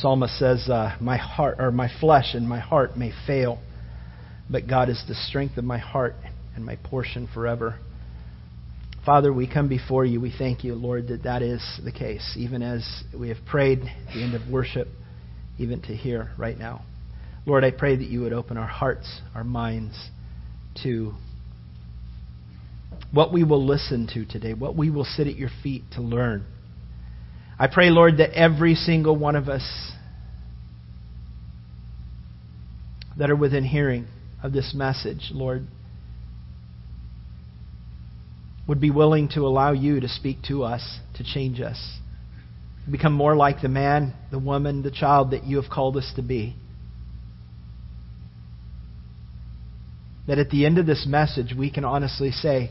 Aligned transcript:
Psalmist 0.00 0.38
says, 0.38 0.68
uh, 0.68 0.96
"My 1.00 1.16
heart 1.16 1.56
or 1.58 1.70
my 1.70 1.88
flesh 2.00 2.34
and 2.34 2.48
my 2.48 2.60
heart 2.60 2.96
may 2.96 3.12
fail, 3.26 3.58
but 4.50 4.66
God 4.66 4.88
is 4.88 5.02
the 5.08 5.14
strength 5.14 5.56
of 5.56 5.64
my 5.64 5.78
heart 5.78 6.16
and 6.54 6.64
my 6.64 6.76
portion 6.76 7.26
forever." 7.32 7.76
Father, 9.06 9.32
we 9.32 9.46
come 9.46 9.68
before 9.68 10.04
you. 10.04 10.20
We 10.20 10.32
thank 10.36 10.64
you, 10.64 10.74
Lord, 10.74 11.08
that 11.08 11.22
that 11.22 11.40
is 11.40 11.62
the 11.84 11.92
case, 11.92 12.34
even 12.36 12.60
as 12.60 12.84
we 13.16 13.28
have 13.28 13.38
prayed 13.46 13.80
at 13.80 14.14
the 14.14 14.22
end 14.22 14.34
of 14.34 14.48
worship, 14.50 14.88
even 15.58 15.80
to 15.82 15.94
here 15.94 16.30
right 16.36 16.58
now. 16.58 16.82
Lord, 17.46 17.62
I 17.62 17.70
pray 17.70 17.94
that 17.94 18.08
you 18.08 18.22
would 18.22 18.32
open 18.32 18.56
our 18.56 18.66
hearts, 18.66 19.20
our 19.32 19.44
minds 19.44 20.10
to 20.82 21.14
what 23.12 23.32
we 23.32 23.44
will 23.44 23.64
listen 23.64 24.08
to 24.14 24.26
today, 24.26 24.52
what 24.52 24.76
we 24.76 24.90
will 24.90 25.04
sit 25.04 25.28
at 25.28 25.36
your 25.36 25.50
feet 25.62 25.84
to 25.92 26.02
learn. 26.02 26.44
I 27.58 27.68
pray, 27.68 27.88
Lord, 27.88 28.18
that 28.18 28.38
every 28.38 28.74
single 28.74 29.16
one 29.16 29.34
of 29.34 29.48
us 29.48 29.92
that 33.18 33.30
are 33.30 33.36
within 33.36 33.64
hearing 33.64 34.06
of 34.42 34.52
this 34.52 34.74
message, 34.74 35.30
Lord, 35.32 35.66
would 38.68 38.80
be 38.80 38.90
willing 38.90 39.28
to 39.30 39.40
allow 39.46 39.72
you 39.72 40.00
to 40.00 40.08
speak 40.08 40.42
to 40.48 40.64
us, 40.64 40.98
to 41.14 41.24
change 41.24 41.60
us, 41.60 41.98
become 42.90 43.14
more 43.14 43.34
like 43.34 43.62
the 43.62 43.68
man, 43.68 44.12
the 44.30 44.38
woman, 44.38 44.82
the 44.82 44.90
child 44.90 45.30
that 45.30 45.44
you 45.44 45.60
have 45.60 45.70
called 45.70 45.96
us 45.96 46.12
to 46.16 46.22
be. 46.22 46.56
That 50.26 50.38
at 50.38 50.50
the 50.50 50.66
end 50.66 50.76
of 50.76 50.84
this 50.84 51.06
message, 51.08 51.54
we 51.56 51.70
can 51.70 51.86
honestly 51.86 52.32
say, 52.32 52.70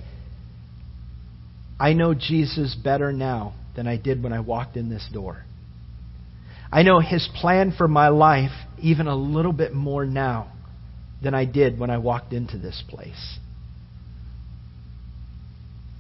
I 1.79 1.93
know 1.93 2.13
Jesus 2.13 2.75
better 2.75 3.11
now 3.11 3.55
than 3.75 3.87
I 3.87 3.97
did 3.97 4.23
when 4.23 4.33
I 4.33 4.39
walked 4.39 4.77
in 4.77 4.89
this 4.89 5.07
door. 5.11 5.43
I 6.71 6.83
know 6.83 6.99
his 6.99 7.27
plan 7.35 7.73
for 7.77 7.87
my 7.87 8.09
life 8.09 8.51
even 8.81 9.07
a 9.07 9.15
little 9.15 9.53
bit 9.53 9.73
more 9.73 10.05
now 10.05 10.51
than 11.23 11.33
I 11.33 11.45
did 11.45 11.79
when 11.79 11.89
I 11.89 11.97
walked 11.97 12.33
into 12.33 12.57
this 12.57 12.83
place. 12.89 13.39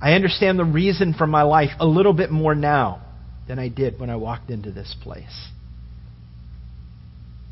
I 0.01 0.13
understand 0.13 0.59
the 0.59 0.65
reason 0.65 1.13
for 1.13 1.25
my 1.25 1.43
life 1.43 1.71
a 1.79 1.85
little 1.85 2.13
bit 2.13 2.29
more 2.29 2.53
now 2.53 3.01
than 3.47 3.59
I 3.59 3.69
did 3.69 3.99
when 3.99 4.09
I 4.09 4.17
walked 4.17 4.49
into 4.49 4.71
this 4.71 4.95
place. 5.01 5.49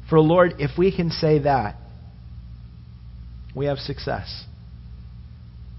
For 0.10 0.20
Lord, 0.20 0.56
if 0.60 0.78
we 0.78 0.96
can 0.96 1.10
say 1.10 1.40
that, 1.40 1.78
we 3.56 3.66
have 3.66 3.78
success. 3.78 4.46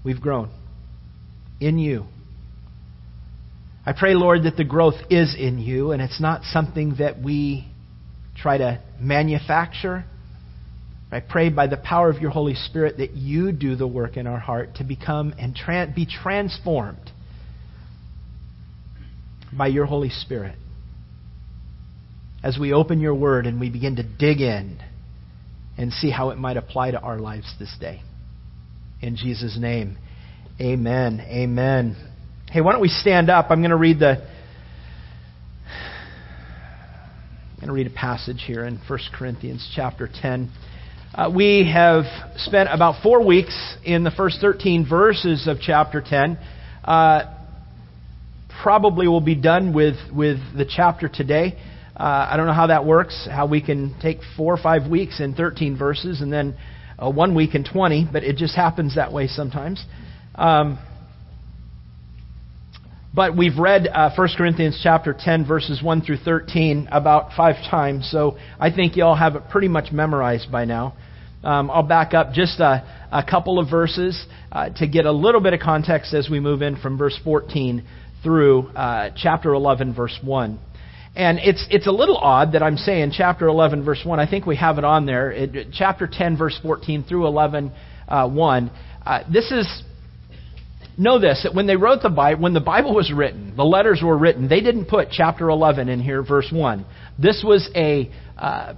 We've 0.03 0.19
grown 0.19 0.49
in 1.59 1.77
you. 1.77 2.05
I 3.85 3.93
pray, 3.93 4.15
Lord, 4.15 4.43
that 4.43 4.57
the 4.57 4.63
growth 4.63 4.95
is 5.09 5.35
in 5.37 5.59
you 5.59 5.91
and 5.91 6.01
it's 6.01 6.19
not 6.19 6.43
something 6.43 6.95
that 6.99 7.21
we 7.21 7.67
try 8.35 8.57
to 8.57 8.81
manufacture 8.99 10.05
I 11.15 11.21
pray 11.21 11.49
by 11.49 11.67
the 11.67 11.77
power 11.77 12.09
of 12.09 12.21
your 12.21 12.31
Holy 12.31 12.55
Spirit 12.55 12.97
that 12.97 13.11
you 13.11 13.51
do 13.51 13.75
the 13.75 13.87
work 13.87 14.17
in 14.17 14.27
our 14.27 14.37
heart 14.37 14.75
to 14.75 14.83
become 14.83 15.33
and 15.39 15.55
tra- 15.55 15.91
be 15.93 16.05
transformed 16.05 17.11
by 19.57 19.67
your 19.67 19.85
Holy 19.85 20.09
Spirit. 20.09 20.57
As 22.43 22.57
we 22.59 22.73
open 22.73 22.99
your 22.99 23.15
word 23.15 23.45
and 23.45 23.61
we 23.61 23.69
begin 23.69 23.95
to 23.95 24.03
dig 24.03 24.41
in 24.41 24.79
and 25.77 25.93
see 25.93 26.11
how 26.11 26.31
it 26.31 26.37
might 26.37 26.57
apply 26.57 26.91
to 26.91 26.99
our 26.99 27.17
lives 27.17 27.53
this 27.59 27.73
day. 27.79 28.01
In 29.01 29.15
Jesus' 29.15 29.57
name, 29.57 29.97
amen. 30.59 31.21
Amen. 31.21 31.95
Hey, 32.51 32.61
why 32.61 32.71
don't 32.71 32.81
we 32.81 32.87
stand 32.87 33.29
up? 33.29 33.47
I'm 33.49 33.59
going 33.59 33.71
to 33.71 33.75
read 33.75 33.99
the. 33.99 34.23
I'm 37.51 37.59
going 37.59 37.67
to 37.67 37.73
read 37.73 37.87
a 37.87 37.89
passage 37.89 38.43
here 38.45 38.63
in 38.63 38.79
1 38.87 38.99
Corinthians 39.17 39.69
chapter 39.75 40.07
10. 40.21 40.51
Uh, 41.13 41.31
we 41.35 41.69
have 41.73 42.05
spent 42.37 42.69
about 42.71 43.01
four 43.01 43.25
weeks 43.25 43.75
in 43.83 44.03
the 44.03 44.11
first 44.11 44.39
13 44.39 44.87
verses 44.87 45.47
of 45.47 45.57
chapter 45.59 46.03
10. 46.07 46.37
Uh, 46.83 47.33
probably 48.61 49.07
will 49.07 49.21
be 49.21 49.35
done 49.35 49.73
with, 49.73 49.95
with 50.15 50.37
the 50.55 50.65
chapter 50.65 51.09
today. 51.09 51.57
Uh, 51.97 52.27
I 52.29 52.37
don't 52.37 52.45
know 52.45 52.53
how 52.53 52.67
that 52.67 52.85
works, 52.85 53.27
how 53.29 53.47
we 53.47 53.61
can 53.61 53.99
take 54.01 54.19
four 54.37 54.53
or 54.53 54.61
five 54.61 54.89
weeks 54.89 55.19
in 55.19 55.33
13 55.33 55.77
verses 55.77 56.21
and 56.21 56.31
then 56.31 56.55
uh, 56.99 57.09
one 57.09 57.33
week 57.35 57.55
in 57.55 57.63
20, 57.63 58.07
but 58.13 58.23
it 58.23 58.37
just 58.37 58.55
happens 58.55 58.95
that 58.95 59.11
way 59.11 59.27
sometimes. 59.27 59.83
Um, 60.35 60.77
but 63.15 63.37
we've 63.37 63.57
read 63.57 63.87
uh, 63.87 64.11
1 64.13 64.29
Corinthians 64.37 64.77
chapter 64.83 65.15
10, 65.17 65.47
verses 65.47 65.81
1 65.81 66.01
through 66.01 66.17
13, 66.17 66.89
about 66.91 67.31
five 67.35 67.55
times, 67.69 68.09
so 68.11 68.37
I 68.59 68.71
think 68.71 68.97
you 68.97 69.05
all 69.05 69.15
have 69.15 69.35
it 69.35 69.43
pretty 69.49 69.69
much 69.69 69.93
memorized 69.93 70.51
by 70.51 70.65
now. 70.65 70.95
Um, 71.41 71.71
I'll 71.71 71.83
back 71.83 72.13
up 72.13 72.33
just 72.33 72.59
a, 72.59 72.83
a 73.11 73.23
couple 73.23 73.57
of 73.57 73.69
verses 73.69 74.25
uh, 74.51 74.69
to 74.77 74.87
get 74.87 75.05
a 75.05 75.11
little 75.11 75.39
bit 75.39 75.53
of 75.53 75.61
context 75.61 76.13
as 76.13 76.29
we 76.29 76.41
move 76.41 76.61
in 76.61 76.75
from 76.75 76.97
verse 76.97 77.17
14 77.23 77.85
through 78.21 78.67
uh, 78.69 79.11
chapter 79.15 79.53
11, 79.53 79.93
verse 79.93 80.17
1. 80.21 80.59
And 81.15 81.39
it's, 81.39 81.65
it's 81.69 81.87
a 81.87 81.91
little 81.91 82.17
odd 82.17 82.51
that 82.51 82.63
I'm 82.63 82.75
saying 82.75 83.13
chapter 83.15 83.47
11, 83.47 83.85
verse 83.85 84.01
1. 84.03 84.19
I 84.19 84.29
think 84.29 84.45
we 84.45 84.57
have 84.57 84.77
it 84.77 84.83
on 84.83 85.05
there. 85.05 85.31
It, 85.31 85.67
chapter 85.71 86.09
10, 86.11 86.37
verse 86.37 86.59
14 86.61 87.05
through 87.07 87.27
11, 87.27 87.71
uh, 88.09 88.27
1. 88.27 88.71
Uh, 89.05 89.19
this 89.31 89.51
is 89.51 89.83
know 90.97 91.19
this 91.19 91.43
that 91.43 91.53
when 91.53 91.67
they 91.67 91.75
wrote 91.75 92.01
the 92.01 92.09
Bible, 92.09 92.41
when 92.41 92.53
the 92.53 92.61
Bible 92.61 92.93
was 92.93 93.11
written, 93.11 93.55
the 93.55 93.65
letters 93.65 94.01
were 94.03 94.17
written, 94.17 94.47
they 94.47 94.61
didn't 94.61 94.85
put 94.85 95.09
chapter 95.11 95.49
11 95.49 95.89
in 95.89 95.99
here, 96.01 96.23
verse 96.23 96.49
1. 96.51 96.85
This 97.19 97.43
was 97.45 97.69
a. 97.75 98.11
Uh, 98.37 98.73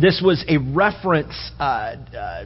this 0.00 0.22
was 0.24 0.44
a 0.48 0.58
reference 0.58 1.34
uh, 1.58 1.96
uh, 2.16 2.44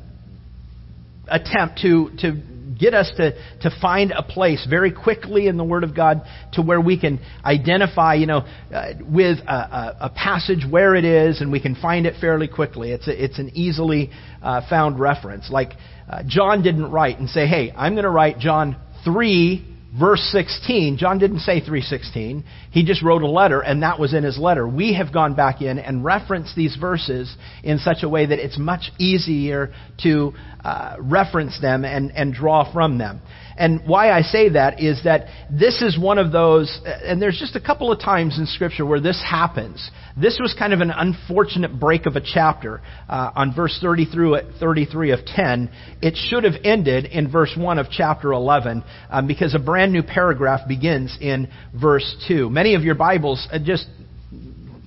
attempt 1.28 1.78
to, 1.82 2.10
to 2.20 2.42
get 2.78 2.94
us 2.94 3.10
to, 3.16 3.32
to 3.60 3.70
find 3.80 4.12
a 4.12 4.22
place 4.22 4.66
very 4.68 4.90
quickly 4.92 5.46
in 5.46 5.56
the 5.56 5.64
Word 5.64 5.84
of 5.84 5.94
God 5.94 6.22
to 6.54 6.62
where 6.62 6.80
we 6.80 6.98
can 6.98 7.20
identify, 7.44 8.14
you 8.14 8.26
know, 8.26 8.38
uh, 8.72 8.92
with 9.00 9.38
a, 9.46 9.52
a, 9.52 9.96
a, 10.00 10.10
passage 10.10 10.64
where 10.68 10.94
it 10.94 11.04
is 11.04 11.40
and 11.40 11.52
we 11.52 11.60
can 11.60 11.74
find 11.74 12.06
it 12.06 12.14
fairly 12.20 12.48
quickly. 12.48 12.92
It's, 12.92 13.06
a, 13.06 13.24
it's 13.24 13.38
an 13.38 13.50
easily 13.54 14.10
uh, 14.42 14.62
found 14.68 14.98
reference. 14.98 15.50
Like 15.50 15.70
uh, 16.08 16.22
John 16.26 16.62
didn't 16.62 16.90
write 16.90 17.18
and 17.18 17.28
say, 17.28 17.46
hey, 17.46 17.72
I'm 17.76 17.94
going 17.94 18.04
to 18.04 18.10
write 18.10 18.38
John 18.38 18.76
3 19.04 19.74
verse 19.98 20.20
16 20.32 20.96
john 20.96 21.18
didn't 21.18 21.38
say 21.40 21.60
316 21.60 22.44
he 22.74 22.84
just 22.84 23.02
wrote 23.04 23.22
a 23.22 23.30
letter 23.30 23.60
and 23.60 23.84
that 23.84 24.00
was 24.00 24.12
in 24.12 24.24
his 24.24 24.36
letter 24.36 24.66
we 24.66 24.94
have 24.94 25.12
gone 25.12 25.34
back 25.34 25.62
in 25.62 25.78
and 25.78 26.04
referenced 26.04 26.56
these 26.56 26.76
verses 26.76 27.34
in 27.62 27.78
such 27.78 28.02
a 28.02 28.08
way 28.08 28.26
that 28.26 28.40
it's 28.40 28.58
much 28.58 28.90
easier 28.98 29.72
to 30.02 30.32
uh, 30.64 30.96
reference 30.98 31.58
them 31.60 31.84
and, 31.84 32.10
and 32.10 32.34
draw 32.34 32.70
from 32.72 32.98
them 32.98 33.22
and 33.56 33.86
why 33.86 34.10
I 34.10 34.22
say 34.22 34.48
that 34.50 34.80
is 34.80 35.02
that 35.04 35.26
this 35.50 35.80
is 35.80 35.98
one 35.98 36.18
of 36.18 36.32
those, 36.32 36.80
and 36.84 37.22
there's 37.22 37.38
just 37.38 37.54
a 37.54 37.60
couple 37.60 37.92
of 37.92 38.00
times 38.00 38.38
in 38.38 38.46
Scripture 38.46 38.84
where 38.84 39.00
this 39.00 39.22
happens. 39.22 39.90
This 40.16 40.38
was 40.40 40.54
kind 40.58 40.72
of 40.72 40.80
an 40.80 40.90
unfortunate 40.90 41.78
break 41.78 42.06
of 42.06 42.16
a 42.16 42.20
chapter 42.20 42.82
uh, 43.08 43.30
on 43.34 43.54
verse 43.54 43.78
30 43.80 44.06
through 44.06 44.38
33 44.58 45.12
of 45.12 45.24
10. 45.24 45.70
It 46.02 46.16
should 46.16 46.44
have 46.44 46.54
ended 46.64 47.06
in 47.06 47.30
verse 47.30 47.54
1 47.56 47.78
of 47.78 47.86
chapter 47.90 48.32
11 48.32 48.82
um, 49.10 49.26
because 49.26 49.54
a 49.54 49.58
brand 49.58 49.92
new 49.92 50.02
paragraph 50.02 50.66
begins 50.66 51.16
in 51.20 51.48
verse 51.80 52.16
2. 52.28 52.50
Many 52.50 52.63
of 52.72 52.82
your 52.82 52.94
Bibles, 52.94 53.46
uh, 53.52 53.58
just 53.62 53.86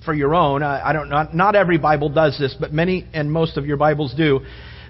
for 0.04 0.12
your 0.12 0.34
own, 0.34 0.64
I 0.64 0.92
don't 0.92 1.08
not, 1.08 1.36
not 1.36 1.54
every 1.54 1.78
Bible 1.78 2.08
does 2.08 2.36
this, 2.36 2.56
but 2.58 2.72
many 2.72 3.06
and 3.12 3.30
most 3.30 3.56
of 3.56 3.64
your 3.66 3.76
Bibles 3.76 4.12
do 4.16 4.40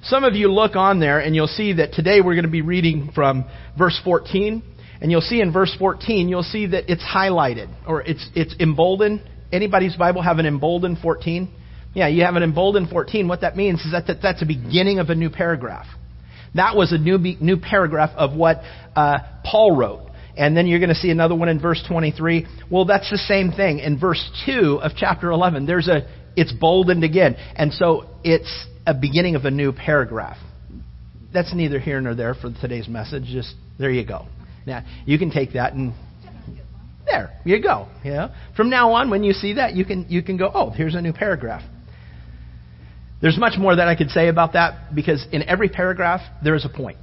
some 0.03 0.25
of 0.25 0.35
you 0.35 0.53
look 0.53 0.77
on 0.77 1.01
there 1.01 1.19
and 1.19 1.35
you'll 1.35 1.47
see 1.49 1.75
that 1.75 1.93
today 1.93 2.21
we're 2.21 2.35
going 2.35 2.45
to 2.45 2.51
be 2.51 2.63
reading 2.63 3.11
from 3.15 3.45
verse 3.77 3.99
14. 4.05 4.63
And 5.01 5.11
you'll 5.11 5.21
see 5.21 5.41
in 5.41 5.53
verse 5.53 5.75
14, 5.79 6.29
you'll 6.29 6.43
see 6.43 6.67
that 6.67 6.91
it's 6.91 7.03
highlighted 7.03 7.69
or 7.87 8.03
it's, 8.03 8.29
it's 8.35 8.55
emboldened. 8.59 9.23
Anybody's 9.53 9.97
Bible 9.97 10.23
have 10.23 10.39
an 10.39 10.47
emboldened 10.47 10.99
14? 10.99 11.55
Yeah, 11.95 12.09
you 12.09 12.25
have 12.25 12.35
an 12.35 12.43
emboldened 12.43 12.91
14. 12.91 13.29
What 13.29 13.43
that 13.43 13.57
means 13.57 13.81
is 13.81 13.93
that, 13.93 14.07
that 14.09 14.19
that's 14.23 14.41
the 14.41 14.47
beginning 14.47 14.99
of 14.99 15.09
a 15.09 15.15
new 15.15 15.31
paragraph. 15.31 15.87
That 16.55 16.75
was 16.75 16.93
a 16.93 16.99
new, 16.99 17.19
new 17.19 17.59
paragraph 17.59 18.11
of 18.17 18.35
what 18.35 18.63
uh, 18.97 19.19
Paul 19.45 19.77
wrote. 19.77 20.08
And 20.39 20.57
then 20.57 20.67
you're 20.67 20.79
going 20.79 20.89
to 20.89 20.95
see 20.95 21.11
another 21.11 21.35
one 21.35 21.49
in 21.49 21.61
verse 21.61 21.85
23. 21.87 22.47
Well, 22.71 22.85
that's 22.85 23.11
the 23.11 23.19
same 23.19 23.51
thing. 23.51 23.81
In 23.81 23.99
verse 23.99 24.25
2 24.47 24.81
of 24.83 24.93
chapter 24.97 25.31
11, 25.31 25.67
there's 25.67 25.89
a, 25.89 26.09
it's 26.37 26.53
boldened 26.53 27.03
again. 27.05 27.37
And 27.57 27.73
so 27.73 28.07
it's 28.23 28.67
a 28.87 28.95
beginning 28.95 29.35
of 29.35 29.45
a 29.45 29.51
new 29.51 29.73
paragraph. 29.73 30.39
That's 31.35 31.53
neither 31.55 31.79
here 31.81 32.01
nor 32.01 32.15
there 32.15 32.35
for 32.35 32.53
today's 32.61 32.89
message. 32.89 33.25
Just, 33.25 33.55
there 33.79 33.91
you 33.91 34.07
go. 34.07 34.27
Now, 34.65 34.85
you 35.05 35.19
can 35.19 35.31
take 35.31 35.55
that 35.55 35.73
and 35.73 35.93
there 37.05 37.39
you 37.45 37.61
go. 37.63 37.89
Yeah. 38.05 38.35
From 38.57 38.71
now 38.71 38.93
on, 38.93 39.11
when 39.11 39.25
you 39.25 39.33
see 39.33 39.55
that, 39.55 39.75
you 39.75 39.85
can 39.85 40.07
you 40.09 40.23
can 40.23 40.37
go, 40.37 40.51
oh, 40.53 40.71
here's 40.71 40.95
a 40.95 41.01
new 41.01 41.13
paragraph. 41.13 41.63
There's 43.21 43.39
much 43.39 43.59
more 43.59 43.75
that 43.75 43.89
I 43.89 43.97
could 43.97 44.11
say 44.11 44.29
about 44.29 44.53
that 44.53 44.95
because 44.95 45.27
in 45.33 45.43
every 45.43 45.69
paragraph 45.69 46.21
there 46.45 46.55
is 46.55 46.65
a 46.65 46.69
point. 46.69 46.99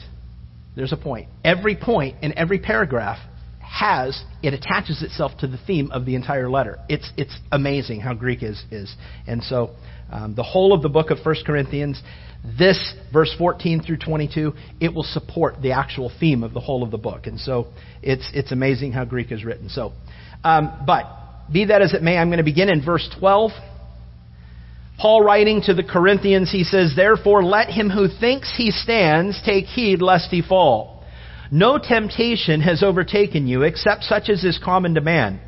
There's 0.75 0.91
a 0.91 0.97
point. 0.97 1.27
Every 1.43 1.75
point 1.75 2.17
in 2.21 2.37
every 2.37 2.59
paragraph 2.59 3.17
has 3.61 4.23
it 4.43 4.53
attaches 4.53 5.01
itself 5.01 5.31
to 5.39 5.47
the 5.47 5.57
theme 5.65 5.91
of 5.91 6.05
the 6.05 6.15
entire 6.15 6.49
letter. 6.49 6.79
It's 6.87 7.09
it's 7.17 7.37
amazing 7.51 8.01
how 8.01 8.13
Greek 8.13 8.43
is 8.43 8.63
is. 8.71 8.93
And 9.27 9.43
so 9.43 9.71
um, 10.11 10.35
the 10.35 10.43
whole 10.43 10.73
of 10.73 10.81
the 10.81 10.89
book 10.89 11.09
of 11.09 11.17
1 11.23 11.35
Corinthians, 11.45 12.01
this 12.57 12.93
verse 13.11 13.33
14 13.37 13.81
through 13.81 13.97
22, 13.97 14.53
it 14.79 14.93
will 14.93 15.03
support 15.03 15.61
the 15.61 15.71
actual 15.71 16.11
theme 16.19 16.43
of 16.43 16.53
the 16.53 16.59
whole 16.59 16.83
of 16.83 16.91
the 16.91 16.97
book. 16.97 17.27
And 17.27 17.39
so 17.39 17.67
it's 18.01 18.29
it's 18.33 18.51
amazing 18.51 18.91
how 18.91 19.05
Greek 19.05 19.31
is 19.31 19.43
written. 19.43 19.69
So, 19.69 19.93
um, 20.43 20.83
but 20.85 21.05
be 21.51 21.65
that 21.65 21.81
as 21.81 21.93
it 21.93 22.01
may, 22.01 22.17
I'm 22.17 22.29
going 22.29 22.37
to 22.37 22.43
begin 22.43 22.69
in 22.69 22.83
verse 22.83 23.07
12. 23.19 23.51
Paul 24.97 25.23
writing 25.23 25.61
to 25.63 25.73
the 25.73 25.83
Corinthians, 25.83 26.51
he 26.51 26.63
says, 26.63 26.93
Therefore 26.95 27.43
let 27.43 27.69
him 27.69 27.89
who 27.89 28.07
thinks 28.07 28.53
he 28.55 28.71
stands 28.71 29.41
take 29.45 29.65
heed 29.65 30.01
lest 30.01 30.29
he 30.31 30.41
fall. 30.41 31.03
No 31.51 31.77
temptation 31.77 32.61
has 32.61 32.81
overtaken 32.81 33.47
you 33.47 33.63
except 33.63 34.03
such 34.03 34.29
as 34.29 34.43
is 34.43 34.59
common 34.63 34.95
to 34.95 35.01
man. 35.01 35.41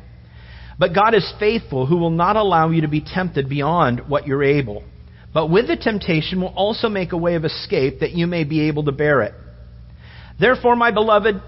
But 0.78 0.94
God 0.94 1.14
is 1.14 1.32
faithful, 1.40 1.86
who 1.86 1.96
will 1.96 2.10
not 2.10 2.36
allow 2.36 2.70
you 2.70 2.82
to 2.82 2.88
be 2.88 3.00
tempted 3.00 3.48
beyond 3.48 4.08
what 4.08 4.26
you're 4.26 4.44
able. 4.44 4.84
But 5.34 5.50
with 5.50 5.66
the 5.66 5.76
temptation 5.76 6.40
will 6.40 6.54
also 6.54 6.88
make 6.88 7.12
a 7.12 7.16
way 7.16 7.34
of 7.34 7.44
escape 7.44 8.00
that 8.00 8.12
you 8.12 8.26
may 8.26 8.44
be 8.44 8.68
able 8.68 8.84
to 8.84 8.92
bear 8.92 9.22
it. 9.22 9.34
Therefore, 10.38 10.76
my 10.76 10.92
beloved, 10.92 11.42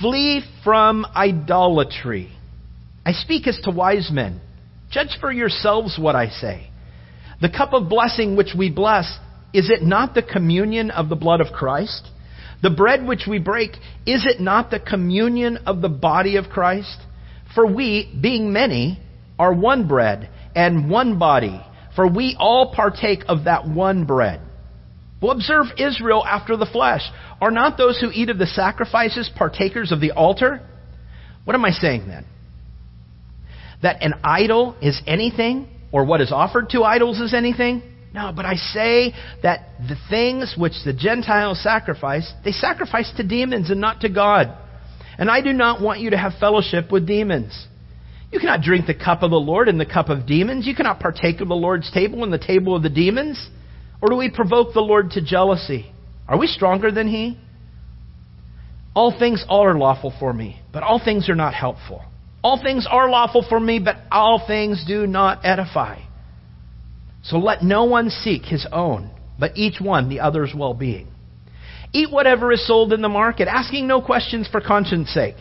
flee 0.00 0.42
from 0.64 1.04
idolatry. 1.14 2.32
I 3.04 3.12
speak 3.12 3.46
as 3.46 3.60
to 3.64 3.70
wise 3.70 4.10
men. 4.10 4.40
Judge 4.90 5.18
for 5.20 5.30
yourselves 5.30 5.98
what 5.98 6.16
I 6.16 6.28
say. 6.28 6.70
The 7.40 7.48
cup 7.48 7.72
of 7.72 7.88
blessing 7.88 8.36
which 8.36 8.54
we 8.56 8.70
bless, 8.70 9.18
is 9.52 9.70
it 9.70 9.82
not 9.82 10.14
the 10.14 10.22
communion 10.22 10.90
of 10.90 11.08
the 11.08 11.16
blood 11.16 11.40
of 11.40 11.52
Christ? 11.52 12.06
The 12.62 12.70
bread 12.70 13.06
which 13.06 13.26
we 13.28 13.38
break, 13.38 13.70
is 14.04 14.26
it 14.26 14.40
not 14.40 14.70
the 14.70 14.80
communion 14.80 15.58
of 15.66 15.80
the 15.80 15.88
body 15.88 16.36
of 16.36 16.50
Christ? 16.50 16.98
For 17.54 17.66
we, 17.66 18.14
being 18.20 18.52
many, 18.52 19.00
are 19.38 19.54
one 19.54 19.88
bread 19.88 20.28
and 20.54 20.90
one 20.90 21.18
body, 21.18 21.60
for 21.96 22.06
we 22.06 22.36
all 22.38 22.74
partake 22.74 23.24
of 23.28 23.44
that 23.44 23.66
one 23.66 24.04
bread. 24.04 24.40
Well, 25.22 25.32
observe 25.32 25.66
Israel 25.78 26.24
after 26.24 26.56
the 26.56 26.66
flesh. 26.66 27.02
Are 27.40 27.50
not 27.50 27.76
those 27.76 27.98
who 28.00 28.10
eat 28.10 28.30
of 28.30 28.38
the 28.38 28.46
sacrifices 28.46 29.30
partakers 29.34 29.92
of 29.92 30.00
the 30.00 30.12
altar? 30.12 30.60
What 31.44 31.54
am 31.54 31.64
I 31.64 31.70
saying 31.70 32.06
then? 32.06 32.26
That 33.82 34.02
an 34.02 34.14
idol 34.22 34.76
is 34.82 35.00
anything 35.06 35.68
or 35.92 36.04
what 36.04 36.20
is 36.20 36.32
offered 36.32 36.70
to 36.70 36.82
idols 36.82 37.20
is 37.20 37.34
anything? 37.34 37.82
No, 38.12 38.32
but 38.34 38.44
I 38.44 38.54
say 38.54 39.14
that 39.42 39.68
the 39.88 39.96
things 40.08 40.54
which 40.58 40.72
the 40.84 40.92
Gentiles 40.92 41.62
sacrifice, 41.62 42.32
they 42.44 42.52
sacrifice 42.52 43.12
to 43.16 43.26
demons 43.26 43.70
and 43.70 43.80
not 43.80 44.00
to 44.00 44.08
God. 44.08 44.56
And 45.16 45.30
I 45.30 45.40
do 45.42 45.52
not 45.52 45.80
want 45.80 46.00
you 46.00 46.10
to 46.10 46.18
have 46.18 46.32
fellowship 46.40 46.90
with 46.90 47.06
demons. 47.06 47.66
You 48.32 48.40
cannot 48.40 48.62
drink 48.62 48.86
the 48.86 48.94
cup 48.94 49.22
of 49.22 49.30
the 49.30 49.36
Lord 49.36 49.68
and 49.68 49.78
the 49.78 49.86
cup 49.86 50.08
of 50.08 50.26
demons. 50.26 50.66
You 50.66 50.74
cannot 50.74 51.00
partake 51.00 51.40
of 51.40 51.48
the 51.48 51.54
Lord's 51.54 51.90
table 51.92 52.24
and 52.24 52.32
the 52.32 52.38
table 52.38 52.74
of 52.74 52.82
the 52.82 52.88
demons. 52.88 53.48
Or 54.00 54.08
do 54.08 54.16
we 54.16 54.30
provoke 54.30 54.72
the 54.72 54.80
Lord 54.80 55.10
to 55.12 55.24
jealousy? 55.24 55.92
Are 56.26 56.38
we 56.38 56.46
stronger 56.46 56.90
than 56.90 57.08
He? 57.08 57.38
All 58.94 59.16
things 59.16 59.44
are 59.48 59.76
lawful 59.78 60.12
for 60.18 60.32
me, 60.32 60.60
but 60.72 60.82
all 60.82 61.00
things 61.04 61.28
are 61.28 61.34
not 61.34 61.54
helpful. 61.54 62.02
All 62.42 62.60
things 62.62 62.86
are 62.90 63.10
lawful 63.10 63.44
for 63.48 63.60
me, 63.60 63.78
but 63.78 63.96
all 64.10 64.42
things 64.46 64.84
do 64.86 65.06
not 65.06 65.44
edify. 65.44 66.00
So 67.22 67.36
let 67.38 67.62
no 67.62 67.84
one 67.84 68.10
seek 68.10 68.44
his 68.44 68.66
own, 68.72 69.10
but 69.38 69.56
each 69.56 69.80
one 69.80 70.08
the 70.08 70.20
other's 70.20 70.54
well 70.56 70.74
being. 70.74 71.08
Eat 71.92 72.10
whatever 72.10 72.52
is 72.52 72.66
sold 72.66 72.92
in 72.92 73.02
the 73.02 73.08
market, 73.08 73.48
asking 73.48 73.86
no 73.86 74.00
questions 74.00 74.48
for 74.48 74.60
conscience 74.60 75.10
sake. 75.10 75.36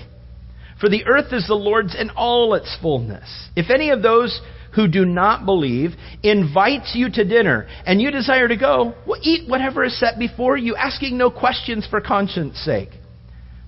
For 0.80 0.90
the 0.90 1.06
earth 1.06 1.32
is 1.32 1.48
the 1.48 1.56
Lord's 1.56 1.96
in 1.96 2.10
all 2.12 2.54
its 2.54 2.76
fullness. 2.82 3.50
If 3.56 3.70
any 3.70 3.92
of 3.92 4.02
those 4.02 4.42
who 4.76 4.88
do 4.88 5.06
not 5.06 5.46
believe 5.46 5.92
invites 6.24 6.94
you 6.96 7.10
to 7.12 7.26
dinner 7.26 7.68
and 7.86 8.02
you 8.02 8.12
desire 8.12 8.48
to 8.48 8.56
go, 8.58 8.94
well, 9.06 9.20
eat 9.22 9.50
whatever 9.50 9.84
is 9.84 10.00
set 10.00 10.18
before 10.18 10.58
you, 10.58 10.76
asking 10.76 11.18
no 11.18 11.30
questions 11.30 11.88
for 11.90 12.02
conscience 12.02 12.58
sake. 12.60 12.90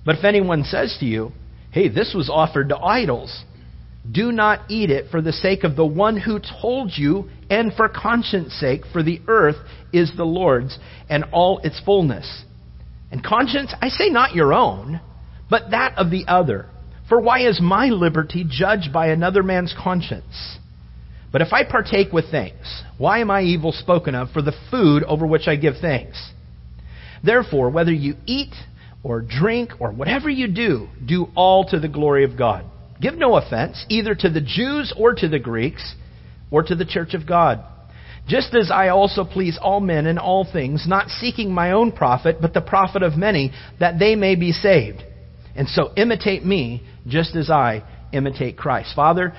But 0.04 0.18
if 0.18 0.24
anyone 0.24 0.64
says 0.64 0.96
to 1.00 1.06
you, 1.06 1.32
hey, 1.72 1.88
this 1.88 2.14
was 2.14 2.30
offered 2.30 2.68
to 2.68 2.78
idols. 2.78 3.44
Do 4.10 4.32
not 4.32 4.70
eat 4.70 4.90
it 4.90 5.10
for 5.10 5.22
the 5.22 5.32
sake 5.32 5.64
of 5.64 5.76
the 5.76 5.86
one 5.86 6.16
who 6.16 6.38
told 6.38 6.92
you, 6.94 7.28
and 7.48 7.72
for 7.72 7.88
conscience 7.88 8.54
sake, 8.54 8.82
for 8.92 9.02
the 9.02 9.20
earth 9.26 9.56
is 9.92 10.12
the 10.16 10.24
Lord's 10.24 10.78
and 11.08 11.24
all 11.32 11.58
its 11.58 11.80
fullness. 11.84 12.44
And 13.10 13.22
conscience, 13.22 13.74
I 13.80 13.88
say 13.88 14.08
not 14.08 14.34
your 14.34 14.52
own, 14.52 15.00
but 15.50 15.70
that 15.70 15.98
of 15.98 16.10
the 16.10 16.24
other. 16.26 16.66
For 17.08 17.20
why 17.20 17.46
is 17.46 17.60
my 17.60 17.86
liberty 17.86 18.44
judged 18.48 18.92
by 18.92 19.08
another 19.08 19.42
man's 19.42 19.74
conscience? 19.78 20.58
But 21.30 21.42
if 21.42 21.52
I 21.52 21.64
partake 21.64 22.12
with 22.12 22.30
thanks, 22.30 22.82
why 22.98 23.20
am 23.20 23.30
I 23.30 23.42
evil 23.42 23.72
spoken 23.72 24.14
of 24.14 24.30
for 24.30 24.42
the 24.42 24.54
food 24.70 25.04
over 25.04 25.26
which 25.26 25.46
I 25.46 25.56
give 25.56 25.74
thanks? 25.80 26.32
Therefore, 27.24 27.70
whether 27.70 27.92
you 27.92 28.16
eat 28.26 28.54
or 29.04 29.20
drink 29.20 29.72
or 29.80 29.90
whatever 29.90 30.30
you 30.30 30.48
do, 30.48 30.88
do 31.04 31.26
all 31.34 31.64
to 31.66 31.80
the 31.80 31.88
glory 31.88 32.24
of 32.24 32.36
God. 32.36 32.64
Give 33.00 33.14
no 33.14 33.36
offense, 33.36 33.84
either 33.88 34.14
to 34.14 34.30
the 34.30 34.40
Jews 34.40 34.94
or 34.96 35.14
to 35.14 35.28
the 35.28 35.40
Greeks, 35.40 35.94
or 36.50 36.62
to 36.62 36.74
the 36.74 36.84
church 36.84 37.14
of 37.14 37.26
God. 37.26 37.64
Just 38.28 38.54
as 38.54 38.70
I 38.70 38.88
also 38.88 39.24
please 39.24 39.58
all 39.60 39.80
men 39.80 40.06
in 40.06 40.18
all 40.18 40.46
things, 40.50 40.84
not 40.86 41.08
seeking 41.08 41.52
my 41.52 41.72
own 41.72 41.90
profit, 41.90 42.36
but 42.40 42.54
the 42.54 42.60
profit 42.60 43.02
of 43.02 43.16
many, 43.16 43.52
that 43.80 43.98
they 43.98 44.14
may 44.14 44.36
be 44.36 44.52
saved. 44.52 45.02
And 45.56 45.68
so 45.68 45.92
imitate 45.96 46.44
me, 46.44 46.82
just 47.08 47.34
as 47.34 47.50
I 47.50 47.82
imitate 48.12 48.56
Christ. 48.56 48.94
Father, 48.94 49.32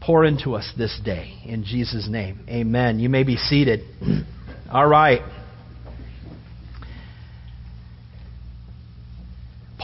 pour 0.00 0.24
into 0.24 0.54
us 0.54 0.70
this 0.78 0.98
day. 1.04 1.34
In 1.44 1.64
Jesus' 1.64 2.08
name, 2.08 2.46
amen. 2.48 2.98
You 2.98 3.10
may 3.10 3.22
be 3.22 3.36
seated. 3.36 3.80
all 4.70 4.86
right. 4.86 5.20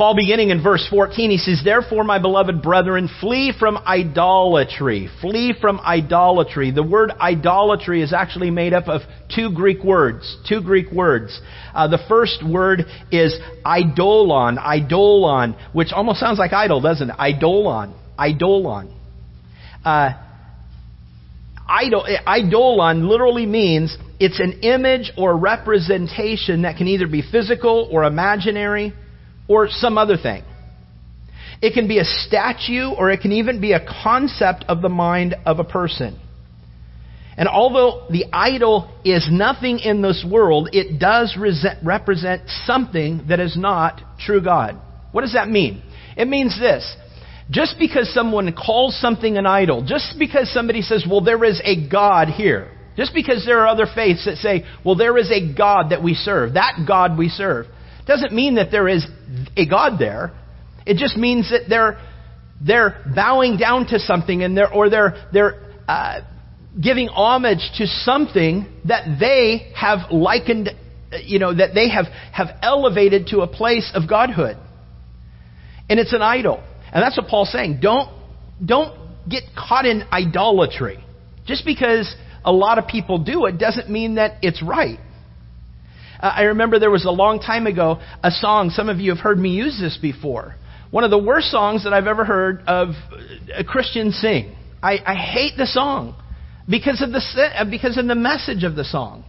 Paul, 0.01 0.15
beginning 0.15 0.49
in 0.49 0.63
verse 0.63 0.87
14, 0.89 1.31
he 1.31 1.37
says, 1.37 1.61
Therefore, 1.63 2.05
my 2.05 2.19
beloved 2.19 2.63
brethren, 2.63 3.07
flee 3.21 3.53
from 3.59 3.77
idolatry. 3.77 5.11
Flee 5.21 5.55
from 5.61 5.79
idolatry. 5.79 6.71
The 6.71 6.83
word 6.83 7.11
idolatry 7.21 8.01
is 8.01 8.15
actually 8.15 8.51
made 8.51 8.73
up 8.73 8.89
of 8.89 9.03
two 9.29 9.53
Greek 9.55 9.85
words. 9.85 10.39
Two 10.49 10.63
Greek 10.63 10.91
words. 10.91 11.39
Uh, 11.75 11.87
the 11.89 11.99
first 12.09 12.43
word 12.43 12.87
is 13.13 13.37
idolon, 13.63 14.57
idolon, 14.57 15.55
which 15.75 15.93
almost 15.93 16.19
sounds 16.19 16.39
like 16.39 16.55
idol, 16.55 16.81
doesn't 16.81 17.11
it? 17.11 17.17
Idolon, 17.19 17.95
idolon. 18.19 18.91
Uh, 19.85 20.13
idol, 21.69 22.07
idolon 22.27 23.07
literally 23.07 23.45
means 23.45 23.99
it's 24.19 24.41
an 24.41 24.61
image 24.63 25.13
or 25.19 25.37
representation 25.37 26.63
that 26.63 26.79
can 26.79 26.89
either 26.89 27.07
be 27.07 27.21
physical 27.21 27.87
or 27.93 28.05
imaginary 28.05 28.95
or 29.51 29.67
some 29.69 29.99
other 29.99 30.17
thing. 30.17 30.45
It 31.61 31.75
can 31.75 31.89
be 31.89 31.99
a 31.99 32.05
statue 32.05 32.89
or 32.97 33.11
it 33.11 33.21
can 33.21 33.33
even 33.33 33.61
be 33.61 33.73
a 33.73 33.85
concept 34.03 34.65
of 34.69 34.81
the 34.81 34.89
mind 34.89 35.35
of 35.45 35.59
a 35.59 35.65
person. 35.65 36.19
And 37.37 37.49
although 37.49 38.07
the 38.11 38.27
idol 38.33 38.97
is 39.05 39.27
nothing 39.29 39.81
in 39.81 40.03
this 40.03 40.25
world, 40.29 40.69
it 40.73 41.01
does 41.01 41.37
represent 41.83 42.43
something 42.65 43.25
that 43.29 43.41
is 43.41 43.57
not 43.57 44.01
true 44.21 44.41
God. 44.41 44.77
What 45.11 45.23
does 45.23 45.33
that 45.33 45.49
mean? 45.49 45.83
It 46.17 46.29
means 46.29 46.57
this. 46.59 46.97
Just 47.51 47.75
because 47.79 48.13
someone 48.15 48.53
calls 48.53 48.97
something 49.01 49.37
an 49.37 49.47
idol, 49.47 49.85
just 49.85 50.15
because 50.17 50.53
somebody 50.53 50.83
says, 50.83 51.05
well, 51.11 51.23
there 51.23 51.45
is 51.45 51.61
a 51.65 51.89
God 51.89 52.29
here, 52.29 52.71
just 52.97 53.13
because 53.13 53.45
there 53.45 53.61
are 53.61 53.67
other 53.67 53.87
faiths 53.93 54.27
that 54.27 54.37
say, 54.37 54.65
well, 54.85 54.95
there 54.95 55.19
is 55.19 55.31
a 55.33 55.53
God 55.53 55.91
that 55.91 56.05
we 56.05 56.15
serve, 56.15 56.55
that 56.55 56.85
God 56.87 57.19
we 57.19 57.29
serve, 57.29 57.67
doesn't 58.11 58.33
mean 58.33 58.57
that 58.57 58.71
there 58.71 58.89
is 58.89 59.07
a 59.57 59.67
God 59.67 59.99
there. 59.99 60.33
It 60.87 60.97
just 60.97 61.17
means 61.17 61.51
that 61.51 61.63
they're 61.69 61.99
they're 62.65 63.03
bowing 63.15 63.57
down 63.57 63.87
to 63.87 63.99
something 63.99 64.43
and 64.43 64.57
they're 64.57 64.73
or 64.73 64.91
they're 64.91 65.29
they're 65.33 65.63
uh, 65.89 66.21
giving 66.81 67.09
homage 67.09 67.71
to 67.79 67.87
something 67.87 68.67
that 68.87 69.19
they 69.19 69.73
have 69.75 70.11
likened, 70.11 70.71
you 71.25 71.39
know, 71.39 71.55
that 71.55 71.75
they 71.75 71.89
have 71.89 72.07
have 72.33 72.49
elevated 72.63 73.29
to 73.29 73.41
a 73.41 73.47
place 73.47 73.91
of 73.95 74.09
godhood. 74.09 74.57
And 75.89 75.99
it's 75.99 76.13
an 76.13 76.23
idol. 76.23 76.63
And 76.93 77.03
that's 77.03 77.17
what 77.17 77.27
Paul's 77.27 77.51
saying. 77.51 77.81
Don't, 77.83 78.09
don't 78.65 78.97
get 79.29 79.43
caught 79.57 79.87
in 79.87 80.05
idolatry. 80.13 81.05
Just 81.47 81.65
because 81.65 82.15
a 82.45 82.53
lot 82.53 82.79
of 82.79 82.87
people 82.87 83.19
do 83.19 83.47
it 83.47 83.59
doesn't 83.59 83.91
mean 83.91 84.15
that 84.15 84.39
it's 84.43 84.63
right. 84.63 84.99
Uh, 86.21 86.27
I 86.27 86.43
remember 86.43 86.79
there 86.79 86.91
was 86.91 87.05
a 87.05 87.11
long 87.11 87.41
time 87.41 87.67
ago 87.67 88.01
a 88.23 88.31
song, 88.31 88.71
some 88.71 88.89
of 88.89 88.99
you 88.99 89.11
have 89.11 89.21
heard 89.21 89.39
me 89.39 89.51
use 89.51 89.79
this 89.81 89.99
before. 90.01 90.55
One 90.91 91.05
of 91.05 91.11
the 91.11 91.19
worst 91.19 91.51
songs 91.51 91.85
that 91.85 91.93
I've 91.93 92.07
ever 92.07 92.25
heard 92.25 92.63
of 92.67 92.91
a 93.55 93.65
Christian 93.65 94.11
sing. 94.11 94.57
I, 94.83 94.99
I 95.05 95.15
hate 95.15 95.57
the 95.57 95.67
song 95.67 96.17
because 96.69 97.01
of 97.01 97.13
the, 97.13 97.67
because 97.71 97.97
of 97.97 98.07
the 98.07 98.15
message 98.15 98.65
of 98.65 98.75
the 98.75 98.85
song. 98.85 99.25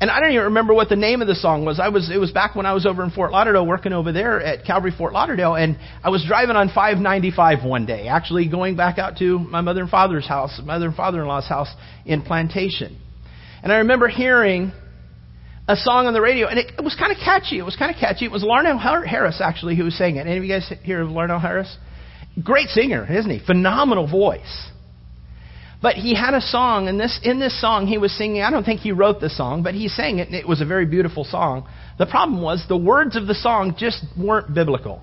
And 0.00 0.10
I 0.10 0.20
don't 0.20 0.30
even 0.30 0.44
remember 0.44 0.74
what 0.74 0.88
the 0.88 0.96
name 0.96 1.22
of 1.22 1.28
the 1.28 1.34
song 1.34 1.64
was. 1.64 1.80
I 1.80 1.88
was 1.88 2.08
it 2.08 2.18
was 2.18 2.30
back 2.30 2.54
when 2.54 2.66
I 2.66 2.72
was 2.72 2.86
over 2.86 3.02
in 3.02 3.10
Fort 3.10 3.32
Lauderdale 3.32 3.66
working 3.66 3.92
over 3.92 4.12
there 4.12 4.40
at 4.40 4.64
Calvary 4.64 4.92
Fort 4.96 5.12
Lauderdale 5.12 5.56
and 5.56 5.76
I 6.04 6.10
was 6.10 6.24
driving 6.24 6.54
on 6.54 6.68
595 6.68 7.64
one 7.64 7.84
day, 7.84 8.06
actually 8.06 8.48
going 8.48 8.76
back 8.76 8.98
out 8.98 9.16
to 9.18 9.40
my 9.40 9.60
mother 9.60 9.80
and 9.80 9.90
father's 9.90 10.26
house, 10.26 10.60
mother 10.62 10.86
and 10.86 10.94
father-in-law's 10.94 11.48
house 11.48 11.72
in 12.06 12.22
Plantation. 12.22 12.96
And 13.60 13.72
I 13.72 13.78
remember 13.78 14.06
hearing 14.06 14.72
a 15.68 15.76
song 15.76 16.06
on 16.06 16.14
the 16.14 16.20
radio 16.20 16.48
and 16.48 16.58
it, 16.58 16.72
it 16.78 16.82
was 16.82 16.96
kind 16.96 17.12
of 17.12 17.18
catchy. 17.18 17.58
It 17.58 17.64
was 17.64 17.76
kind 17.76 17.94
of 17.94 18.00
catchy. 18.00 18.24
It 18.24 18.32
was 18.32 18.42
Larnelle 18.42 18.80
Harris 19.06 19.40
actually 19.40 19.76
who 19.76 19.84
was 19.84 19.96
saying 19.96 20.16
it. 20.16 20.26
Any 20.26 20.38
of 20.38 20.44
you 20.44 20.50
guys 20.50 20.72
hear 20.82 21.02
of 21.02 21.10
Larnelle 21.10 21.40
Harris? 21.40 21.76
Great 22.42 22.68
singer, 22.68 23.06
isn't 23.10 23.30
he? 23.30 23.38
Phenomenal 23.44 24.08
voice. 24.08 24.70
But 25.80 25.94
he 25.94 26.14
had 26.14 26.34
a 26.34 26.40
song, 26.40 26.88
and 26.88 26.98
this 26.98 27.20
in 27.22 27.38
this 27.38 27.60
song 27.60 27.86
he 27.86 27.98
was 27.98 28.10
singing. 28.16 28.42
I 28.42 28.50
don't 28.50 28.64
think 28.64 28.80
he 28.80 28.90
wrote 28.90 29.20
the 29.20 29.30
song, 29.30 29.62
but 29.62 29.74
he 29.74 29.88
sang 29.88 30.18
it, 30.18 30.26
and 30.26 30.34
it 30.34 30.46
was 30.46 30.60
a 30.60 30.64
very 30.64 30.86
beautiful 30.86 31.22
song. 31.22 31.68
The 31.98 32.06
problem 32.06 32.42
was 32.42 32.64
the 32.66 32.76
words 32.76 33.14
of 33.14 33.28
the 33.28 33.34
song 33.34 33.76
just 33.78 34.04
weren't 34.16 34.52
biblical, 34.52 35.02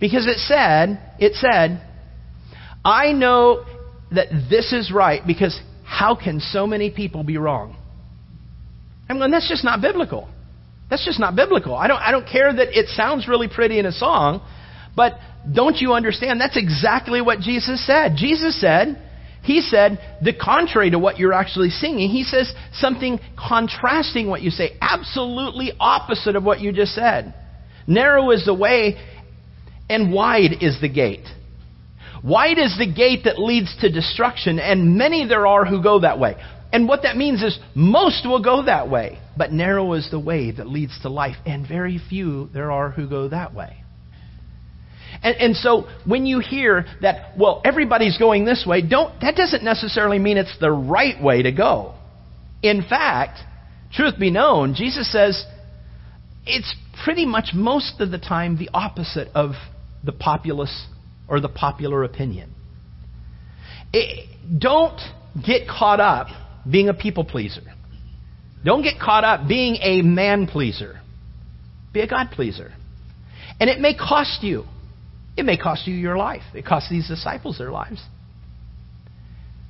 because 0.00 0.26
it 0.26 0.38
said, 0.38 0.98
it 1.18 1.34
said, 1.34 1.82
"I 2.82 3.12
know 3.12 3.66
that 4.12 4.28
this 4.48 4.72
is 4.72 4.90
right 4.90 5.26
because 5.26 5.60
how 5.84 6.14
can 6.14 6.40
so 6.40 6.66
many 6.66 6.90
people 6.90 7.22
be 7.22 7.36
wrong?" 7.36 7.76
I'm 9.08 9.18
going, 9.18 9.30
that's 9.30 9.48
just 9.48 9.64
not 9.64 9.80
biblical. 9.80 10.28
That's 10.90 11.04
just 11.04 11.20
not 11.20 11.36
biblical. 11.36 11.74
I 11.74 11.86
don't, 11.86 12.00
I 12.00 12.10
don't 12.10 12.26
care 12.26 12.52
that 12.52 12.78
it 12.78 12.88
sounds 12.88 13.28
really 13.28 13.48
pretty 13.48 13.78
in 13.78 13.86
a 13.86 13.92
song, 13.92 14.40
but 14.96 15.14
don't 15.52 15.76
you 15.76 15.92
understand? 15.92 16.40
That's 16.40 16.56
exactly 16.56 17.20
what 17.20 17.40
Jesus 17.40 17.84
said. 17.86 18.14
Jesus 18.16 18.60
said, 18.60 19.02
he 19.42 19.60
said 19.60 19.98
the 20.22 20.34
contrary 20.34 20.90
to 20.90 20.98
what 20.98 21.18
you're 21.18 21.32
actually 21.32 21.70
singing. 21.70 22.10
He 22.10 22.24
says 22.24 22.52
something 22.72 23.18
contrasting 23.38 24.28
what 24.28 24.42
you 24.42 24.50
say, 24.50 24.76
absolutely 24.80 25.72
opposite 25.78 26.36
of 26.36 26.44
what 26.44 26.60
you 26.60 26.72
just 26.72 26.94
said. 26.94 27.34
Narrow 27.86 28.30
is 28.30 28.44
the 28.44 28.54
way, 28.54 28.96
and 29.88 30.12
wide 30.12 30.62
is 30.62 30.78
the 30.80 30.88
gate. 30.88 31.26
Wide 32.22 32.58
is 32.58 32.76
the 32.78 32.92
gate 32.92 33.22
that 33.24 33.38
leads 33.38 33.74
to 33.80 33.90
destruction, 33.90 34.58
and 34.58 34.98
many 34.98 35.26
there 35.26 35.46
are 35.46 35.64
who 35.64 35.82
go 35.82 36.00
that 36.00 36.18
way. 36.18 36.36
And 36.72 36.86
what 36.86 37.02
that 37.02 37.16
means 37.16 37.42
is 37.42 37.58
most 37.74 38.26
will 38.26 38.42
go 38.42 38.64
that 38.64 38.90
way, 38.90 39.18
but 39.36 39.52
narrow 39.52 39.94
is 39.94 40.08
the 40.10 40.20
way 40.20 40.50
that 40.50 40.68
leads 40.68 40.98
to 41.02 41.08
life, 41.08 41.36
and 41.46 41.66
very 41.66 41.98
few 42.10 42.50
there 42.52 42.70
are 42.70 42.90
who 42.90 43.08
go 43.08 43.28
that 43.28 43.54
way. 43.54 43.84
And, 45.22 45.36
and 45.36 45.56
so 45.56 45.88
when 46.06 46.26
you 46.26 46.40
hear 46.40 46.84
that, 47.00 47.38
well, 47.38 47.62
everybody's 47.64 48.18
going 48.18 48.44
this 48.44 48.64
way, 48.66 48.82
don't, 48.82 49.18
that 49.20 49.34
doesn't 49.34 49.64
necessarily 49.64 50.18
mean 50.18 50.36
it's 50.36 50.56
the 50.60 50.70
right 50.70 51.20
way 51.22 51.42
to 51.42 51.52
go. 51.52 51.94
In 52.62 52.84
fact, 52.86 53.38
truth 53.92 54.18
be 54.18 54.30
known, 54.30 54.74
Jesus 54.74 55.10
says 55.10 55.44
it's 56.46 56.74
pretty 57.02 57.24
much 57.24 57.50
most 57.54 58.00
of 58.00 58.10
the 58.10 58.18
time 58.18 58.58
the 58.58 58.70
opposite 58.74 59.28
of 59.34 59.52
the 60.04 60.12
populace 60.12 60.86
or 61.28 61.40
the 61.40 61.48
popular 61.48 62.04
opinion. 62.04 62.54
It, 63.92 64.28
don't 64.58 65.00
get 65.44 65.66
caught 65.66 66.00
up 66.00 66.28
being 66.70 66.88
a 66.88 66.94
people 66.94 67.24
pleaser. 67.24 67.62
Don't 68.64 68.82
get 68.82 68.98
caught 69.00 69.24
up 69.24 69.48
being 69.48 69.76
a 69.76 70.02
man 70.02 70.46
pleaser. 70.46 71.00
Be 71.92 72.00
a 72.00 72.08
God 72.08 72.30
pleaser. 72.32 72.72
And 73.60 73.70
it 73.70 73.80
may 73.80 73.94
cost 73.96 74.42
you. 74.42 74.64
It 75.36 75.44
may 75.44 75.56
cost 75.56 75.86
you 75.86 75.94
your 75.94 76.16
life. 76.16 76.42
It 76.54 76.66
cost 76.66 76.90
these 76.90 77.08
disciples 77.08 77.58
their 77.58 77.70
lives. 77.70 78.02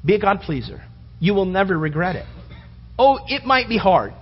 Be 0.04 0.14
a 0.14 0.20
God 0.20 0.40
pleaser. 0.40 0.82
You 1.20 1.34
will 1.34 1.44
never 1.44 1.78
regret 1.78 2.16
it. 2.16 2.26
Oh, 2.98 3.18
it 3.26 3.44
might 3.44 3.68
be 3.68 3.78
hard. 3.78 4.14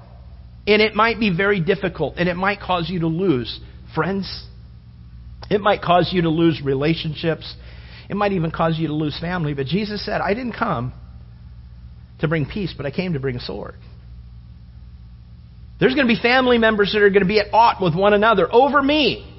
And 0.67 0.83
it 0.83 0.95
might 0.95 1.21
be 1.21 1.35
very 1.35 1.61
difficult. 1.61 2.15
And 2.17 2.29
it 2.29 2.35
might 2.35 2.61
cause 2.61 2.91
you 2.91 3.01
to 3.01 3.07
lose 3.07 3.61
friends. 3.95 4.45
It 5.49 5.61
might 5.61 5.81
cause 5.81 6.11
you 6.13 6.23
to 6.23 6.29
lose 6.29 6.61
relationships. 6.63 7.55
It 8.11 8.17
might 8.17 8.33
even 8.33 8.51
cause 8.51 8.79
you 8.79 8.89
to 8.89 8.95
lose 8.95 9.19
family. 9.21 9.55
But 9.55 9.67
Jesus 9.67 10.05
said, 10.05 10.21
I 10.21 10.35
didn't 10.35 10.55
come 10.55 10.93
to 12.21 12.29
bring 12.29 12.47
peace, 12.47 12.75
but 12.77 12.87
I 12.87 12.91
came 12.91 13.13
to 13.13 13.21
bring 13.21 13.37
a 13.37 13.41
sword. 13.41 13.75
There's 15.79 15.95
going 15.95 16.07
to 16.07 16.13
be 16.13 16.21
family 16.21 16.59
members 16.59 16.93
that 16.93 17.03
are 17.03 17.11
going 17.11 17.23
to 17.23 17.29
be 17.29 17.39
at 17.39 17.53
aught 17.53 17.83
with 17.83 17.95
one 17.95 18.15
another 18.15 18.49
over 18.51 18.83
me. 18.83 19.33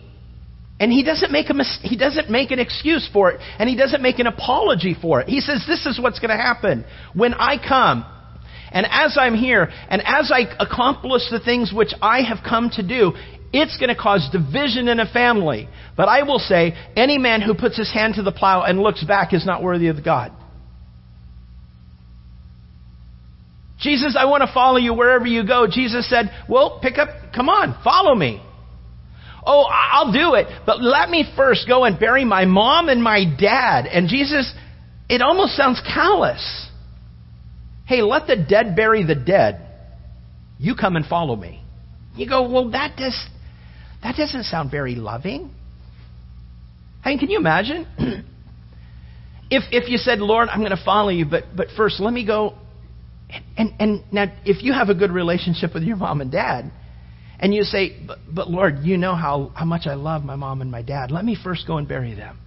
And 0.79 0.91
he 0.91 1.03
doesn't 1.03 1.31
make 1.31 1.49
a 1.49 1.55
mis- 1.55 1.79
he 1.81 1.97
doesn't 1.97 2.29
make 2.29 2.51
an 2.51 2.59
excuse 2.59 3.09
for 3.11 3.31
it, 3.31 3.41
and 3.57 3.67
he 3.67 3.75
doesn't 3.75 4.01
make 4.03 4.19
an 4.19 4.27
apology 4.27 4.95
for 4.99 5.21
it. 5.21 5.27
He 5.27 5.41
says, 5.41 5.65
"This 5.67 5.87
is 5.87 5.99
what's 5.99 6.19
going 6.19 6.29
to 6.29 6.37
happen 6.37 6.85
when 7.15 7.33
I 7.33 7.57
come, 7.57 8.05
and 8.71 8.85
as 8.87 9.17
I'm 9.19 9.33
here, 9.33 9.71
and 9.89 10.03
as 10.05 10.31
I 10.31 10.41
accomplish 10.59 11.23
the 11.31 11.39
things 11.39 11.73
which 11.73 11.93
I 11.99 12.21
have 12.21 12.39
come 12.47 12.69
to 12.75 12.83
do, 12.83 13.13
it's 13.51 13.75
going 13.77 13.89
to 13.89 13.95
cause 13.95 14.29
division 14.31 14.87
in 14.87 14.99
a 14.99 15.11
family. 15.11 15.67
But 15.95 16.09
I 16.09 16.21
will 16.21 16.37
say, 16.37 16.75
any 16.95 17.17
man 17.17 17.41
who 17.41 17.55
puts 17.55 17.75
his 17.75 17.91
hand 17.91 18.13
to 18.15 18.21
the 18.21 18.31
plow 18.31 18.61
and 18.61 18.79
looks 18.79 19.03
back 19.03 19.33
is 19.33 19.47
not 19.47 19.63
worthy 19.63 19.87
of 19.87 20.05
God." 20.05 20.31
Jesus, 23.79 24.17
I 24.19 24.25
want 24.25 24.41
to 24.41 24.51
follow 24.53 24.77
you 24.77 24.93
wherever 24.93 25.25
you 25.25 25.45
go. 25.45 25.67
Jesus 25.69 26.09
said, 26.09 26.31
Well, 26.49 26.79
pick 26.81 26.97
up, 26.97 27.09
come 27.33 27.47
on, 27.49 27.79
follow 27.83 28.15
me. 28.15 28.41
Oh, 29.45 29.65
I'll 29.71 30.11
do 30.11 30.33
it, 30.33 30.47
but 30.65 30.81
let 30.81 31.09
me 31.09 31.31
first 31.35 31.67
go 31.67 31.85
and 31.85 31.97
bury 31.97 32.25
my 32.25 32.45
mom 32.45 32.89
and 32.89 33.01
my 33.01 33.23
dad. 33.39 33.85
And 33.85 34.09
Jesus, 34.09 34.53
it 35.09 35.21
almost 35.21 35.55
sounds 35.55 35.81
callous. 35.81 36.69
Hey, 37.85 38.01
let 38.01 38.27
the 38.27 38.35
dead 38.35 38.75
bury 38.75 39.05
the 39.05 39.15
dead. 39.15 39.61
You 40.59 40.75
come 40.75 40.95
and 40.95 41.05
follow 41.05 41.35
me. 41.35 41.63
You 42.15 42.27
go, 42.27 42.49
well, 42.49 42.71
that 42.71 42.97
does 42.97 43.17
that 44.03 44.15
doesn't 44.15 44.43
sound 44.43 44.69
very 44.71 44.95
loving. 44.95 45.53
I 47.05 47.09
mean, 47.09 47.19
can 47.19 47.29
you 47.29 47.37
imagine? 47.37 47.87
if 49.49 49.63
if 49.71 49.89
you 49.89 49.97
said, 49.97 50.19
Lord, 50.19 50.49
I'm 50.49 50.59
going 50.59 50.75
to 50.75 50.83
follow 50.83 51.09
you, 51.09 51.25
but 51.25 51.43
but 51.55 51.67
first 51.77 51.99
let 51.99 52.11
me 52.11 52.25
go 52.25 52.55
and, 53.57 53.73
and, 53.79 54.03
now 54.11 54.25
if 54.45 54.63
you 54.63 54.73
have 54.73 54.89
a 54.89 54.95
good 54.95 55.11
relationship 55.11 55.73
with 55.73 55.83
your 55.83 55.97
mom 55.97 56.21
and 56.21 56.31
dad, 56.31 56.71
and 57.39 57.53
you 57.53 57.63
say, 57.63 57.95
but, 58.05 58.19
but 58.33 58.49
Lord, 58.49 58.79
you 58.83 58.97
know 58.97 59.15
how, 59.15 59.51
how 59.55 59.65
much 59.65 59.85
I 59.85 59.93
love 59.93 60.23
my 60.23 60.35
mom 60.35 60.61
and 60.61 60.71
my 60.71 60.81
dad. 60.81 61.11
Let 61.11 61.23
me 61.23 61.37
first 61.41 61.67
go 61.67 61.77
and 61.77 61.87
bury 61.87 62.15
them. 62.15 62.39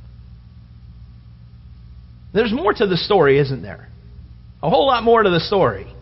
There's 2.33 2.53
more 2.53 2.73
to 2.73 2.87
the 2.87 2.97
story, 2.97 3.39
isn't 3.39 3.63
there? 3.63 3.89
A 4.63 4.71
whole 4.71 4.87
lot 4.87 5.05
more 5.05 5.23
to 5.23 5.31
the 5.31 5.41
story. 5.41 5.93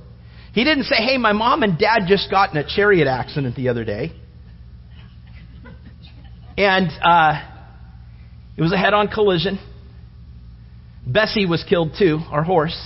He 0.53 0.65
didn't 0.65 0.85
say, 0.85 0.97
hey, 0.97 1.19
my 1.19 1.33
mom 1.33 1.63
and 1.63 1.79
dad 1.79 2.03
just 2.07 2.31
got 2.31 2.51
in 2.51 2.57
a 2.57 2.67
chariot 2.67 3.07
accident 3.07 3.57
the 3.57 3.69
other 3.69 3.85
day. 3.85 4.13
And 6.57 6.89
uh, 7.03 7.41
it 8.57 8.63
was 8.63 8.73
a 8.73 8.77
head 8.77 8.95
on 8.95 9.09
collision. 9.09 9.59
Bessie 11.07 11.47
was 11.47 11.65
killed 11.69 11.93
too, 11.99 12.19
our 12.31 12.43
horse. 12.43 12.77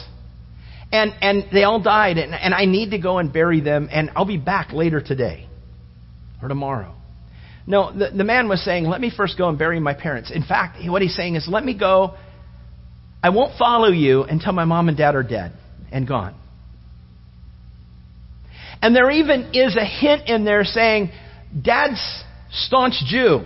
And, 0.92 1.12
and 1.22 1.46
they 1.50 1.64
all 1.64 1.80
died, 1.80 2.18
and, 2.18 2.34
and 2.34 2.52
I 2.54 2.66
need 2.66 2.90
to 2.90 2.98
go 2.98 3.18
and 3.18 3.32
bury 3.32 3.60
them, 3.60 3.88
and 3.90 4.10
I'll 4.14 4.26
be 4.26 4.36
back 4.36 4.72
later 4.72 5.00
today 5.00 5.48
or 6.42 6.48
tomorrow. 6.48 6.94
No, 7.66 7.90
the, 7.96 8.10
the 8.14 8.24
man 8.24 8.48
was 8.48 8.62
saying, 8.62 8.84
Let 8.84 9.00
me 9.00 9.10
first 9.14 9.38
go 9.38 9.48
and 9.48 9.58
bury 9.58 9.80
my 9.80 9.94
parents. 9.94 10.30
In 10.30 10.44
fact, 10.44 10.76
what 10.84 11.00
he's 11.00 11.16
saying 11.16 11.36
is, 11.36 11.48
Let 11.48 11.64
me 11.64 11.78
go. 11.78 12.14
I 13.22 13.30
won't 13.30 13.56
follow 13.56 13.88
you 13.88 14.24
until 14.24 14.52
my 14.52 14.64
mom 14.64 14.88
and 14.88 14.98
dad 14.98 15.14
are 15.14 15.22
dead 15.22 15.52
and 15.90 16.06
gone. 16.06 16.34
And 18.82 18.96
there 18.96 19.10
even 19.10 19.52
is 19.54 19.76
a 19.76 19.84
hint 19.84 20.28
in 20.28 20.44
there 20.44 20.64
saying, 20.64 21.12
Dad's 21.62 22.02
staunch 22.50 22.94
Jew. 23.06 23.42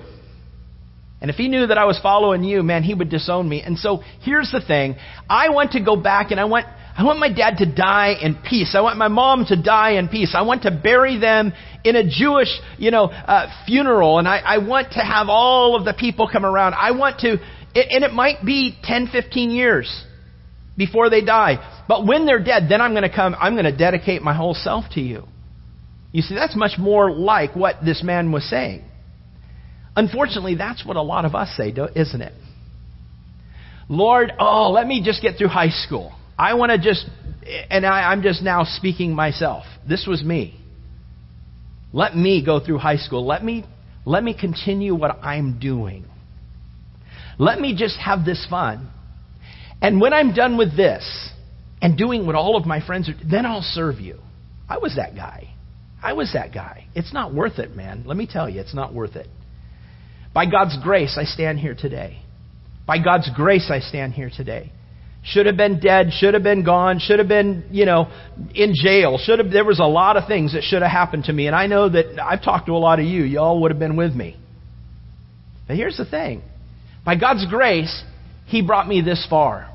And 1.21 1.31
if 1.31 1.37
he 1.37 1.49
knew 1.49 1.67
that 1.67 1.79
I 1.79 1.85
was 1.85 1.99
following 2.03 2.43
you, 2.43 2.62
man, 2.62 2.83
he 2.83 2.95
would 2.95 3.11
disown 3.11 3.49
me. 3.49 3.61
And 3.61 3.79
so 3.79 4.00
here's 4.23 4.50
the 4.50 4.61
thing. 4.67 4.97
I 5.29 5.50
want 5.50 5.73
to 5.73 5.83
go 5.83 5.97
back 5.97 6.31
and 6.31 6.41
I 6.41 6.45
want 6.45 6.67
I 6.99 7.05
want 7.05 7.19
my 7.19 7.31
dad 7.31 7.59
to 7.59 7.67
die 7.67 8.15
in 8.23 8.37
peace. 8.37 8.75
I 8.75 8.81
want 8.81 8.97
my 8.97 9.09
mom 9.09 9.45
to 9.47 9.61
die 9.61 9.93
in 9.93 10.09
peace. 10.09 10.35
I 10.35 10.43
want 10.43 10.62
to 10.62 10.71
bury 10.71 11.21
them 11.21 11.53
in 11.85 11.95
a 11.95 12.09
Jewish, 12.09 12.49
you 12.79 12.91
know, 12.91 13.05
uh, 13.05 13.53
funeral. 13.67 14.19
And 14.19 14.26
I, 14.26 14.38
I 14.38 14.59
want 14.59 14.93
to 14.93 15.00
have 15.00 15.29
all 15.29 15.76
of 15.76 15.85
the 15.85 15.93
people 15.93 16.29
come 16.31 16.47
around. 16.47 16.75
I 16.75 16.93
want 16.93 17.21
to, 17.21 17.33
and 17.33 18.03
it 18.03 18.12
might 18.15 18.45
be 18.45 18.79
10, 18.83 19.09
15 19.12 19.50
years 19.50 20.05
before 20.76 21.11
they 21.11 21.21
die. 21.21 21.85
But 21.87 22.07
when 22.07 22.25
they're 22.25 22.43
dead, 22.43 22.69
then 22.71 22.81
I'm 22.81 22.93
going 22.93 23.03
to 23.09 23.15
come, 23.15 23.37
I'm 23.38 23.55
going 23.55 23.67
to 23.67 23.76
dedicate 23.76 24.23
my 24.23 24.35
whole 24.35 24.55
self 24.55 24.87
to 24.93 25.00
you. 25.00 25.25
You 26.12 26.23
see, 26.23 26.35
that's 26.35 26.57
much 26.57 26.79
more 26.79 27.12
like 27.12 27.55
what 27.55 27.85
this 27.85 28.03
man 28.03 28.33
was 28.33 28.49
saying. 28.49 28.83
Unfortunately, 29.95 30.55
that's 30.55 30.85
what 30.85 30.97
a 30.97 31.03
lot 31.03 31.26
of 31.26 31.35
us 31.35 31.55
say, 31.59 31.75
isn't 31.95 32.23
it? 32.23 32.33
Lord, 33.88 34.33
oh, 34.38 34.71
let 34.71 34.87
me 34.87 35.03
just 35.05 35.21
get 35.21 35.37
through 35.37 35.49
high 35.49 35.69
school. 35.69 36.15
I 36.38 36.55
want 36.55 36.71
to 36.73 36.78
just, 36.78 37.07
and 37.71 37.87
I, 37.87 38.12
I'm 38.12 38.23
just 38.23 38.43
now 38.43 38.64
speaking 38.64 39.14
myself. 39.14 39.64
This 39.88 40.07
was 40.07 40.23
me. 40.23 40.61
Let 41.93 42.16
me 42.16 42.45
go 42.45 42.61
through 42.61 42.78
high 42.78 42.97
school. 42.97 43.26
Let 43.26 43.43
me, 43.45 43.64
let 44.05 44.23
me 44.23 44.37
continue 44.38 44.95
what 44.95 45.19
I'm 45.23 45.59
doing. 45.59 46.05
Let 47.38 47.61
me 47.61 47.75
just 47.76 47.99
have 47.99 48.25
this 48.25 48.47
fun. 48.49 48.90
And 49.81 50.00
when 50.00 50.12
I'm 50.12 50.35
done 50.35 50.57
with 50.57 50.76
this 50.76 51.31
and 51.81 51.97
doing 51.97 52.26
what 52.26 52.35
all 52.35 52.57
of 52.57 52.66
my 52.66 52.85
friends 52.85 53.09
are, 53.09 53.14
then 53.31 53.47
I'll 53.47 53.62
serve 53.62 54.00
you. 54.00 54.19
I 54.69 54.78
was 54.78 54.97
that 54.97 55.14
guy. 55.14 55.55
I 56.02 56.12
was 56.14 56.33
that 56.35 56.52
guy. 56.52 56.87
It's 56.95 57.12
not 57.12 57.35
worth 57.35 57.59
it, 57.59 57.75
man. 57.75 58.05
Let 58.07 58.16
me 58.16 58.26
tell 58.31 58.49
you, 58.49 58.61
it's 58.61 58.75
not 58.75 58.95
worth 58.95 59.16
it. 59.16 59.28
By 60.35 60.47
God's 60.47 60.76
grace, 60.83 61.16
I 61.19 61.25
stand 61.25 61.59
here 61.59 61.75
today. 61.75 62.23
By 62.87 63.02
God's 63.02 63.31
grace, 63.35 63.71
I 63.71 63.81
stand 63.81 64.12
here 64.12 64.31
today. 64.35 64.73
Should 65.26 65.47
have 65.47 65.56
been 65.56 65.80
dead, 65.80 66.12
should 66.12 66.35
have 66.35 66.45
been 66.45 66.64
gone, 66.64 67.00
should 67.00 67.18
have 67.18 67.26
been, 67.26 67.64
you 67.73 67.85
know, 67.85 68.09
in 68.54 68.75
jail. 68.75 69.18
Should 69.18 69.40
have 69.40 69.50
there 69.50 69.64
was 69.64 69.80
a 69.80 69.85
lot 69.85 70.16
of 70.16 70.28
things 70.28 70.52
that 70.52 70.62
should 70.62 70.83
have 70.83 70.90
happened 70.90 71.25
to 71.25 71.33
me 71.33 71.49
and 71.49 71.56
I 71.56 71.66
know 71.66 71.88
that 71.88 72.23
I've 72.23 72.42
talked 72.42 72.66
to 72.66 72.73
a 72.73 72.78
lot 72.78 73.00
of 73.00 73.06
you. 73.06 73.25
Y'all 73.25 73.61
would 73.62 73.73
have 73.73 73.80
been 73.80 73.97
with 73.97 74.14
me. 74.14 74.37
But 75.66 75.76
here's 75.76 75.97
the 75.97 76.04
thing. 76.04 76.42
By 77.04 77.16
God's 77.16 77.45
grace, 77.47 78.04
he 78.47 78.62
brought 78.62 78.87
me 78.87 79.00
this 79.00 79.26
far. 79.28 79.68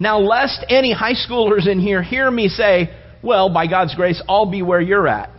Now, 0.00 0.18
lest 0.18 0.64
any 0.70 0.92
high 0.92 1.12
schoolers 1.12 1.68
in 1.68 1.78
here 1.78 2.02
hear 2.02 2.30
me 2.30 2.48
say, 2.48 2.88
well, 3.22 3.52
by 3.52 3.66
God's 3.66 3.94
grace, 3.94 4.22
I'll 4.26 4.50
be 4.50 4.62
where 4.62 4.80
you're 4.80 5.06
at. 5.06 5.30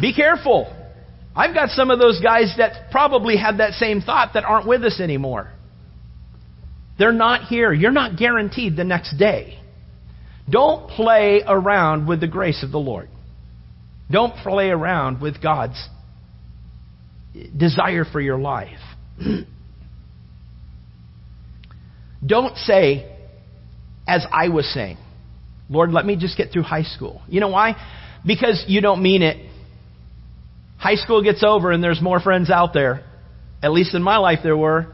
Be 0.00 0.12
careful. 0.12 0.74
I've 1.34 1.54
got 1.54 1.70
some 1.70 1.90
of 1.90 1.98
those 2.00 2.20
guys 2.20 2.54
that 2.58 2.90
probably 2.90 3.36
had 3.36 3.58
that 3.58 3.74
same 3.74 4.00
thought 4.00 4.32
that 4.34 4.44
aren't 4.44 4.66
with 4.66 4.84
us 4.84 5.00
anymore. 5.00 5.52
They're 7.00 7.12
not 7.12 7.44
here. 7.44 7.72
You're 7.72 7.92
not 7.92 8.18
guaranteed 8.18 8.76
the 8.76 8.84
next 8.84 9.16
day. 9.16 9.58
Don't 10.50 10.90
play 10.90 11.40
around 11.46 12.06
with 12.06 12.20
the 12.20 12.28
grace 12.28 12.62
of 12.62 12.72
the 12.72 12.78
Lord. 12.78 13.08
Don't 14.10 14.36
play 14.36 14.68
around 14.68 15.22
with 15.22 15.42
God's 15.42 15.82
desire 17.56 18.04
for 18.04 18.20
your 18.20 18.38
life. 18.38 18.80
Don't 22.26 22.54
say, 22.58 23.10
as 24.06 24.26
I 24.30 24.50
was 24.50 24.70
saying, 24.74 24.98
Lord, 25.70 25.92
let 25.92 26.04
me 26.04 26.16
just 26.16 26.36
get 26.36 26.52
through 26.52 26.64
high 26.64 26.82
school. 26.82 27.22
You 27.28 27.40
know 27.40 27.48
why? 27.48 27.76
Because 28.26 28.62
you 28.68 28.82
don't 28.82 29.02
mean 29.02 29.22
it. 29.22 29.50
High 30.76 30.96
school 30.96 31.22
gets 31.22 31.42
over 31.42 31.70
and 31.70 31.82
there's 31.82 32.02
more 32.02 32.20
friends 32.20 32.50
out 32.50 32.74
there. 32.74 33.06
At 33.62 33.72
least 33.72 33.94
in 33.94 34.02
my 34.02 34.18
life 34.18 34.40
there 34.42 34.56
were. 34.56 34.92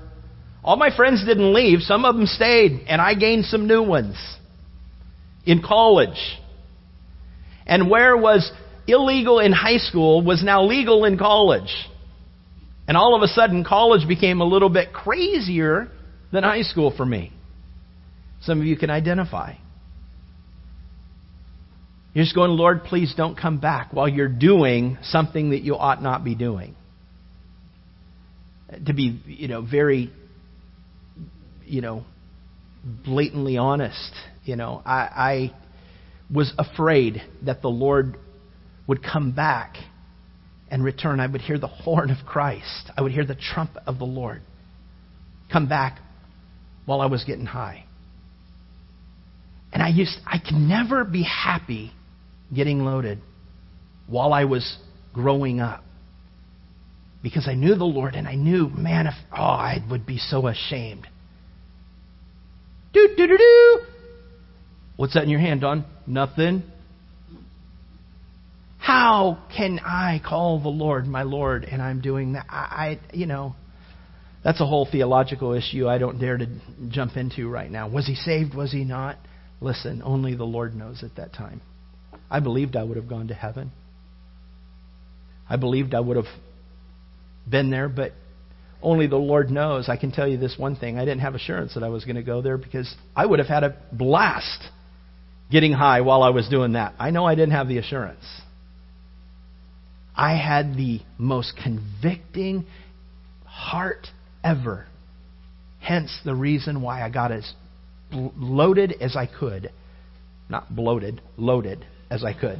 All 0.66 0.76
my 0.76 0.94
friends 0.94 1.24
didn't 1.24 1.54
leave. 1.54 1.80
Some 1.80 2.04
of 2.04 2.16
them 2.16 2.26
stayed 2.26 2.86
and 2.88 3.00
I 3.00 3.14
gained 3.14 3.44
some 3.44 3.68
new 3.68 3.84
ones 3.84 4.16
in 5.46 5.62
college. 5.62 6.18
And 7.66 7.88
where 7.88 8.16
was 8.16 8.50
illegal 8.88 9.38
in 9.38 9.52
high 9.52 9.78
school 9.78 10.22
was 10.22 10.42
now 10.42 10.64
legal 10.64 11.04
in 11.04 11.18
college. 11.18 11.72
And 12.88 12.96
all 12.96 13.14
of 13.14 13.22
a 13.22 13.28
sudden 13.28 13.64
college 13.64 14.08
became 14.08 14.40
a 14.40 14.44
little 14.44 14.68
bit 14.68 14.92
crazier 14.92 15.88
than 16.32 16.42
high 16.42 16.62
school 16.62 16.92
for 16.96 17.06
me. 17.06 17.32
Some 18.42 18.60
of 18.60 18.66
you 18.66 18.76
can 18.76 18.90
identify. 18.90 19.54
You're 22.12 22.24
just 22.24 22.34
going, 22.34 22.50
Lord, 22.50 22.84
please 22.84 23.14
don't 23.16 23.36
come 23.38 23.58
back 23.60 23.92
while 23.92 24.08
you're 24.08 24.28
doing 24.28 24.98
something 25.02 25.50
that 25.50 25.62
you 25.62 25.76
ought 25.76 26.02
not 26.02 26.24
be 26.24 26.34
doing. 26.34 26.74
To 28.86 28.94
be, 28.94 29.20
you 29.26 29.48
know, 29.48 29.62
very, 29.62 30.10
you 31.66 31.80
know, 31.80 32.04
blatantly 33.04 33.56
honest, 33.56 34.12
you 34.44 34.56
know, 34.56 34.82
I, 34.84 34.94
I 34.94 35.54
was 36.32 36.52
afraid 36.58 37.22
that 37.44 37.62
the 37.62 37.68
Lord 37.68 38.16
would 38.86 39.02
come 39.02 39.32
back 39.32 39.76
and 40.70 40.84
return. 40.84 41.20
I 41.20 41.26
would 41.26 41.40
hear 41.40 41.58
the 41.58 41.66
horn 41.66 42.10
of 42.10 42.26
Christ. 42.26 42.90
I 42.96 43.02
would 43.02 43.12
hear 43.12 43.24
the 43.24 43.36
trumpet 43.36 43.82
of 43.86 43.98
the 43.98 44.04
Lord 44.04 44.42
come 45.52 45.68
back 45.68 46.00
while 46.86 47.00
I 47.00 47.06
was 47.06 47.24
getting 47.24 47.46
high. 47.46 47.84
And 49.72 49.82
I 49.82 49.88
used 49.88 50.16
I 50.24 50.38
could 50.38 50.56
never 50.56 51.04
be 51.04 51.22
happy 51.22 51.92
getting 52.54 52.84
loaded 52.84 53.20
while 54.06 54.32
I 54.32 54.44
was 54.44 54.78
growing 55.12 55.60
up. 55.60 55.82
Because 57.22 57.48
I 57.48 57.54
knew 57.54 57.74
the 57.74 57.84
Lord 57.84 58.14
and 58.14 58.28
I 58.28 58.36
knew, 58.36 58.68
man, 58.68 59.06
if 59.06 59.14
oh, 59.32 59.42
I 59.42 59.84
would 59.90 60.06
be 60.06 60.18
so 60.18 60.46
ashamed. 60.46 61.08
Do 62.96 63.08
do 63.14 63.26
do 63.26 63.36
do. 63.36 63.80
What's 64.96 65.12
that 65.12 65.24
in 65.24 65.28
your 65.28 65.38
hand, 65.38 65.60
Don? 65.60 65.84
Nothing. 66.06 66.62
How 68.78 69.36
can 69.54 69.80
I 69.80 70.22
call 70.26 70.62
the 70.62 70.70
Lord 70.70 71.06
my 71.06 71.22
Lord 71.22 71.64
and 71.64 71.82
I'm 71.82 72.00
doing 72.00 72.32
that? 72.32 72.46
I, 72.48 72.98
I 73.12 73.14
you 73.14 73.26
know, 73.26 73.54
that's 74.42 74.62
a 74.62 74.66
whole 74.66 74.88
theological 74.90 75.52
issue 75.52 75.86
I 75.86 75.98
don't 75.98 76.18
dare 76.18 76.38
to 76.38 76.46
jump 76.88 77.18
into 77.18 77.50
right 77.50 77.70
now. 77.70 77.86
Was 77.86 78.06
he 78.06 78.14
saved? 78.14 78.54
Was 78.54 78.72
he 78.72 78.84
not? 78.84 79.18
Listen, 79.60 80.00
only 80.02 80.34
the 80.34 80.44
Lord 80.44 80.74
knows 80.74 81.04
at 81.04 81.16
that 81.16 81.34
time. 81.34 81.60
I 82.30 82.40
believed 82.40 82.76
I 82.76 82.82
would 82.82 82.96
have 82.96 83.10
gone 83.10 83.28
to 83.28 83.34
heaven. 83.34 83.72
I 85.50 85.56
believed 85.56 85.94
I 85.94 86.00
would 86.00 86.16
have 86.16 86.32
been 87.46 87.70
there, 87.70 87.90
but 87.90 88.12
only 88.82 89.06
the 89.06 89.16
Lord 89.16 89.50
knows. 89.50 89.88
I 89.88 89.96
can 89.96 90.12
tell 90.12 90.28
you 90.28 90.36
this 90.36 90.56
one 90.58 90.76
thing 90.76 90.98
I 90.98 91.04
didn't 91.04 91.20
have 91.20 91.34
assurance 91.34 91.74
that 91.74 91.82
I 91.82 91.88
was 91.88 92.04
going 92.04 92.16
to 92.16 92.22
go 92.22 92.42
there 92.42 92.58
because 92.58 92.94
I 93.14 93.26
would 93.26 93.38
have 93.38 93.48
had 93.48 93.64
a 93.64 93.76
blast 93.92 94.68
getting 95.50 95.72
high 95.72 96.00
while 96.00 96.22
I 96.22 96.30
was 96.30 96.48
doing 96.48 96.72
that. 96.72 96.94
I 96.98 97.10
know 97.10 97.24
I 97.24 97.34
didn't 97.34 97.52
have 97.52 97.68
the 97.68 97.78
assurance. 97.78 98.24
I 100.14 100.36
had 100.36 100.76
the 100.76 101.00
most 101.18 101.54
convicting 101.62 102.66
heart 103.44 104.06
ever. 104.42 104.86
Hence 105.80 106.18
the 106.24 106.34
reason 106.34 106.82
why 106.82 107.02
I 107.02 107.10
got 107.10 107.32
as 107.32 107.52
loaded 108.12 108.94
as 109.00 109.16
I 109.16 109.26
could. 109.26 109.70
Not 110.48 110.74
bloated, 110.74 111.20
loaded 111.36 111.84
as 112.10 112.24
I 112.24 112.32
could. 112.32 112.58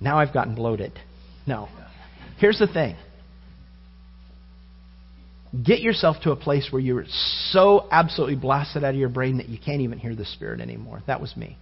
Now 0.00 0.18
I've 0.18 0.32
gotten 0.32 0.54
bloated. 0.54 0.92
No. 1.46 1.68
Here's 2.38 2.58
the 2.58 2.66
thing 2.66 2.96
get 5.64 5.80
yourself 5.80 6.16
to 6.22 6.30
a 6.30 6.36
place 6.36 6.68
where 6.70 6.80
you're 6.80 7.04
so 7.50 7.88
absolutely 7.90 8.36
blasted 8.36 8.84
out 8.84 8.90
of 8.90 8.96
your 8.96 9.08
brain 9.08 9.38
that 9.38 9.48
you 9.48 9.58
can't 9.58 9.80
even 9.80 9.98
hear 9.98 10.14
the 10.14 10.24
Spirit 10.24 10.60
anymore. 10.60 11.02
That 11.06 11.20
was 11.20 11.36
me. 11.36 11.56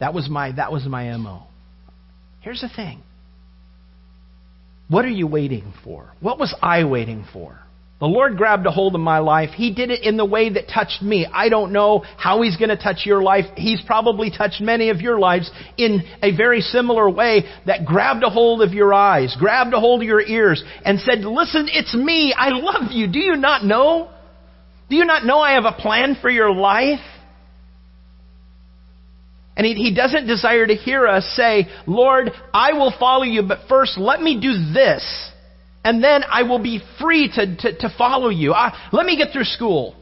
That 0.00 0.12
was 0.12 0.28
my, 0.28 0.52
that 0.52 0.72
was 0.72 0.84
my 0.86 1.16
MO. 1.16 1.44
Here's 2.40 2.60
the 2.60 2.68
thing. 2.68 3.02
What 4.88 5.04
are 5.04 5.10
you 5.10 5.26
waiting 5.26 5.72
for? 5.82 6.12
What 6.20 6.38
was 6.38 6.54
I 6.60 6.84
waiting 6.84 7.24
for? 7.32 7.58
The 8.00 8.06
Lord 8.06 8.36
grabbed 8.36 8.66
a 8.66 8.72
hold 8.72 8.96
of 8.96 9.00
my 9.00 9.20
life. 9.20 9.50
He 9.50 9.72
did 9.72 9.90
it 9.90 10.02
in 10.02 10.16
the 10.16 10.24
way 10.24 10.52
that 10.52 10.68
touched 10.68 11.00
me. 11.00 11.26
I 11.32 11.48
don't 11.48 11.72
know 11.72 12.04
how 12.18 12.42
He's 12.42 12.56
going 12.56 12.70
to 12.70 12.76
touch 12.76 13.06
your 13.06 13.22
life. 13.22 13.44
He's 13.56 13.80
probably 13.82 14.30
touched 14.30 14.60
many 14.60 14.90
of 14.90 15.00
your 15.00 15.18
lives 15.18 15.50
in 15.78 16.02
a 16.20 16.36
very 16.36 16.60
similar 16.60 17.08
way 17.08 17.44
that 17.66 17.84
grabbed 17.84 18.24
a 18.24 18.30
hold 18.30 18.62
of 18.62 18.72
your 18.72 18.92
eyes, 18.92 19.36
grabbed 19.38 19.72
a 19.74 19.80
hold 19.80 20.02
of 20.02 20.06
your 20.06 20.20
ears, 20.20 20.62
and 20.84 20.98
said, 20.98 21.20
Listen, 21.20 21.68
it's 21.70 21.94
me. 21.94 22.34
I 22.36 22.48
love 22.48 22.90
you. 22.90 23.06
Do 23.10 23.20
you 23.20 23.36
not 23.36 23.64
know? 23.64 24.10
Do 24.90 24.96
you 24.96 25.04
not 25.04 25.24
know 25.24 25.38
I 25.38 25.54
have 25.54 25.64
a 25.64 25.80
plan 25.80 26.16
for 26.20 26.28
your 26.28 26.52
life? 26.52 27.00
And 29.56 29.64
he, 29.64 29.74
he 29.74 29.94
doesn't 29.94 30.26
desire 30.26 30.66
to 30.66 30.74
hear 30.74 31.06
us 31.06 31.24
say, 31.36 31.68
Lord, 31.86 32.32
I 32.52 32.72
will 32.72 32.92
follow 32.98 33.22
you, 33.22 33.42
but 33.42 33.60
first 33.68 33.96
let 33.96 34.20
me 34.20 34.40
do 34.40 34.74
this 34.74 35.30
and 35.84 36.02
then 36.02 36.22
I 36.28 36.42
will 36.42 36.62
be 36.62 36.80
free 37.00 37.30
to, 37.34 37.56
to, 37.56 37.78
to 37.78 37.94
follow 37.96 38.30
you. 38.30 38.52
Uh, 38.52 38.70
let 38.92 39.06
me 39.06 39.16
get 39.16 39.32
through 39.32 39.44
school. 39.44 39.94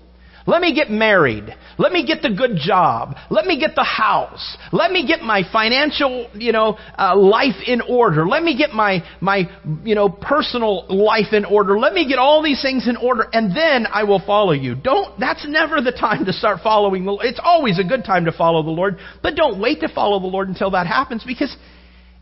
Let 0.47 0.61
me 0.61 0.75
get 0.75 0.91
married. 0.91 1.55
Let 1.79 1.93
me 1.93 2.07
get 2.07 2.23
the 2.23 2.31
good 2.31 2.57
job. 2.57 3.15
Let 3.31 3.47
me 3.47 3.61
get 3.61 3.75
the 3.75 3.85
house. 3.85 4.57
Let 4.73 4.91
me 4.91 5.07
get 5.07 5.21
my 5.21 5.43
financial, 5.53 6.29
you 6.35 6.53
know, 6.53 6.79
uh, 6.99 7.17
life 7.17 7.63
in 7.67 7.81
order. 7.81 8.27
Let 8.27 8.43
me 8.43 8.57
get 8.57 8.73
my, 8.73 9.05
my, 9.21 9.49
you 9.85 9.95
know, 9.95 10.09
personal 10.09 10.87
life 10.89 11.33
in 11.33 11.45
order. 11.45 11.79
Let 11.79 11.93
me 11.93 12.09
get 12.09 12.19
all 12.19 12.43
these 12.43 12.61
things 12.61 12.89
in 12.89 12.97
order 12.97 13.29
and 13.33 13.57
then 13.57 13.87
I 13.87 14.05
will 14.05 14.23
follow 14.25 14.53
you. 14.53 14.75
Don't, 14.75 15.19
that's 15.21 15.47
never 15.47 15.81
the 15.81 15.93
time 15.93 16.25
to 16.25 16.33
start 16.33 16.61
following 16.63 17.05
the. 17.05 17.19
It's 17.23 17.41
always 17.43 17.79
a 17.79 17.85
good 17.85 18.05
time 18.05 18.25
to 18.25 18.33
follow 18.33 18.63
the 18.63 18.71
Lord, 18.71 18.99
but 19.23 19.37
don't 19.37 19.61
wait 19.61 19.81
to 19.81 19.89
follow 19.89 20.19
the 20.19 20.27
Lord 20.27 20.49
until 20.49 20.73
that 20.73 20.87
happens 20.87 21.23
because 21.25 21.57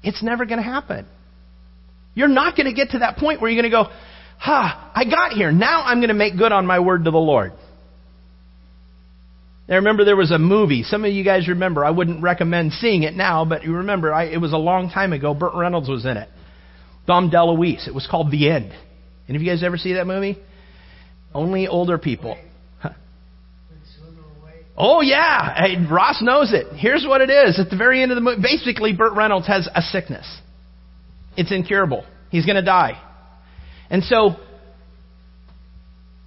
it's 0.02 0.22
never 0.22 0.44
going 0.44 0.58
to 0.58 0.64
happen. 0.64 1.06
You're 2.14 2.28
not 2.28 2.56
going 2.56 2.66
to 2.66 2.72
get 2.72 2.90
to 2.90 3.00
that 3.00 3.16
point 3.16 3.40
where 3.40 3.50
you're 3.50 3.62
going 3.62 3.70
to 3.70 3.76
go, 3.76 3.90
ha, 4.38 4.92
I 4.94 5.04
got 5.04 5.32
here. 5.32 5.52
Now 5.52 5.82
I'm 5.84 5.98
going 5.98 6.08
to 6.08 6.14
make 6.14 6.36
good 6.36 6.52
on 6.52 6.66
my 6.66 6.80
word 6.80 7.04
to 7.04 7.10
the 7.10 7.18
Lord. 7.18 7.52
I 9.68 9.76
remember 9.76 10.04
there 10.04 10.16
was 10.16 10.32
a 10.32 10.38
movie. 10.38 10.82
Some 10.82 11.04
of 11.04 11.12
you 11.12 11.22
guys 11.22 11.46
remember. 11.46 11.84
I 11.84 11.90
wouldn't 11.90 12.22
recommend 12.22 12.72
seeing 12.72 13.04
it 13.04 13.14
now, 13.14 13.44
but 13.44 13.62
you 13.62 13.76
remember 13.76 14.12
I, 14.12 14.24
it 14.24 14.40
was 14.40 14.52
a 14.52 14.58
long 14.58 14.90
time 14.90 15.12
ago. 15.12 15.32
Burt 15.32 15.54
Reynolds 15.54 15.88
was 15.88 16.04
in 16.04 16.16
it. 16.16 16.28
Dom 17.06 17.30
DeLuise. 17.30 17.86
It 17.86 17.94
was 17.94 18.06
called 18.10 18.32
The 18.32 18.50
End. 18.50 18.72
Any 19.28 19.36
of 19.36 19.42
you 19.42 19.48
guys 19.48 19.62
ever 19.62 19.76
see 19.76 19.92
that 19.92 20.08
movie? 20.08 20.38
Only 21.32 21.68
older 21.68 21.98
people. 21.98 22.36
Oh 24.82 25.02
yeah, 25.02 25.54
hey, 25.54 25.76
Ross 25.90 26.22
knows 26.22 26.54
it. 26.54 26.68
Here's 26.74 27.04
what 27.06 27.20
it 27.20 27.28
is. 27.28 27.60
At 27.60 27.68
the 27.68 27.76
very 27.76 28.02
end 28.02 28.12
of 28.12 28.16
the 28.16 28.22
movie, 28.22 28.40
basically, 28.40 28.94
Burt 28.94 29.12
Reynolds 29.12 29.46
has 29.46 29.68
a 29.74 29.82
sickness. 29.82 30.26
It's 31.40 31.52
incurable. 31.52 32.04
He's 32.30 32.44
going 32.44 32.56
to 32.56 32.62
die, 32.62 33.00
and 33.88 34.04
so 34.04 34.36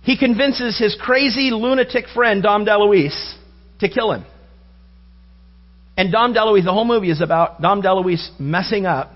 he 0.02 0.18
convinces 0.18 0.80
his 0.80 0.98
crazy 1.00 1.52
lunatic 1.52 2.06
friend 2.16 2.42
Dom 2.42 2.66
DeLuise 2.66 3.36
to 3.80 3.90
kill 3.90 4.12
him. 4.12 4.26
And 5.96 6.12
Dom 6.12 6.34
DeLuise, 6.34 6.66
the 6.66 6.74
whole 6.74 6.84
movie 6.84 7.12
is 7.12 7.22
about 7.22 7.62
Dom 7.62 7.84
DeLuise 7.84 8.40
messing 8.40 8.88
up 8.88 9.12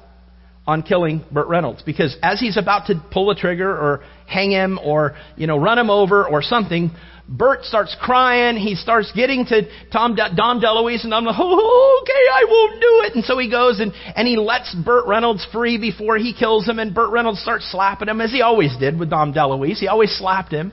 on 0.68 0.84
killing 0.84 1.26
Burt 1.32 1.48
Reynolds 1.48 1.82
because 1.82 2.16
as 2.22 2.40
he's 2.40 2.58
about 2.58 2.86
to 2.88 3.04
pull 3.12 3.30
the 3.30 3.36
trigger 3.36 3.68
or 3.68 4.04
hang 4.28 4.52
him 4.52 4.80
or 4.84 5.16
you 5.36 5.48
know 5.48 5.58
run 5.58 5.80
him 5.80 5.90
over 5.90 6.28
or 6.28 6.44
something, 6.44 6.92
Burt 7.30 7.64
starts 7.64 7.96
crying. 8.00 8.56
He 8.56 8.76
starts 8.76 9.12
getting 9.14 9.46
to 9.46 9.64
Tom 9.92 10.16
De- 10.16 10.36
Dom 10.36 10.62
DeLuise, 10.62 11.04
and 11.04 11.14
I'm 11.14 11.26
like, 11.26 11.36
oh, 11.38 12.02
okay, 12.04 12.14
I 12.14 12.46
won't 12.50 12.82
do 12.82 13.02
it. 13.06 13.16
And 13.16 13.24
so 13.26 13.38
he 13.38 13.50
goes 13.50 13.80
and 13.80 13.92
and 14.16 14.28
he 14.28 14.38
lets 14.38 14.74
Burt 14.76 15.08
Reynolds 15.08 15.46
free 15.52 15.78
before 15.78 16.18
he 16.18 16.34
kills 16.34 16.68
him, 16.68 16.80
and 16.80 16.94
Burt 16.94 17.12
Reynolds 17.12 17.42
starts 17.42 17.70
slapping 17.72 18.08
him 18.08 18.22
as 18.22 18.32
he 18.32 18.42
always 18.42 18.76
did 18.78 18.98
with 18.98 19.10
Dom 19.10 19.34
DeLuise. 19.34 19.78
He 19.78 19.88
always 19.88 20.16
slapped 20.18 20.52
him, 20.52 20.72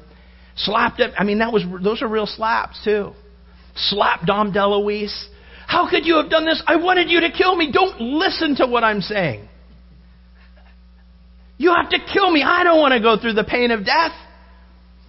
slapped 0.56 1.00
him. 1.00 1.12
I 1.18 1.24
mean, 1.24 1.38
that 1.38 1.52
was 1.52 1.64
those 1.82 2.02
are 2.02 2.08
real 2.08 2.26
slaps 2.26 2.80
too. 2.84 3.12
Slap 3.76 4.24
Dom 4.24 4.52
DeLuise. 4.52 5.28
How 5.66 5.88
could 5.88 6.06
you 6.06 6.16
have 6.16 6.30
done 6.30 6.44
this? 6.44 6.62
I 6.66 6.76
wanted 6.76 7.08
you 7.10 7.20
to 7.20 7.32
kill 7.32 7.56
me. 7.56 7.72
Don't 7.72 8.00
listen 8.00 8.56
to 8.56 8.66
what 8.66 8.84
I'm 8.84 9.00
saying. 9.00 9.48
You 11.56 11.74
have 11.74 11.90
to 11.90 11.98
kill 12.12 12.30
me. 12.30 12.42
I 12.42 12.64
don't 12.64 12.80
want 12.80 12.92
to 12.94 13.00
go 13.00 13.16
through 13.16 13.34
the 13.34 13.44
pain 13.44 13.70
of 13.70 13.84
death. 13.84 14.12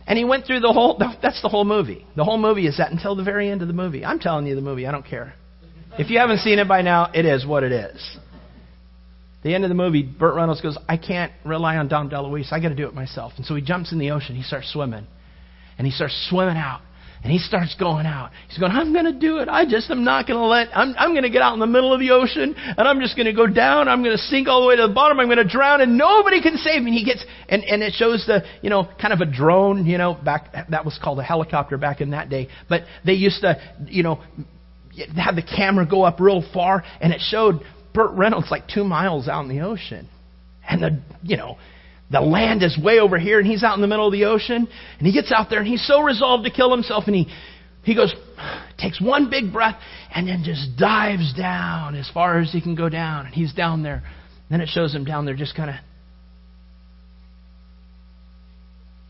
And 0.07 0.17
he 0.17 0.23
went 0.23 0.45
through 0.45 0.59
the 0.59 0.71
whole, 0.71 0.97
that's 1.21 1.41
the 1.41 1.49
whole 1.49 1.65
movie. 1.65 2.05
The 2.15 2.23
whole 2.23 2.37
movie 2.37 2.67
is 2.67 2.77
that 2.77 2.91
until 2.91 3.15
the 3.15 3.23
very 3.23 3.49
end 3.49 3.61
of 3.61 3.67
the 3.67 3.73
movie. 3.73 4.05
I'm 4.05 4.19
telling 4.19 4.45
you 4.45 4.55
the 4.55 4.61
movie, 4.61 4.85
I 4.85 4.91
don't 4.91 5.05
care. 5.05 5.33
If 5.97 6.09
you 6.09 6.19
haven't 6.19 6.39
seen 6.39 6.59
it 6.59 6.67
by 6.67 6.81
now, 6.81 7.09
it 7.13 7.25
is 7.25 7.45
what 7.45 7.63
it 7.63 7.71
is. 7.71 8.17
The 9.43 9.53
end 9.53 9.63
of 9.63 9.69
the 9.69 9.75
movie, 9.75 10.03
Burt 10.03 10.35
Reynolds 10.35 10.59
goes, 10.61 10.77
I 10.89 10.97
can't 10.97 11.31
rely 11.45 11.77
on 11.77 11.87
Dom 11.87 12.09
DeLuise. 12.09 12.51
I 12.51 12.59
got 12.59 12.69
to 12.69 12.75
do 12.75 12.87
it 12.87 12.93
myself. 12.93 13.33
And 13.37 13.45
so 13.45 13.55
he 13.55 13.61
jumps 13.61 13.91
in 13.91 13.99
the 13.99 14.11
ocean. 14.11 14.35
He 14.35 14.43
starts 14.43 14.71
swimming. 14.71 15.07
And 15.77 15.85
he 15.85 15.91
starts 15.91 16.27
swimming 16.29 16.57
out. 16.57 16.81
And 17.25 17.31
he 17.31 17.39
starts 17.39 17.73
going 17.79 18.05
out. 18.05 18.29
He's 18.47 18.59
going, 18.59 18.71
I'm 18.71 18.93
going 18.93 19.05
to 19.05 19.19
do 19.19 19.39
it. 19.39 19.49
I 19.49 19.65
just 19.65 19.89
am 19.89 20.03
not 20.03 20.27
going 20.27 20.37
to 20.37 20.45
let, 20.45 20.67
I'm, 20.77 20.93
I'm 20.95 21.13
going 21.13 21.23
to 21.23 21.31
get 21.31 21.41
out 21.41 21.55
in 21.55 21.59
the 21.59 21.65
middle 21.65 21.91
of 21.91 21.99
the 21.99 22.11
ocean 22.11 22.53
and 22.55 22.87
I'm 22.87 22.99
just 22.99 23.15
going 23.15 23.25
to 23.25 23.33
go 23.33 23.47
down. 23.47 23.87
I'm 23.87 24.03
going 24.03 24.15
to 24.15 24.21
sink 24.25 24.47
all 24.47 24.61
the 24.61 24.67
way 24.67 24.75
to 24.75 24.85
the 24.85 24.93
bottom. 24.93 25.19
I'm 25.19 25.25
going 25.25 25.39
to 25.39 25.43
drown 25.43 25.81
and 25.81 25.97
nobody 25.97 26.39
can 26.39 26.55
save 26.57 26.83
me. 26.83 26.91
And 26.91 26.99
he 26.99 27.03
gets, 27.03 27.25
and, 27.49 27.63
and 27.63 27.81
it 27.81 27.93
shows 27.93 28.23
the, 28.27 28.43
you 28.61 28.69
know, 28.69 28.87
kind 29.01 29.11
of 29.11 29.21
a 29.21 29.25
drone, 29.25 29.87
you 29.87 29.97
know, 29.97 30.13
back, 30.13 30.53
that 30.69 30.85
was 30.85 30.99
called 31.03 31.17
a 31.17 31.23
helicopter 31.23 31.79
back 31.79 31.99
in 31.99 32.11
that 32.11 32.29
day. 32.29 32.47
But 32.69 32.83
they 33.03 33.13
used 33.13 33.41
to, 33.41 33.59
you 33.87 34.03
know, 34.03 34.21
have 35.15 35.35
the 35.35 35.41
camera 35.41 35.87
go 35.87 36.03
up 36.03 36.19
real 36.19 36.47
far 36.53 36.83
and 37.01 37.11
it 37.11 37.21
showed 37.21 37.61
Burt 37.95 38.11
Reynolds 38.11 38.51
like 38.51 38.67
two 38.67 38.83
miles 38.83 39.27
out 39.27 39.41
in 39.41 39.49
the 39.49 39.65
ocean. 39.65 40.09
And 40.69 40.83
the, 40.83 41.01
you 41.23 41.37
know, 41.37 41.57
the 42.15 42.21
land 42.21 42.63
is 42.63 42.79
way 42.81 42.99
over 42.99 43.19
here, 43.19 43.39
and 43.39 43.47
he's 43.47 43.61
out 43.61 43.75
in 43.75 43.81
the 43.81 43.87
middle 43.87 44.07
of 44.07 44.13
the 44.13 44.23
ocean. 44.23 44.69
And 44.97 45.05
he 45.05 45.11
gets 45.11 45.33
out 45.35 45.49
there, 45.49 45.59
and 45.59 45.67
he's 45.67 45.85
so 45.85 45.99
resolved 45.99 46.45
to 46.45 46.49
kill 46.49 46.71
himself, 46.71 47.03
and 47.07 47.15
he, 47.15 47.27
he 47.83 47.93
goes, 47.93 48.15
takes 48.77 49.01
one 49.01 49.29
big 49.29 49.51
breath, 49.51 49.75
and 50.13 50.25
then 50.25 50.43
just 50.45 50.77
dives 50.79 51.33
down 51.33 51.93
as 51.93 52.09
far 52.13 52.39
as 52.39 52.53
he 52.53 52.61
can 52.61 52.73
go 52.73 52.87
down. 52.87 53.25
And 53.25 53.35
he's 53.35 53.53
down 53.53 53.83
there. 53.83 54.01
Then 54.49 54.61
it 54.61 54.69
shows 54.69 54.95
him 54.95 55.03
down 55.03 55.25
there 55.25 55.35
just 55.35 55.57
kind 55.57 55.69
of. 55.69 55.75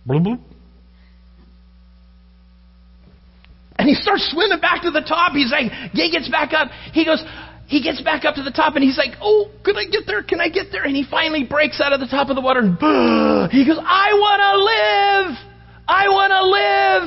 Bloop, 0.07 0.25
bloop. 0.25 0.39
And 3.77 3.87
he 3.87 3.93
starts 3.93 4.27
swimming 4.31 4.61
back 4.61 4.81
to 4.81 4.89
the 4.89 5.01
top. 5.01 5.33
He's 5.33 5.51
like, 5.51 5.71
he 5.91 6.09
gets 6.09 6.27
back 6.29 6.53
up. 6.53 6.69
He 6.93 7.05
goes, 7.05 7.23
he 7.67 7.81
gets 7.81 8.01
back 8.01 8.25
up 8.25 8.35
to 8.35 8.43
the 8.43 8.51
top 8.51 8.75
and 8.75 8.83
he's 8.83 8.97
like, 8.97 9.17
Oh, 9.21 9.49
can 9.63 9.75
I 9.75 9.85
get 9.85 10.05
there? 10.05 10.21
Can 10.21 10.39
I 10.39 10.49
get 10.49 10.67
there? 10.71 10.83
And 10.83 10.95
he 10.95 11.03
finally 11.09 11.43
breaks 11.43 11.81
out 11.81 11.93
of 11.93 11.99
the 11.99 12.07
top 12.07 12.29
of 12.29 12.35
the 12.35 12.41
water 12.41 12.61
and 12.61 12.77
he 13.51 13.65
goes, 13.65 13.79
I 13.81 14.13
want 14.13 14.39
to 14.41 14.53
live. 14.61 15.37
I 15.87 16.09
want 16.09 16.31
to 16.33 16.43
live. 16.45 17.03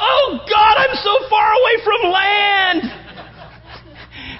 Oh 0.00 0.40
God, 0.48 0.74
I'm 0.80 0.96
so 0.96 1.14
far 1.28 1.48
away 1.52 1.76
from 1.84 2.00
land. 2.12 3.09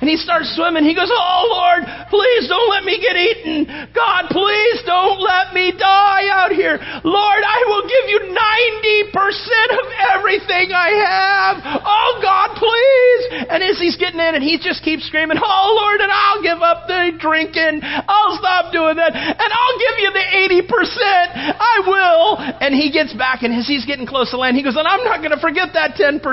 And 0.01 0.09
he 0.09 0.17
starts 0.17 0.49
swimming. 0.57 0.89
He 0.89 0.97
goes, 0.97 1.13
Oh 1.13 1.45
Lord, 1.53 1.85
please 2.09 2.49
don't 2.49 2.69
let 2.73 2.89
me 2.89 2.97
get 2.97 3.21
eaten. 3.21 3.69
God, 3.93 4.33
please 4.33 4.81
don't 4.89 5.21
let 5.21 5.53
me 5.53 5.77
die 5.77 6.25
out 6.33 6.57
here. 6.57 6.81
Lord, 7.05 7.43
I 7.45 7.61
will 7.69 7.85
give 7.85 8.07
you 8.09 8.21
90% 8.33 9.77
of 9.77 9.87
everything 10.17 10.73
I 10.73 10.91
have. 11.05 11.57
Oh 11.85 12.13
God, 12.25 12.57
please. 12.57 13.45
And 13.53 13.61
as 13.61 13.77
he's 13.77 14.01
getting 14.01 14.21
in 14.21 14.41
and 14.41 14.43
he 14.43 14.57
just 14.57 14.81
keeps 14.83 15.05
screaming, 15.05 15.37
Oh 15.37 15.69
Lord, 15.77 16.01
and 16.01 16.11
I'll 16.11 16.41
give 16.41 16.65
up 16.65 16.89
the 16.89 17.21
drinking. 17.21 17.85
I'll 17.85 18.41
stop 18.41 18.73
doing 18.73 18.97
that. 18.97 19.13
And 19.13 19.51
I'll 19.53 19.79
give 19.85 19.97
you 20.01 20.11
the 20.17 20.27
80%. 20.65 21.61
I 21.61 21.77
will. 21.85 22.41
And 22.41 22.73
he 22.75 22.91
gets 22.91 23.13
back 23.13 23.43
and 23.43 23.53
as 23.53 23.69
he's 23.69 23.85
getting 23.85 24.07
close 24.07 24.31
to 24.31 24.39
land, 24.39 24.57
he 24.57 24.65
goes, 24.65 24.77
and 24.77 24.89
I'm 24.89 25.05
not 25.05 25.21
going 25.21 25.37
to 25.37 25.41
forget 25.41 25.77
that 25.77 26.01
10%. 26.01 26.25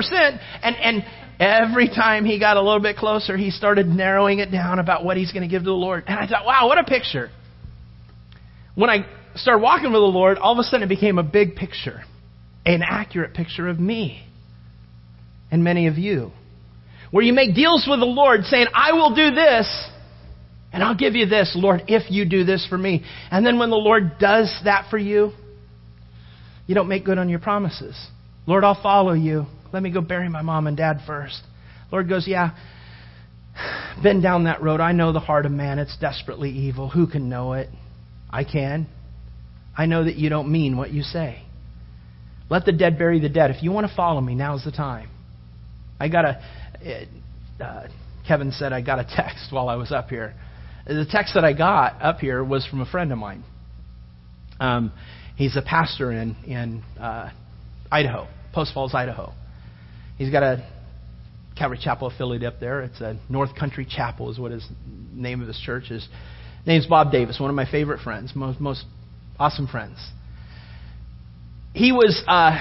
And, 0.63 0.75
and, 0.79 1.03
Every 1.39 1.87
time 1.87 2.25
he 2.25 2.39
got 2.39 2.57
a 2.57 2.61
little 2.61 2.79
bit 2.79 2.97
closer, 2.97 3.37
he 3.37 3.51
started 3.51 3.87
narrowing 3.87 4.39
it 4.39 4.51
down 4.51 4.79
about 4.79 5.05
what 5.05 5.17
he's 5.17 5.31
going 5.31 5.43
to 5.43 5.47
give 5.47 5.61
to 5.61 5.69
the 5.69 5.71
Lord. 5.71 6.03
And 6.07 6.19
I 6.19 6.27
thought, 6.27 6.45
wow, 6.45 6.67
what 6.67 6.79
a 6.79 6.83
picture. 6.83 7.29
When 8.73 8.89
I 8.89 9.05
started 9.35 9.61
walking 9.61 9.91
with 9.91 10.01
the 10.01 10.05
Lord, 10.05 10.37
all 10.39 10.53
of 10.53 10.59
a 10.59 10.63
sudden 10.63 10.83
it 10.83 10.89
became 10.89 11.19
a 11.19 11.23
big 11.23 11.55
picture, 11.55 12.01
an 12.65 12.81
accurate 12.83 13.33
picture 13.35 13.67
of 13.67 13.79
me 13.79 14.23
and 15.51 15.63
many 15.63 15.87
of 15.87 15.97
you. 15.97 16.31
Where 17.11 17.23
you 17.23 17.33
make 17.33 17.55
deals 17.55 17.87
with 17.89 17.99
the 17.99 18.05
Lord 18.05 18.43
saying, 18.43 18.67
I 18.73 18.93
will 18.93 19.15
do 19.15 19.31
this, 19.33 19.89
and 20.73 20.83
I'll 20.83 20.97
give 20.97 21.15
you 21.15 21.25
this, 21.25 21.53
Lord, 21.55 21.83
if 21.87 22.11
you 22.11 22.25
do 22.25 22.43
this 22.43 22.65
for 22.67 22.77
me. 22.77 23.03
And 23.31 23.45
then 23.45 23.59
when 23.59 23.69
the 23.69 23.77
Lord 23.77 24.19
does 24.19 24.53
that 24.65 24.89
for 24.89 24.97
you, 24.97 25.31
you 26.65 26.75
don't 26.75 26.89
make 26.89 27.05
good 27.05 27.17
on 27.17 27.29
your 27.29 27.39
promises. 27.39 27.95
Lord, 28.45 28.63
I'll 28.63 28.81
follow 28.81 29.13
you. 29.13 29.45
Let 29.73 29.83
me 29.83 29.91
go 29.91 30.01
bury 30.01 30.29
my 30.29 30.41
mom 30.41 30.67
and 30.67 30.77
dad 30.77 31.01
first. 31.05 31.41
Lord 31.91 32.09
goes, 32.09 32.27
Yeah, 32.27 32.51
been 34.01 34.21
down 34.21 34.45
that 34.45 34.61
road. 34.61 34.79
I 34.79 34.91
know 34.91 35.11
the 35.11 35.19
heart 35.19 35.45
of 35.45 35.51
man. 35.51 35.79
It's 35.79 35.97
desperately 35.97 36.49
evil. 36.49 36.89
Who 36.89 37.07
can 37.07 37.29
know 37.29 37.53
it? 37.53 37.69
I 38.29 38.43
can. 38.43 38.87
I 39.77 39.85
know 39.85 40.03
that 40.03 40.15
you 40.15 40.29
don't 40.29 40.51
mean 40.51 40.77
what 40.77 40.91
you 40.91 41.03
say. 41.03 41.43
Let 42.49 42.65
the 42.65 42.71
dead 42.71 42.97
bury 42.97 43.19
the 43.19 43.29
dead. 43.29 43.51
If 43.51 43.61
you 43.61 43.71
want 43.71 43.87
to 43.87 43.95
follow 43.95 44.21
me, 44.21 44.35
now's 44.35 44.63
the 44.63 44.71
time. 44.71 45.09
I 45.99 46.07
got 46.09 46.25
a. 46.25 47.07
Uh, 47.59 47.87
Kevin 48.27 48.51
said 48.51 48.73
I 48.73 48.81
got 48.81 48.99
a 48.99 49.03
text 49.03 49.51
while 49.51 49.69
I 49.69 49.75
was 49.75 49.91
up 49.91 50.09
here. 50.09 50.33
The 50.85 51.05
text 51.09 51.33
that 51.33 51.43
I 51.43 51.53
got 51.53 52.01
up 52.01 52.19
here 52.19 52.43
was 52.43 52.65
from 52.67 52.81
a 52.81 52.85
friend 52.85 53.11
of 53.11 53.17
mine. 53.17 53.43
Um, 54.59 54.91
he's 55.35 55.55
a 55.55 55.61
pastor 55.61 56.11
in 56.11 56.35
in 56.45 56.83
uh, 56.99 57.31
Idaho, 57.91 58.27
Post 58.53 58.73
Falls, 58.73 58.93
Idaho. 58.93 59.33
He's 60.17 60.31
got 60.31 60.41
a 60.41 60.67
Calvary 61.55 61.79
Chapel 61.81 62.07
affiliate 62.07 62.43
up 62.43 62.59
there. 62.59 62.81
It's 62.81 63.01
a 63.01 63.19
North 63.29 63.55
Country 63.55 63.85
Chapel, 63.89 64.31
is 64.31 64.39
what 64.39 64.51
his 64.51 64.67
name 65.13 65.41
of 65.41 65.47
his 65.47 65.59
church 65.59 65.85
is. 65.91 66.03
His 66.03 66.09
name's 66.65 66.87
Bob 66.87 67.11
Davis, 67.11 67.39
one 67.39 67.49
of 67.49 67.55
my 67.55 67.69
favorite 67.69 68.01
friends, 68.01 68.31
most 68.35 68.59
most 68.59 68.83
awesome 69.39 69.67
friends. 69.67 69.97
He 71.73 71.91
was 71.91 72.23
uh, 72.27 72.57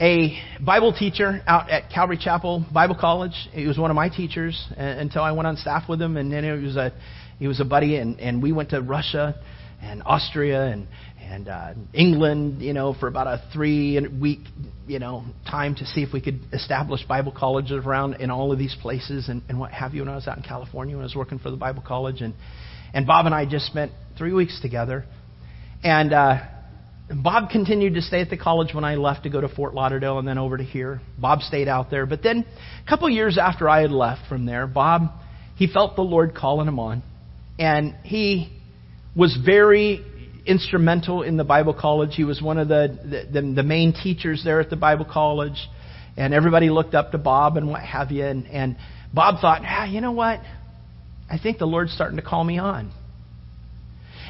a 0.00 0.38
Bible 0.64 0.92
teacher 0.92 1.42
out 1.46 1.70
at 1.70 1.90
Calvary 1.90 2.18
Chapel 2.18 2.64
Bible 2.72 2.96
College. 2.98 3.48
He 3.52 3.66
was 3.66 3.78
one 3.78 3.90
of 3.90 3.94
my 3.94 4.10
teachers 4.10 4.62
until 4.76 5.22
I 5.22 5.32
went 5.32 5.46
on 5.46 5.56
staff 5.56 5.88
with 5.88 6.00
him, 6.00 6.18
and 6.18 6.30
then 6.30 6.44
he 6.44 6.50
was 6.50 6.76
a 6.76 6.92
he 7.38 7.48
was 7.48 7.58
a 7.60 7.64
buddy, 7.64 7.96
and, 7.96 8.20
and 8.20 8.42
we 8.42 8.52
went 8.52 8.70
to 8.70 8.82
Russia 8.82 9.34
and 9.82 10.02
Austria 10.06 10.66
and 10.66 10.86
and 11.20 11.48
uh, 11.48 11.74
England, 11.94 12.60
you 12.60 12.72
know, 12.72 12.94
for 12.98 13.06
about 13.06 13.26
a 13.26 13.42
three 13.52 13.98
week, 14.20 14.40
you 14.86 14.98
know, 14.98 15.24
time 15.48 15.74
to 15.76 15.86
see 15.86 16.02
if 16.02 16.12
we 16.12 16.20
could 16.20 16.40
establish 16.52 17.02
Bible 17.06 17.32
colleges 17.36 17.84
around 17.84 18.14
in 18.14 18.30
all 18.30 18.52
of 18.52 18.58
these 18.58 18.76
places 18.82 19.28
and, 19.28 19.42
and 19.48 19.58
what 19.58 19.70
have 19.72 19.94
you. 19.94 20.02
When 20.02 20.10
I 20.10 20.14
was 20.14 20.26
out 20.26 20.36
in 20.36 20.42
California, 20.42 20.94
when 20.94 21.02
I 21.02 21.06
was 21.06 21.14
working 21.16 21.38
for 21.38 21.50
the 21.50 21.56
Bible 21.56 21.82
college, 21.86 22.20
and 22.20 22.34
and 22.92 23.06
Bob 23.06 23.26
and 23.26 23.34
I 23.34 23.46
just 23.46 23.66
spent 23.66 23.92
three 24.18 24.32
weeks 24.32 24.60
together, 24.60 25.04
and 25.82 26.12
uh, 26.12 26.38
Bob 27.22 27.50
continued 27.50 27.94
to 27.94 28.02
stay 28.02 28.20
at 28.20 28.30
the 28.30 28.36
college 28.36 28.74
when 28.74 28.84
I 28.84 28.96
left 28.96 29.24
to 29.24 29.30
go 29.30 29.40
to 29.40 29.48
Fort 29.48 29.74
Lauderdale 29.74 30.18
and 30.18 30.28
then 30.28 30.38
over 30.38 30.56
to 30.56 30.64
here. 30.64 31.00
Bob 31.18 31.40
stayed 31.40 31.68
out 31.68 31.90
there, 31.90 32.06
but 32.06 32.22
then 32.22 32.44
a 32.84 32.88
couple 32.88 33.08
years 33.08 33.38
after 33.38 33.68
I 33.68 33.82
had 33.82 33.90
left 33.90 34.28
from 34.28 34.44
there, 34.44 34.66
Bob 34.66 35.02
he 35.56 35.66
felt 35.66 35.96
the 35.96 36.02
Lord 36.02 36.34
calling 36.34 36.66
him 36.66 36.78
on, 36.78 37.02
and 37.58 37.94
he 38.02 38.61
was 39.14 39.36
very 39.44 40.04
instrumental 40.46 41.22
in 41.22 41.36
the 41.36 41.44
Bible 41.44 41.74
college. 41.74 42.14
He 42.14 42.24
was 42.24 42.40
one 42.40 42.58
of 42.58 42.68
the, 42.68 43.28
the, 43.32 43.40
the, 43.40 43.62
main 43.62 43.92
teachers 43.92 44.42
there 44.44 44.60
at 44.60 44.70
the 44.70 44.76
Bible 44.76 45.06
college. 45.10 45.68
And 46.16 46.34
everybody 46.34 46.68
looked 46.68 46.94
up 46.94 47.12
to 47.12 47.18
Bob 47.18 47.56
and 47.56 47.68
what 47.68 47.82
have 47.82 48.10
you. 48.10 48.24
And, 48.24 48.46
and 48.46 48.76
Bob 49.14 49.40
thought, 49.40 49.62
ah, 49.64 49.84
you 49.84 50.00
know 50.00 50.12
what? 50.12 50.40
I 51.30 51.38
think 51.38 51.58
the 51.58 51.66
Lord's 51.66 51.92
starting 51.92 52.16
to 52.16 52.22
call 52.22 52.44
me 52.44 52.58
on. 52.58 52.92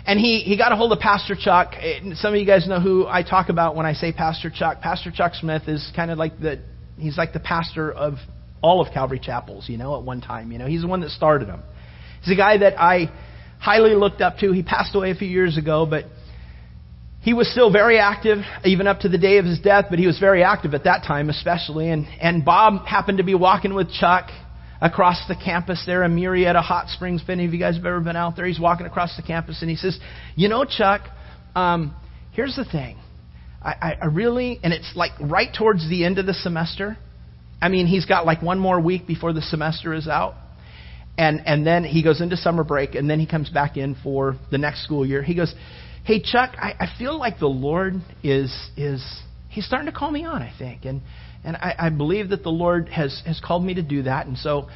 And 0.07 0.19
he, 0.19 0.41
he 0.41 0.57
got 0.57 0.73
a 0.73 0.77
hold 0.77 0.93
of 0.93 0.99
Pastor 0.99 1.37
Chuck. 1.37 1.75
Some 2.15 2.35
of 2.35 2.41
you 2.41 2.47
guys 2.47 2.67
know 2.67 2.81
who 2.81 3.07
I 3.07 3.23
talk 3.23 3.49
about 3.49 3.77
when 3.77 3.87
I 3.87 3.93
say 3.93 4.13
Pastor 4.13 4.51
Chuck. 4.51 4.81
Pastor 4.81 5.13
Chuck 5.13 5.35
Smith 5.35 5.63
is 5.69 5.91
kind 5.95 6.11
of 6.11 6.19
like 6.19 6.39
the, 6.41 6.61
he's 6.99 7.17
like 7.17 7.33
the 7.33 7.41
pastor 7.41 7.91
of 7.91 8.15
all 8.63 8.81
of 8.81 8.93
Calvary 8.93 9.21
Chapels, 9.21 9.69
you 9.69 9.79
know, 9.79 9.97
at 9.97 10.05
one 10.05 10.21
time. 10.21 10.51
You 10.53 10.59
know, 10.59 10.67
he's 10.67 10.83
the 10.83 10.89
one 10.89 11.01
that 11.01 11.11
started 11.11 11.49
them. 11.49 11.63
He's 12.23 12.35
a 12.35 12.37
guy 12.37 12.59
that 12.59 12.81
I 12.81 13.13
highly 13.63 13.95
looked 13.95 14.21
up 14.21 14.39
to. 14.39 14.51
He 14.51 14.65
passed 14.65 14.95
away 14.97 15.13
a 15.13 15.15
few 15.15 15.29
years 15.29 15.57
ago, 15.57 15.87
but 15.89 16.07
he 17.21 17.33
was 17.33 17.49
still 17.49 17.71
very 17.71 17.97
active, 17.97 18.39
even 18.65 18.89
up 18.89 19.01
to 19.01 19.09
the 19.09 19.19
day 19.19 19.39
of 19.39 19.45
his 19.45 19.61
death, 19.61 19.87
but 19.89 20.01
he 20.01 20.07
was 20.09 20.19
very 20.19 20.43
active 20.43 20.75
at 20.75 20.83
that 20.85 21.05
time, 21.07 21.31
especially. 21.31 21.89
And, 21.89 22.07
and 22.21 22.45
Bob 22.45 22.85
happened 22.85 23.19
to 23.19 23.25
be 23.25 23.37
walking 23.37 23.73
with 23.73 23.93
Chuck 23.93 24.31
across 24.81 25.25
the 25.29 25.37
campus 25.37 25.81
there 25.87 26.03
in 26.03 26.17
Murrieta 26.17 26.61
Hot 26.61 26.89
Springs. 26.89 27.23
If 27.23 27.29
any 27.31 27.45
of 27.45 27.55
you 27.55 27.61
guys 27.61 27.77
have 27.77 27.87
ever 27.87 28.01
been 28.01 28.17
out 28.17 28.35
there, 28.35 28.47
he's 28.47 28.59
walking 28.59 28.85
across 28.85 29.15
the 29.17 29.23
campus 29.23 29.61
and 29.61 29.71
he 29.71 29.77
says, 29.77 29.97
You 30.35 30.49
know, 30.49 30.65
Chuck, 30.65 31.03
um, 31.55 31.95
here's 32.33 32.57
the 32.57 32.65
thing. 32.65 32.99
I, 33.63 33.97
I 34.03 34.07
really, 34.07 34.59
and 34.65 34.73
it's 34.73 34.91
like 34.97 35.13
right 35.21 35.55
towards 35.57 35.89
the 35.89 36.05
end 36.05 36.19
of 36.19 36.27
the 36.27 36.35
semester. 36.35 36.99
I 37.61 37.69
mean, 37.69 37.87
he's 37.87 38.07
got 38.07 38.27
like 38.27 38.43
one 38.43 38.59
more 38.59 38.81
week 38.81 39.07
before 39.07 39.33
the 39.33 39.43
semester 39.43 39.95
is 39.95 40.09
out. 40.09 40.35
And, 41.19 41.43
and 41.45 41.67
then 41.67 41.85
he 41.85 42.03
goes 42.03 42.21
into 42.21 42.37
summer 42.37 42.65
break, 42.65 42.95
and 42.95 43.09
then 43.09 43.21
he 43.21 43.27
comes 43.27 43.51
back 43.51 43.77
in 43.77 43.97
for 44.03 44.37
the 44.51 44.59
next 44.59 44.85
school 44.85 45.05
year. 45.05 45.23
He 45.23 45.35
goes, 45.35 45.55
Hey, 46.05 46.21
Chuck, 46.21 46.55
I, 46.57 46.75
I 46.81 46.87
feel 46.99 47.19
like 47.19 47.39
the 47.39 47.47
Lord 47.47 47.95
is, 48.25 48.53
is, 48.77 49.05
he's 49.49 49.67
starting 49.67 49.87
to 49.87 49.97
call 49.97 50.11
me 50.11 50.25
on, 50.25 50.43
I 50.43 50.53
think. 50.59 50.85
And, 50.85 51.03
and 51.45 51.57
I, 51.57 51.75
I 51.79 51.89
believe 51.91 52.31
that 52.31 52.43
the 52.43 52.51
Lord 52.51 52.89
has, 52.89 53.23
has 53.27 53.41
called 53.41 53.65
me 53.65 53.75
to 53.75 53.83
do 53.83 54.03
that. 54.05 54.27
And 54.27 54.37
so 54.37 54.69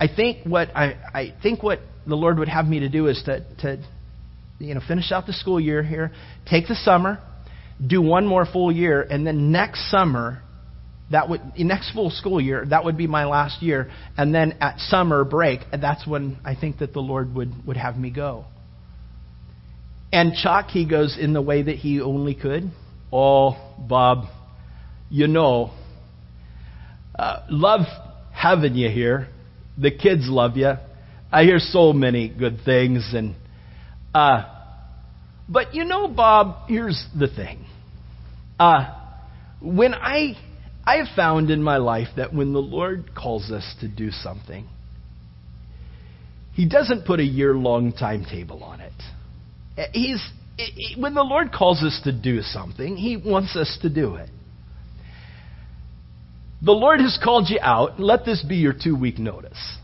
I 0.00 0.08
think 0.08 0.44
what 0.44 0.74
I, 0.74 0.96
I 1.14 1.34
think 1.42 1.62
what 1.62 1.80
the 2.06 2.16
Lord 2.16 2.38
would 2.38 2.48
have 2.48 2.66
me 2.66 2.80
to 2.80 2.88
do 2.88 3.06
is 3.06 3.22
to, 3.26 3.44
to 3.60 3.84
you 4.58 4.74
know, 4.74 4.80
finish 4.86 5.12
out 5.12 5.26
the 5.26 5.32
school 5.32 5.60
year 5.60 5.82
here, 5.82 6.10
take 6.48 6.66
the 6.66 6.74
summer, 6.74 7.20
do 7.84 8.00
one 8.00 8.26
more 8.26 8.46
full 8.46 8.72
year, 8.72 9.02
and 9.02 9.26
then 9.26 9.52
next 9.52 9.90
summer, 9.90 10.42
that 11.12 11.28
would 11.28 11.40
next 11.58 11.92
full 11.92 12.10
school 12.10 12.40
year, 12.40 12.64
that 12.70 12.84
would 12.84 12.96
be 12.96 13.06
my 13.06 13.26
last 13.26 13.62
year, 13.62 13.90
and 14.16 14.34
then 14.34 14.56
at 14.60 14.78
summer 14.78 15.24
break, 15.24 15.60
that's 15.70 16.06
when 16.06 16.38
I 16.44 16.54
think 16.54 16.78
that 16.78 16.92
the 16.92 17.00
Lord 17.00 17.34
would, 17.34 17.66
would 17.66 17.76
have 17.76 17.96
me 17.96 18.10
go. 18.10 18.46
And 20.10 20.34
Chuck, 20.34 20.68
he 20.68 20.88
goes 20.88 21.16
in 21.18 21.32
the 21.32 21.42
way 21.42 21.62
that 21.62 21.76
he 21.76 22.00
only 22.00 22.34
could. 22.34 22.70
Oh, 23.12 23.56
Bob, 23.78 24.24
you 25.10 25.26
know, 25.26 25.70
uh, 27.18 27.46
love 27.50 27.80
having 28.32 28.74
you 28.74 28.88
here. 28.88 29.28
The 29.78 29.90
kids 29.90 30.22
love 30.28 30.56
you. 30.56 30.72
I 31.30 31.44
hear 31.44 31.58
so 31.58 31.92
many 31.92 32.28
good 32.28 32.60
things, 32.64 33.12
and 33.14 33.34
uh, 34.14 34.44
but 35.48 35.74
you 35.74 35.84
know, 35.84 36.08
Bob. 36.08 36.68
Here's 36.68 37.06
the 37.18 37.26
thing. 37.26 37.64
Uh, 38.58 38.94
when 39.60 39.94
I 39.94 40.36
I 40.84 40.96
have 40.96 41.14
found 41.14 41.50
in 41.50 41.62
my 41.62 41.76
life 41.76 42.08
that 42.16 42.34
when 42.34 42.52
the 42.52 42.60
Lord 42.60 43.14
calls 43.14 43.50
us 43.50 43.74
to 43.80 43.88
do 43.88 44.10
something, 44.10 44.68
He 46.54 46.68
doesn't 46.68 47.06
put 47.06 47.20
a 47.20 47.24
year 47.24 47.54
long 47.54 47.92
timetable 47.92 48.64
on 48.64 48.80
it. 48.80 48.92
Eh, 49.76 49.86
he's 49.92 50.22
eh, 50.58 50.62
eh, 50.64 51.00
when 51.00 51.14
the 51.14 51.22
Lord 51.22 51.52
calls 51.52 51.82
us 51.82 52.00
to 52.04 52.12
do 52.12 52.42
something, 52.42 52.96
He 52.96 53.16
wants 53.16 53.56
us 53.56 53.78
to 53.82 53.88
do 53.88 54.16
it. 54.16 54.28
The 56.64 56.72
Lord 56.72 57.00
has 57.00 57.18
called 57.22 57.48
you 57.48 57.58
out. 57.60 57.98
Let 57.98 58.24
this 58.24 58.42
be 58.42 58.56
your 58.56 58.72
two 58.72 58.96
week 58.96 59.18
notice. 59.18 59.78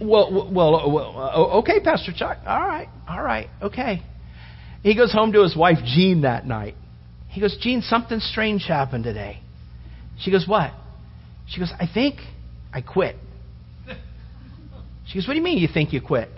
Well, 0.00 0.50
well, 0.52 0.74
uh, 0.76 0.88
well, 0.88 1.16
uh, 1.16 1.58
okay, 1.58 1.80
Pastor 1.80 2.12
Chuck. 2.14 2.38
All 2.46 2.60
right, 2.60 2.88
all 3.08 3.22
right, 3.22 3.48
okay. 3.62 4.02
He 4.82 4.94
goes 4.96 5.12
home 5.12 5.32
to 5.32 5.42
his 5.42 5.56
wife, 5.56 5.78
Jean, 5.84 6.22
that 6.22 6.46
night. 6.46 6.74
He 7.34 7.40
goes, 7.40 7.56
Jean, 7.60 7.82
something 7.82 8.20
strange 8.20 8.64
happened 8.66 9.02
today. 9.02 9.40
She 10.20 10.30
goes, 10.30 10.46
What? 10.46 10.72
She 11.48 11.58
goes, 11.58 11.72
I 11.78 11.86
think 11.92 12.16
I 12.72 12.80
quit. 12.80 13.16
She 15.06 15.18
goes, 15.18 15.28
What 15.28 15.34
do 15.34 15.38
you 15.38 15.44
mean 15.44 15.58
you 15.58 15.68
think 15.72 15.92
you 15.92 16.00
quit? 16.00 16.30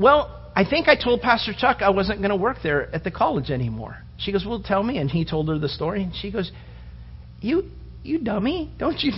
Well, 0.00 0.50
I 0.56 0.64
think 0.68 0.88
I 0.88 0.96
told 0.96 1.20
Pastor 1.20 1.52
Chuck 1.56 1.82
I 1.82 1.90
wasn't 1.90 2.18
going 2.18 2.30
to 2.30 2.36
work 2.36 2.56
there 2.62 2.92
at 2.92 3.04
the 3.04 3.12
college 3.12 3.50
anymore. 3.50 3.98
She 4.18 4.32
goes, 4.32 4.44
Well, 4.44 4.60
tell 4.60 4.82
me. 4.82 4.98
And 4.98 5.08
he 5.10 5.24
told 5.24 5.48
her 5.48 5.58
the 5.58 5.68
story. 5.68 6.02
And 6.02 6.12
she 6.16 6.32
goes, 6.32 6.50
you, 7.40 7.64
you 8.02 8.18
dummy. 8.18 8.72
Don't 8.78 8.98
you. 9.00 9.12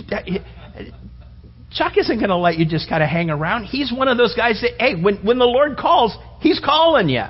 Chuck 1.71 1.93
isn't 1.97 2.17
going 2.17 2.29
to 2.29 2.35
let 2.35 2.57
you 2.57 2.65
just 2.65 2.89
kind 2.89 3.01
of 3.01 3.09
hang 3.09 3.29
around. 3.29 3.65
He's 3.65 3.91
one 3.91 4.07
of 4.07 4.17
those 4.17 4.35
guys 4.35 4.61
that, 4.61 4.71
hey, 4.79 5.01
when, 5.01 5.25
when 5.25 5.39
the 5.39 5.45
Lord 5.45 5.77
calls, 5.77 6.15
He's 6.41 6.59
calling 6.59 7.09
you. 7.09 7.23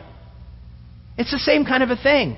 It's 1.17 1.31
the 1.31 1.39
same 1.39 1.65
kind 1.65 1.83
of 1.83 1.89
a 1.89 1.95
thing. 1.95 2.37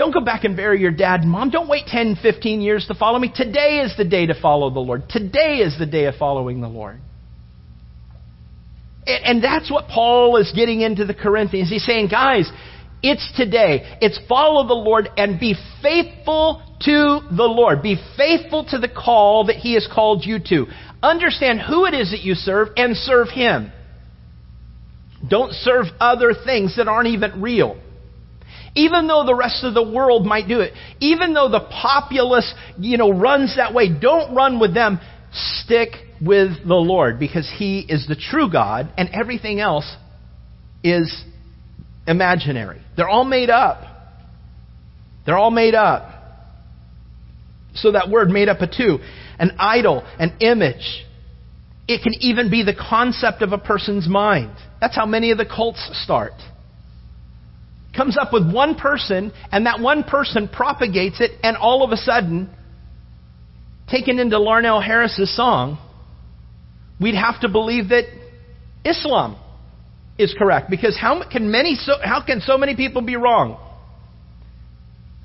Don't 0.00 0.14
go 0.14 0.20
back 0.22 0.44
and 0.44 0.56
bury 0.56 0.80
your 0.80 0.92
dad 0.92 1.20
and 1.20 1.30
mom. 1.30 1.50
Don't 1.50 1.68
wait 1.68 1.84
10, 1.86 2.16
15 2.22 2.62
years 2.62 2.86
to 2.86 2.94
follow 2.94 3.18
me. 3.18 3.30
Today 3.36 3.80
is 3.84 3.94
the 3.98 4.04
day 4.06 4.24
to 4.24 4.40
follow 4.40 4.70
the 4.70 4.80
Lord. 4.80 5.10
Today 5.10 5.58
is 5.58 5.78
the 5.78 5.84
day 5.84 6.06
of 6.06 6.14
following 6.14 6.62
the 6.62 6.68
Lord. 6.68 7.02
And 9.06 9.44
that's 9.44 9.70
what 9.70 9.88
Paul 9.88 10.38
is 10.38 10.50
getting 10.56 10.80
into 10.80 11.04
the 11.04 11.12
Corinthians. 11.12 11.68
He's 11.68 11.84
saying, 11.84 12.08
guys, 12.08 12.50
it's 13.02 13.30
today. 13.36 13.98
It's 14.00 14.18
follow 14.26 14.66
the 14.66 14.72
Lord 14.72 15.10
and 15.18 15.38
be 15.38 15.54
faithful 15.82 16.62
to 16.80 17.20
the 17.30 17.44
Lord. 17.44 17.82
Be 17.82 18.02
faithful 18.16 18.64
to 18.70 18.78
the 18.78 18.88
call 18.88 19.48
that 19.48 19.56
He 19.56 19.74
has 19.74 19.86
called 19.94 20.24
you 20.24 20.38
to. 20.48 20.64
Understand 21.02 21.60
who 21.60 21.84
it 21.84 21.92
is 21.92 22.12
that 22.12 22.20
you 22.20 22.36
serve 22.36 22.68
and 22.78 22.96
serve 22.96 23.28
Him. 23.28 23.70
Don't 25.28 25.52
serve 25.52 25.88
other 26.00 26.32
things 26.32 26.78
that 26.78 26.88
aren't 26.88 27.08
even 27.08 27.42
real. 27.42 27.78
Even 28.74 29.08
though 29.08 29.24
the 29.24 29.34
rest 29.34 29.64
of 29.64 29.74
the 29.74 29.82
world 29.82 30.24
might 30.24 30.46
do 30.46 30.60
it, 30.60 30.72
even 31.00 31.34
though 31.34 31.48
the 31.48 31.60
populace, 31.60 32.52
you 32.78 32.96
know, 32.98 33.10
runs 33.10 33.56
that 33.56 33.74
way, 33.74 33.88
don't 33.88 34.34
run 34.34 34.60
with 34.60 34.74
them. 34.74 35.00
Stick 35.32 35.90
with 36.20 36.66
the 36.66 36.74
Lord 36.74 37.18
because 37.18 37.50
He 37.56 37.80
is 37.80 38.06
the 38.06 38.16
true 38.16 38.50
God 38.50 38.92
and 38.96 39.08
everything 39.12 39.60
else 39.60 39.96
is 40.84 41.24
imaginary. 42.06 42.80
They're 42.96 43.08
all 43.08 43.24
made 43.24 43.50
up. 43.50 43.82
They're 45.26 45.38
all 45.38 45.50
made 45.50 45.74
up. 45.74 46.20
So 47.74 47.92
that 47.92 48.10
word 48.10 48.28
made 48.28 48.48
up 48.48 48.60
of 48.60 48.70
two 48.76 48.98
an 49.38 49.52
idol, 49.58 50.04
an 50.18 50.36
image. 50.40 51.06
It 51.88 52.02
can 52.02 52.14
even 52.20 52.50
be 52.50 52.62
the 52.62 52.74
concept 52.74 53.42
of 53.42 53.52
a 53.52 53.58
person's 53.58 54.06
mind. 54.06 54.54
That's 54.80 54.94
how 54.94 55.06
many 55.06 55.30
of 55.30 55.38
the 55.38 55.46
cults 55.46 55.88
start. 56.04 56.32
Comes 57.96 58.16
up 58.16 58.32
with 58.32 58.50
one 58.50 58.76
person, 58.76 59.32
and 59.50 59.66
that 59.66 59.80
one 59.80 60.04
person 60.04 60.48
propagates 60.48 61.20
it, 61.20 61.32
and 61.42 61.56
all 61.56 61.82
of 61.82 61.90
a 61.90 61.96
sudden, 61.96 62.48
taken 63.88 64.18
into 64.18 64.38
Larnelle 64.38 64.84
Harris's 64.84 65.34
song, 65.34 65.78
we'd 67.00 67.16
have 67.16 67.40
to 67.40 67.48
believe 67.48 67.88
that 67.88 68.04
Islam 68.84 69.36
is 70.18 70.34
correct. 70.38 70.70
Because 70.70 70.96
how 70.96 71.28
can 71.28 71.50
many 71.50 71.74
so, 71.74 71.94
how 72.02 72.24
can 72.24 72.40
so 72.40 72.56
many 72.56 72.76
people 72.76 73.02
be 73.02 73.16
wrong? 73.16 73.58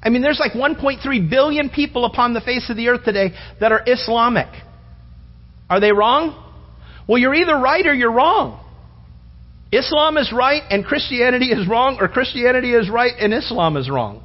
I 0.02 0.10
mean, 0.10 0.22
there's 0.22 0.40
like 0.40 0.54
1.3 0.54 1.30
billion 1.30 1.70
people 1.70 2.06
upon 2.06 2.34
the 2.34 2.42
face 2.42 2.70
of 2.70 2.78
the 2.78 2.90
earth 2.90 3.04
today 3.04 3.32
that 3.60 3.72
are 3.72 3.82
Islamic. 3.86 4.48
Are 5.70 5.80
they 5.80 5.92
wrong? 5.92 6.42
Well, 7.08 7.18
you're 7.18 7.34
either 7.34 7.56
right 7.56 7.86
or 7.86 7.94
you're 7.94 8.12
wrong. 8.12 8.62
Islam 9.78 10.18
is 10.18 10.32
right 10.32 10.64
and 10.70 10.86
Christianity 10.86 11.52
is 11.52 11.68
wrong, 11.68 11.98
or 12.00 12.08
Christianity 12.08 12.74
is 12.74 12.90
right 12.90 13.14
and 13.20 13.34
Islam 13.34 13.78
is 13.78 13.90
wrong. 13.90 14.24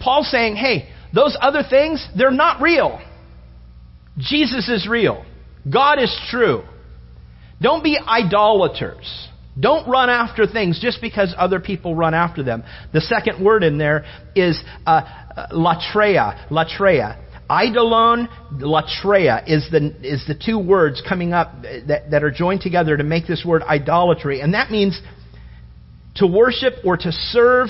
Paul's 0.00 0.30
saying, 0.30 0.56
hey, 0.56 0.88
those 1.14 1.36
other 1.40 1.62
things, 1.68 2.06
they're 2.16 2.30
not 2.30 2.60
real. 2.60 3.00
Jesus 4.18 4.68
is 4.68 4.88
real. 4.88 5.24
God 5.70 6.00
is 6.00 6.14
true. 6.30 6.64
Don't 7.60 7.84
be 7.84 7.96
idolaters. 7.96 9.28
Don't 9.58 9.88
run 9.88 10.10
after 10.10 10.46
things 10.46 10.80
just 10.80 11.00
because 11.00 11.34
other 11.36 11.60
people 11.60 11.94
run 11.94 12.14
after 12.14 12.42
them. 12.42 12.64
The 12.92 13.00
second 13.02 13.44
word 13.44 13.62
in 13.62 13.78
there 13.78 14.04
is 14.34 14.60
uh, 14.86 14.90
uh 15.36 15.48
latreia. 15.52 16.48
Latreia. 16.50 17.22
Eidolon, 17.50 18.28
latreia 18.52 19.42
is 19.46 19.68
the, 19.70 19.94
is 20.02 20.24
the 20.26 20.34
two 20.34 20.58
words 20.58 21.02
coming 21.06 21.32
up 21.32 21.62
that, 21.62 22.10
that 22.10 22.22
are 22.22 22.30
joined 22.30 22.60
together 22.60 22.96
to 22.96 23.04
make 23.04 23.26
this 23.26 23.44
word 23.44 23.62
idolatry. 23.62 24.40
And 24.40 24.54
that 24.54 24.70
means 24.70 25.00
to 26.16 26.26
worship 26.26 26.74
or 26.84 26.96
to 26.96 27.12
serve 27.12 27.68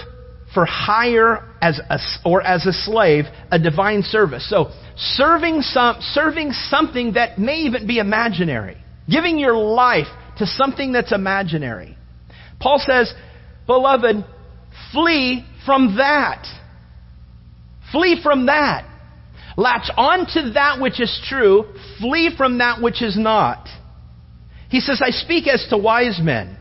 for 0.54 0.66
hire 0.66 1.48
as 1.60 1.80
a, 1.88 1.98
or 2.24 2.42
as 2.42 2.66
a 2.66 2.72
slave 2.72 3.24
a 3.50 3.58
divine 3.58 4.02
service. 4.02 4.48
So 4.48 4.70
serving 4.96 5.62
some 5.62 5.96
serving 6.00 6.52
something 6.52 7.14
that 7.14 7.38
may 7.38 7.60
even 7.60 7.86
be 7.86 7.98
imaginary, 7.98 8.76
giving 9.10 9.38
your 9.38 9.56
life 9.56 10.08
to 10.38 10.46
something 10.46 10.92
that's 10.92 11.12
imaginary. 11.12 11.96
Paul 12.60 12.82
says, 12.84 13.12
"Beloved, 13.66 14.24
flee 14.92 15.44
from 15.64 15.96
that. 15.96 16.46
Flee 17.90 18.20
from 18.22 18.46
that. 18.46 18.86
Latch 19.56 19.90
on 19.96 20.26
to 20.34 20.52
that 20.52 20.80
which 20.80 21.00
is 21.00 21.20
true, 21.28 21.64
flee 21.98 22.34
from 22.36 22.58
that 22.58 22.80
which 22.80 23.02
is 23.02 23.16
not." 23.16 23.68
He 24.72 24.80
says, 24.80 25.02
I 25.04 25.10
speak 25.10 25.46
as 25.48 25.66
to 25.68 25.76
wise 25.76 26.18
men. 26.22 26.56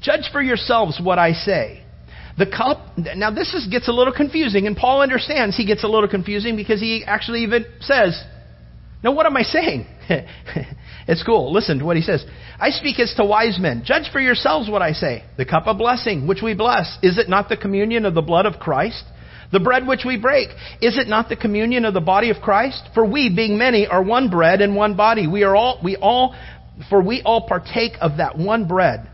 Judge 0.00 0.30
for 0.32 0.40
yourselves 0.40 0.98
what 0.98 1.18
I 1.18 1.32
say. 1.32 1.82
The 2.38 2.46
cup, 2.46 2.96
now 2.96 3.30
this 3.30 3.52
is, 3.52 3.66
gets 3.66 3.88
a 3.88 3.92
little 3.92 4.12
confusing, 4.12 4.66
and 4.66 4.74
Paul 4.74 5.02
understands 5.02 5.54
he 5.54 5.66
gets 5.66 5.84
a 5.84 5.88
little 5.88 6.08
confusing 6.08 6.56
because 6.56 6.80
he 6.80 7.04
actually 7.06 7.42
even 7.42 7.66
says, 7.80 8.18
Now 9.04 9.12
what 9.12 9.26
am 9.26 9.36
I 9.36 9.42
saying? 9.42 9.86
it's 11.06 11.22
cool. 11.24 11.52
Listen 11.52 11.78
to 11.80 11.84
what 11.84 11.96
he 11.96 12.02
says. 12.02 12.24
I 12.58 12.70
speak 12.70 12.98
as 13.00 13.12
to 13.16 13.24
wise 13.24 13.58
men. 13.58 13.82
Judge 13.84 14.10
for 14.10 14.20
yourselves 14.20 14.70
what 14.70 14.80
I 14.80 14.92
say. 14.92 15.22
The 15.36 15.44
cup 15.44 15.66
of 15.66 15.76
blessing, 15.76 16.26
which 16.26 16.40
we 16.42 16.54
bless, 16.54 16.98
is 17.02 17.18
it 17.18 17.28
not 17.28 17.50
the 17.50 17.56
communion 17.58 18.06
of 18.06 18.14
the 18.14 18.22
blood 18.22 18.46
of 18.46 18.58
Christ? 18.58 19.04
The 19.52 19.60
bread 19.60 19.86
which 19.86 20.04
we 20.04 20.18
break, 20.18 20.48
is 20.80 20.98
it 20.98 21.08
not 21.08 21.28
the 21.28 21.36
communion 21.36 21.84
of 21.84 21.94
the 21.94 22.00
body 22.00 22.30
of 22.30 22.38
Christ? 22.42 22.82
For 22.94 23.04
we, 23.04 23.34
being 23.34 23.58
many, 23.58 23.86
are 23.86 24.02
one 24.02 24.28
bread 24.28 24.60
and 24.60 24.74
one 24.74 24.96
body. 24.96 25.26
We 25.26 25.44
are 25.44 25.54
all, 25.54 25.80
we 25.82 25.96
all, 25.96 26.34
for 26.90 27.02
we 27.02 27.22
all 27.22 27.46
partake 27.46 27.92
of 28.00 28.18
that 28.18 28.36
one 28.36 28.66
bread. 28.66 29.08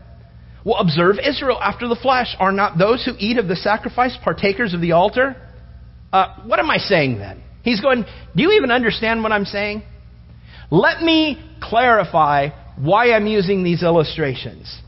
Well, 0.65 0.77
observe 0.79 1.17
Israel 1.23 1.59
after 1.61 1.87
the 1.87 1.95
flesh. 1.95 2.35
Are 2.39 2.51
not 2.51 2.77
those 2.77 3.03
who 3.05 3.11
eat 3.19 3.37
of 3.37 3.47
the 3.47 3.55
sacrifice 3.55 4.17
partakers 4.23 4.73
of 4.73 4.81
the 4.81 4.93
altar? 4.93 5.35
Uh, 6.11 6.35
what 6.45 6.59
am 6.59 6.69
I 6.69 6.77
saying 6.77 7.19
then? 7.19 7.43
He's 7.63 7.81
going, 7.81 8.05
Do 8.35 8.43
you 8.43 8.51
even 8.53 8.71
understand 8.71 9.23
what 9.23 9.31
I'm 9.31 9.45
saying? 9.45 9.83
Let 10.71 11.01
me 11.01 11.43
clarify 11.61 12.49
why 12.77 13.11
I'm 13.11 13.27
using 13.27 13.63
these 13.63 13.83
illustrations. 13.83 14.81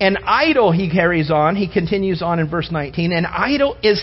An 0.00 0.16
idol, 0.24 0.72
he 0.72 0.90
carries 0.90 1.30
on, 1.30 1.56
he 1.56 1.70
continues 1.70 2.22
on 2.22 2.38
in 2.38 2.48
verse 2.48 2.70
19, 2.70 3.12
an 3.12 3.26
idol 3.26 3.76
is 3.82 4.02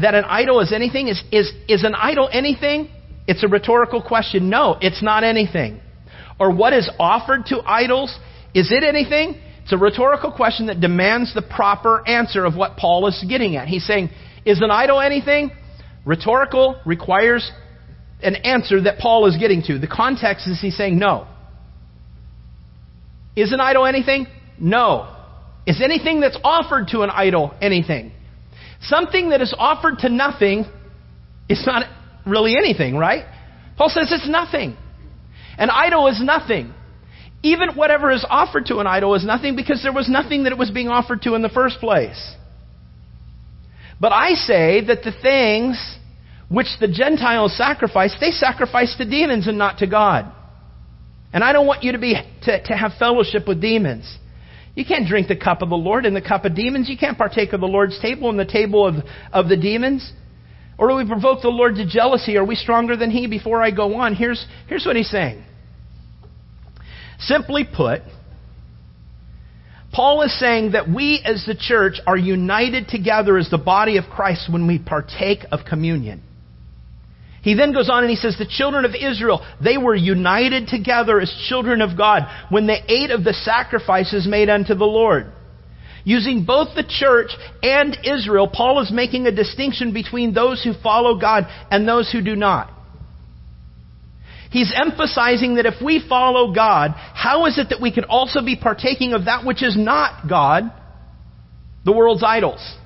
that 0.00 0.14
an 0.14 0.24
idol 0.24 0.60
is 0.60 0.72
anything? 0.72 1.08
Is, 1.08 1.22
is, 1.32 1.52
is 1.68 1.84
an 1.84 1.94
idol 1.94 2.28
anything? 2.32 2.88
It's 3.26 3.42
a 3.42 3.48
rhetorical 3.48 4.02
question. 4.02 4.48
No, 4.48 4.76
it's 4.80 5.02
not 5.02 5.24
anything. 5.24 5.80
Or 6.38 6.54
what 6.54 6.72
is 6.72 6.88
offered 6.98 7.46
to 7.46 7.60
idols? 7.66 8.16
Is 8.54 8.70
it 8.70 8.84
anything? 8.84 9.40
It's 9.62 9.72
a 9.72 9.76
rhetorical 9.76 10.32
question 10.32 10.66
that 10.66 10.80
demands 10.80 11.34
the 11.34 11.42
proper 11.42 12.06
answer 12.08 12.44
of 12.44 12.56
what 12.56 12.76
Paul 12.76 13.06
is 13.06 13.22
getting 13.28 13.56
at. 13.56 13.68
He's 13.68 13.86
saying, 13.86 14.10
Is 14.46 14.62
an 14.62 14.70
idol 14.70 15.00
anything? 15.00 15.50
Rhetorical 16.06 16.80
requires 16.86 17.50
an 18.22 18.36
answer 18.36 18.82
that 18.82 18.98
Paul 18.98 19.26
is 19.26 19.36
getting 19.36 19.62
to. 19.64 19.78
The 19.78 19.88
context 19.88 20.48
is 20.48 20.60
he's 20.60 20.76
saying, 20.76 20.98
No. 20.98 21.26
Is 23.36 23.52
an 23.52 23.60
idol 23.60 23.84
anything? 23.84 24.26
No. 24.58 25.14
Is 25.66 25.82
anything 25.82 26.20
that's 26.20 26.38
offered 26.42 26.88
to 26.88 27.02
an 27.02 27.10
idol 27.10 27.52
anything? 27.60 28.12
Something 28.82 29.30
that 29.30 29.40
is 29.40 29.54
offered 29.58 29.98
to 30.00 30.08
nothing 30.08 30.64
is 31.48 31.62
not 31.66 31.84
really 32.26 32.56
anything, 32.56 32.96
right? 32.96 33.24
Paul 33.76 33.88
says 33.88 34.08
it's 34.12 34.28
nothing. 34.28 34.76
An 35.56 35.70
idol 35.70 36.06
is 36.08 36.20
nothing. 36.22 36.72
Even 37.42 37.74
whatever 37.74 38.10
is 38.10 38.24
offered 38.28 38.66
to 38.66 38.78
an 38.78 38.86
idol 38.86 39.14
is 39.14 39.24
nothing 39.24 39.56
because 39.56 39.82
there 39.82 39.92
was 39.92 40.08
nothing 40.08 40.44
that 40.44 40.52
it 40.52 40.58
was 40.58 40.70
being 40.70 40.88
offered 40.88 41.22
to 41.22 41.34
in 41.34 41.42
the 41.42 41.48
first 41.48 41.78
place. 41.78 42.34
But 44.00 44.12
I 44.12 44.34
say 44.34 44.84
that 44.86 45.02
the 45.02 45.12
things 45.22 45.98
which 46.48 46.66
the 46.80 46.88
Gentiles 46.88 47.56
sacrifice, 47.56 48.16
they 48.20 48.30
sacrifice 48.30 48.94
to 48.98 49.08
demons 49.08 49.46
and 49.48 49.58
not 49.58 49.78
to 49.78 49.86
God. 49.86 50.32
And 51.32 51.44
I 51.44 51.52
don't 51.52 51.66
want 51.66 51.82
you 51.82 51.92
to 51.92 51.98
be 51.98 52.14
to, 52.42 52.62
to 52.62 52.72
have 52.74 52.92
fellowship 52.98 53.46
with 53.46 53.60
demons. 53.60 54.18
You 54.78 54.84
can't 54.84 55.08
drink 55.08 55.26
the 55.26 55.34
cup 55.34 55.60
of 55.60 55.70
the 55.70 55.76
Lord 55.76 56.06
and 56.06 56.14
the 56.14 56.22
cup 56.22 56.44
of 56.44 56.54
demons. 56.54 56.88
You 56.88 56.96
can't 56.96 57.18
partake 57.18 57.52
of 57.52 57.60
the 57.60 57.66
Lord's 57.66 57.98
table 58.00 58.30
and 58.30 58.38
the 58.38 58.44
table 58.44 58.86
of, 58.86 58.94
of 59.32 59.48
the 59.48 59.56
demons. 59.56 60.12
Or 60.78 60.88
do 60.88 60.94
we 60.94 61.04
provoke 61.04 61.42
the 61.42 61.48
Lord 61.48 61.74
to 61.74 61.84
jealousy? 61.84 62.36
Are 62.36 62.44
we 62.44 62.54
stronger 62.54 62.96
than 62.96 63.10
He? 63.10 63.26
Before 63.26 63.60
I 63.60 63.72
go 63.72 63.96
on, 63.96 64.14
here's, 64.14 64.46
here's 64.68 64.86
what 64.86 64.94
He's 64.94 65.10
saying. 65.10 65.42
Simply 67.18 67.64
put, 67.64 68.02
Paul 69.92 70.22
is 70.22 70.38
saying 70.38 70.70
that 70.72 70.88
we 70.88 71.20
as 71.24 71.44
the 71.44 71.56
church 71.56 71.94
are 72.06 72.16
united 72.16 72.86
together 72.86 73.36
as 73.36 73.50
the 73.50 73.58
body 73.58 73.96
of 73.96 74.04
Christ 74.04 74.48
when 74.48 74.68
we 74.68 74.78
partake 74.78 75.40
of 75.50 75.66
communion. 75.68 76.22
He 77.42 77.54
then 77.54 77.72
goes 77.72 77.88
on 77.88 78.02
and 78.02 78.10
he 78.10 78.16
says, 78.16 78.36
The 78.36 78.46
children 78.46 78.84
of 78.84 78.94
Israel, 78.94 79.46
they 79.62 79.78
were 79.78 79.94
united 79.94 80.68
together 80.68 81.20
as 81.20 81.32
children 81.48 81.80
of 81.80 81.96
God 81.96 82.22
when 82.50 82.66
they 82.66 82.82
ate 82.88 83.10
of 83.10 83.24
the 83.24 83.32
sacrifices 83.32 84.26
made 84.26 84.48
unto 84.48 84.74
the 84.74 84.84
Lord. 84.84 85.32
Using 86.04 86.44
both 86.44 86.74
the 86.74 86.86
church 86.88 87.30
and 87.62 87.96
Israel, 88.04 88.48
Paul 88.48 88.80
is 88.80 88.90
making 88.90 89.26
a 89.26 89.32
distinction 89.32 89.92
between 89.92 90.32
those 90.32 90.62
who 90.64 90.72
follow 90.82 91.18
God 91.20 91.44
and 91.70 91.86
those 91.86 92.10
who 92.10 92.22
do 92.22 92.34
not. 92.34 92.72
He's 94.50 94.72
emphasizing 94.74 95.56
that 95.56 95.66
if 95.66 95.74
we 95.84 96.02
follow 96.08 96.54
God, 96.54 96.92
how 96.96 97.46
is 97.46 97.58
it 97.58 97.68
that 97.68 97.82
we 97.82 97.92
can 97.92 98.04
also 98.04 98.42
be 98.42 98.56
partaking 98.56 99.12
of 99.12 99.26
that 99.26 99.44
which 99.44 99.62
is 99.62 99.76
not 99.76 100.26
God, 100.28 100.72
the 101.84 101.92
world's 101.92 102.24
idols? 102.26 102.76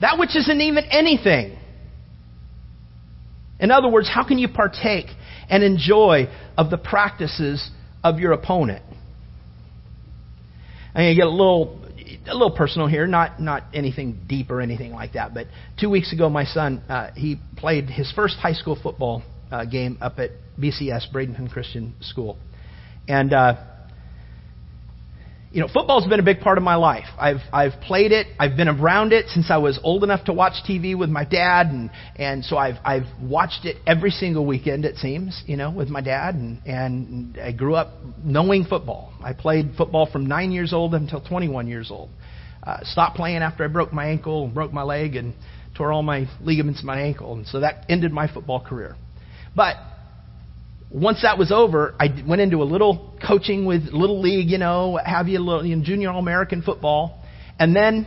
That 0.00 0.18
which 0.18 0.34
isn't 0.34 0.60
even 0.60 0.84
anything. 0.84 1.58
In 3.60 3.70
other 3.70 3.88
words, 3.88 4.08
how 4.12 4.26
can 4.26 4.38
you 4.38 4.48
partake 4.48 5.06
and 5.48 5.62
enjoy 5.62 6.28
of 6.56 6.70
the 6.70 6.78
practices 6.78 7.70
of 8.02 8.18
your 8.18 8.32
opponent? 8.32 8.82
I'm 10.94 11.04
going 11.04 11.16
to 11.16 11.20
get 11.20 11.26
a 11.26 11.30
little, 11.30 11.80
a 12.26 12.32
little 12.32 12.56
personal 12.56 12.86
here, 12.86 13.06
not, 13.06 13.40
not 13.40 13.64
anything 13.72 14.20
deep 14.28 14.50
or 14.50 14.60
anything 14.60 14.92
like 14.92 15.14
that. 15.14 15.34
But 15.34 15.46
two 15.78 15.90
weeks 15.90 16.12
ago, 16.12 16.28
my 16.28 16.44
son, 16.44 16.82
uh, 16.88 17.10
he 17.14 17.40
played 17.56 17.90
his 17.90 18.12
first 18.12 18.36
high 18.36 18.52
school 18.52 18.78
football 18.80 19.22
uh, 19.50 19.64
game 19.64 19.98
up 20.00 20.18
at 20.18 20.30
BCS, 20.58 21.12
Bradenton 21.12 21.50
Christian 21.50 21.94
School. 22.00 22.38
And, 23.08 23.32
uh, 23.32 23.56
you 25.54 25.60
know, 25.60 25.68
football's 25.72 26.04
been 26.08 26.18
a 26.18 26.24
big 26.24 26.40
part 26.40 26.58
of 26.58 26.64
my 26.64 26.74
life. 26.74 27.04
I've, 27.16 27.38
I've 27.52 27.80
played 27.80 28.10
it. 28.10 28.26
I've 28.40 28.56
been 28.56 28.66
around 28.66 29.12
it 29.12 29.28
since 29.28 29.52
I 29.52 29.58
was 29.58 29.78
old 29.84 30.02
enough 30.02 30.24
to 30.24 30.32
watch 30.32 30.54
TV 30.68 30.98
with 30.98 31.10
my 31.10 31.24
dad. 31.24 31.68
And, 31.68 31.90
and 32.16 32.44
so 32.44 32.56
I've, 32.56 32.74
I've 32.84 33.04
watched 33.22 33.64
it 33.64 33.76
every 33.86 34.10
single 34.10 34.46
weekend, 34.46 34.84
it 34.84 34.96
seems, 34.96 35.44
you 35.46 35.56
know, 35.56 35.70
with 35.70 35.88
my 35.88 36.00
dad. 36.00 36.34
And, 36.34 36.60
and 36.66 37.38
I 37.38 37.52
grew 37.52 37.76
up 37.76 37.92
knowing 38.24 38.64
football. 38.64 39.14
I 39.22 39.32
played 39.32 39.76
football 39.78 40.10
from 40.10 40.26
nine 40.26 40.50
years 40.50 40.72
old 40.72 40.92
until 40.92 41.20
21 41.20 41.68
years 41.68 41.88
old. 41.88 42.10
Uh, 42.64 42.78
stopped 42.82 43.14
playing 43.14 43.42
after 43.42 43.62
I 43.62 43.68
broke 43.68 43.92
my 43.92 44.06
ankle, 44.06 44.48
broke 44.48 44.72
my 44.72 44.82
leg, 44.82 45.14
and 45.14 45.34
tore 45.76 45.92
all 45.92 46.02
my 46.02 46.28
ligaments 46.40 46.80
in 46.80 46.86
my 46.86 47.00
ankle. 47.00 47.32
And 47.34 47.46
so 47.46 47.60
that 47.60 47.84
ended 47.88 48.10
my 48.10 48.26
football 48.26 48.60
career. 48.60 48.96
But 49.54 49.76
once 50.94 51.22
that 51.22 51.38
was 51.38 51.50
over, 51.50 51.96
I 51.98 52.06
went 52.24 52.40
into 52.40 52.62
a 52.62 52.64
little 52.64 53.18
coaching 53.26 53.66
with 53.66 53.88
little 53.92 54.20
league, 54.20 54.48
you 54.48 54.58
know, 54.58 54.90
what 54.90 55.04
have 55.04 55.26
you, 55.26 55.40
little 55.40 55.66
you 55.66 55.74
know, 55.74 55.84
junior 55.84 56.10
all 56.10 56.20
American 56.20 56.62
football, 56.62 57.20
and 57.58 57.74
then 57.74 58.06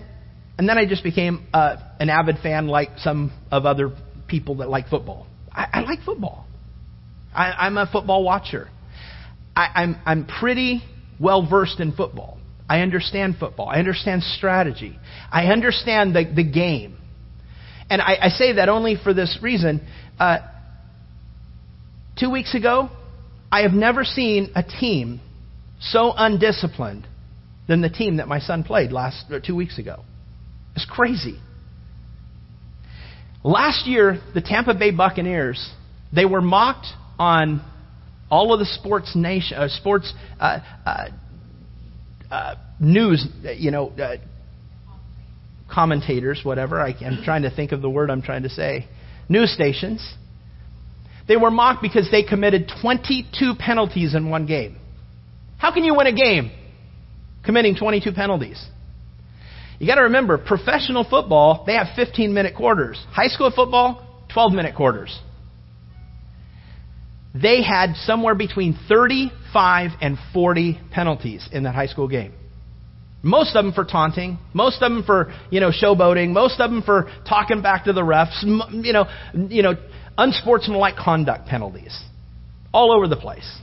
and 0.57 0.69
then 0.69 0.77
I 0.77 0.85
just 0.85 1.03
became 1.03 1.45
uh, 1.53 1.75
an 1.99 2.09
avid 2.09 2.37
fan, 2.41 2.67
like 2.67 2.91
some 2.99 3.33
of 3.51 3.65
other 3.65 3.91
people 4.27 4.55
that 4.57 4.69
like 4.69 4.87
football. 4.87 5.27
I, 5.51 5.67
I 5.73 5.81
like 5.81 5.99
football. 6.03 6.47
I, 7.35 7.51
I'm 7.51 7.77
a 7.77 7.87
football 7.91 8.23
watcher. 8.23 8.69
I, 9.53 9.67
I'm 9.75 9.97
I'm 10.05 10.25
pretty 10.25 10.81
well 11.19 11.45
versed 11.45 11.81
in 11.81 11.91
football. 11.91 12.39
I 12.69 12.79
understand 12.79 13.35
football. 13.37 13.67
I 13.67 13.79
understand 13.79 14.23
strategy. 14.23 14.97
I 15.29 15.47
understand 15.47 16.15
the 16.15 16.23
the 16.33 16.49
game, 16.49 16.97
and 17.89 18.01
I, 18.01 18.17
I 18.21 18.29
say 18.29 18.53
that 18.53 18.69
only 18.69 18.95
for 18.95 19.13
this 19.13 19.39
reason. 19.41 19.85
Uh, 20.17 20.37
Two 22.19 22.31
weeks 22.31 22.55
ago, 22.55 22.89
I 23.51 23.61
have 23.61 23.73
never 23.73 24.03
seen 24.03 24.51
a 24.55 24.63
team 24.63 25.21
so 25.79 26.13
undisciplined 26.15 27.07
than 27.67 27.81
the 27.81 27.89
team 27.89 28.17
that 28.17 28.27
my 28.27 28.39
son 28.39 28.63
played 28.63 28.91
last 28.91 29.25
two 29.45 29.55
weeks 29.55 29.77
ago. 29.77 30.03
It's 30.75 30.85
crazy. 30.85 31.39
Last 33.43 33.87
year, 33.87 34.19
the 34.33 34.41
Tampa 34.41 34.73
Bay 34.73 34.91
Buccaneers 34.91 35.73
they 36.13 36.25
were 36.25 36.41
mocked 36.41 36.87
on 37.19 37.61
all 38.29 38.53
of 38.53 38.59
the 38.59 38.65
sports 38.65 39.13
nation, 39.15 39.57
uh, 39.57 39.67
sports 39.67 40.13
uh, 40.39 40.59
uh, 40.85 41.07
uh 42.31 42.55
news, 42.79 43.25
you 43.57 43.71
know, 43.71 43.89
uh, 43.89 44.15
commentators, 45.73 46.41
whatever. 46.43 46.81
I, 46.81 46.95
I'm 47.01 47.23
trying 47.23 47.43
to 47.43 47.53
think 47.53 47.71
of 47.71 47.81
the 47.81 47.89
word 47.89 48.09
I'm 48.09 48.21
trying 48.21 48.43
to 48.43 48.49
say. 48.49 48.87
News 49.29 49.53
stations 49.53 50.15
they 51.27 51.37
were 51.37 51.51
mocked 51.51 51.81
because 51.81 52.09
they 52.11 52.23
committed 52.23 52.71
22 52.81 53.53
penalties 53.59 54.15
in 54.15 54.29
one 54.29 54.45
game. 54.45 54.77
How 55.57 55.73
can 55.73 55.83
you 55.83 55.95
win 55.95 56.07
a 56.07 56.13
game 56.13 56.51
committing 57.43 57.75
22 57.75 58.11
penalties? 58.13 58.63
You 59.79 59.87
got 59.87 59.95
to 59.95 60.03
remember, 60.03 60.37
professional 60.37 61.03
football, 61.03 61.63
they 61.67 61.73
have 61.73 61.87
15 61.95 62.33
minute 62.33 62.55
quarters. 62.55 63.03
High 63.11 63.27
school 63.27 63.51
football, 63.55 64.03
12 64.33 64.53
minute 64.53 64.75
quarters. 64.75 65.19
They 67.35 67.61
had 67.61 67.95
somewhere 67.97 68.33
between 68.33 68.77
35 68.87 69.91
and 70.01 70.17
40 70.33 70.79
penalties 70.91 71.47
in 71.51 71.63
that 71.63 71.75
high 71.75 71.85
school 71.85 72.07
game. 72.07 72.33
Most 73.21 73.55
of 73.55 73.65
them 73.65 73.73
for 73.73 73.83
taunting, 73.83 74.37
most 74.53 74.81
of 74.81 74.91
them 74.91 75.03
for, 75.03 75.33
you 75.49 75.59
know, 75.59 75.71
showboating, 75.71 76.29
most 76.29 76.59
of 76.59 76.69
them 76.69 76.81
for 76.81 77.09
talking 77.27 77.61
back 77.61 77.85
to 77.85 77.93
the 77.93 78.01
refs, 78.01 78.41
you 78.43 78.93
know, 78.93 79.05
you 79.49 79.63
know, 79.63 79.73
unsportsmanlike 80.17 80.95
conduct 80.95 81.47
penalties 81.47 81.97
all 82.73 82.91
over 82.91 83.07
the 83.07 83.15
place. 83.15 83.59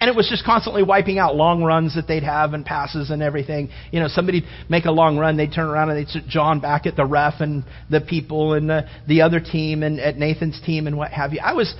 And 0.00 0.10
it 0.10 0.16
was 0.16 0.28
just 0.28 0.44
constantly 0.44 0.82
wiping 0.82 1.18
out 1.18 1.34
long 1.34 1.62
runs 1.62 1.94
that 1.94 2.06
they'd 2.06 2.24
have 2.24 2.52
and 2.52 2.64
passes 2.64 3.10
and 3.10 3.22
everything. 3.22 3.70
You 3.90 4.00
know, 4.00 4.08
somebody'd 4.08 4.44
make 4.68 4.84
a 4.84 4.90
long 4.90 5.16
run, 5.16 5.36
they'd 5.36 5.52
turn 5.52 5.66
around 5.66 5.90
and 5.90 5.98
they'd 5.98 6.08
sit 6.08 6.26
John 6.26 6.60
back 6.60 6.84
at 6.86 6.94
the 6.94 7.06
ref 7.06 7.34
and 7.40 7.64
the 7.88 8.00
people 8.00 8.52
and 8.52 8.68
the, 8.68 8.86
the 9.08 9.22
other 9.22 9.40
team 9.40 9.82
and 9.82 9.98
at 9.98 10.18
Nathan's 10.18 10.60
team 10.60 10.86
and 10.86 10.98
what 10.98 11.10
have 11.12 11.32
you. 11.32 11.40
I 11.42 11.54
was, 11.54 11.74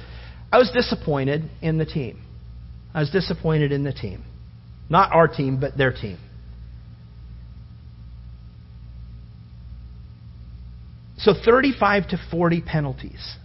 I 0.51 0.59
was 0.59 0.71
disappointed 0.71 1.51
in 1.61 1.77
the 1.77 1.85
team. 1.85 2.23
I 2.95 3.01
was 3.01 3.11
disappointed 3.11 3.73
in 3.73 3.85
the 3.85 3.93
team. 3.93 4.25
Not 4.89 5.13
our 5.13 5.29
team, 5.29 5.61
but 5.61 5.77
their 5.77 5.93
team. 5.93 6.19
So 11.19 11.35
35 11.35 12.09
to 12.09 12.19
40 12.31 12.61
penalties. 12.63 13.37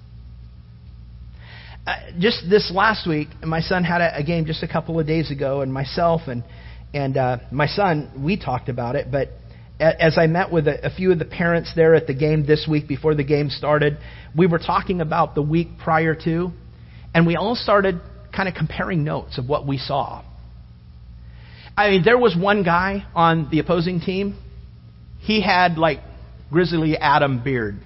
Just 2.19 2.49
this 2.49 2.71
last 2.73 3.07
week, 3.07 3.29
my 3.43 3.61
son 3.61 3.83
had 3.83 4.01
a, 4.01 4.17
a, 4.17 4.23
game 4.23 4.45
just 4.45 4.63
a 4.63 4.67
couple 4.67 4.99
of 4.99 5.07
days 5.07 5.31
ago, 5.31 5.61
and 5.61 5.71
myself 5.71 6.21
and 6.27 6.43
and 6.93 7.17
uh, 7.17 7.37
my 7.51 7.67
son, 7.67 8.23
we 8.23 8.37
talked 8.37 8.67
about 8.67 8.95
it. 8.95 9.11
But 9.11 9.29
as 9.79 10.17
I 10.17 10.27
met 10.27 10.51
with 10.51 10.67
a, 10.67 10.87
a 10.87 10.89
few 10.89 11.11
of 11.11 11.19
the 11.19 11.25
parents 11.25 11.71
there 11.75 11.95
at 11.95 12.07
the 12.07 12.13
game 12.13 12.45
this 12.45 12.67
week 12.69 12.87
before 12.87 13.15
the 13.15 13.23
game 13.23 13.49
started, 13.49 13.97
we 14.35 14.47
were 14.47 14.59
talking 14.59 14.99
about 15.01 15.35
the 15.35 15.41
week 15.41 15.69
prior 15.81 16.15
to, 16.25 16.51
and 17.13 17.25
we 17.25 17.35
all 17.35 17.55
started 17.55 18.01
kind 18.35 18.49
of 18.49 18.55
comparing 18.55 19.03
notes 19.03 19.37
of 19.37 19.47
what 19.47 19.65
we 19.65 19.77
saw. 19.77 20.23
I 21.77 21.91
mean, 21.91 22.03
there 22.03 22.17
was 22.17 22.35
one 22.35 22.63
guy 22.63 23.05
on 23.15 23.49
the 23.49 23.59
opposing 23.59 24.01
team. 24.01 24.37
He 25.19 25.41
had 25.41 25.77
like 25.77 25.99
Grizzly 26.51 26.97
Adam 26.97 27.41
beard. 27.43 27.79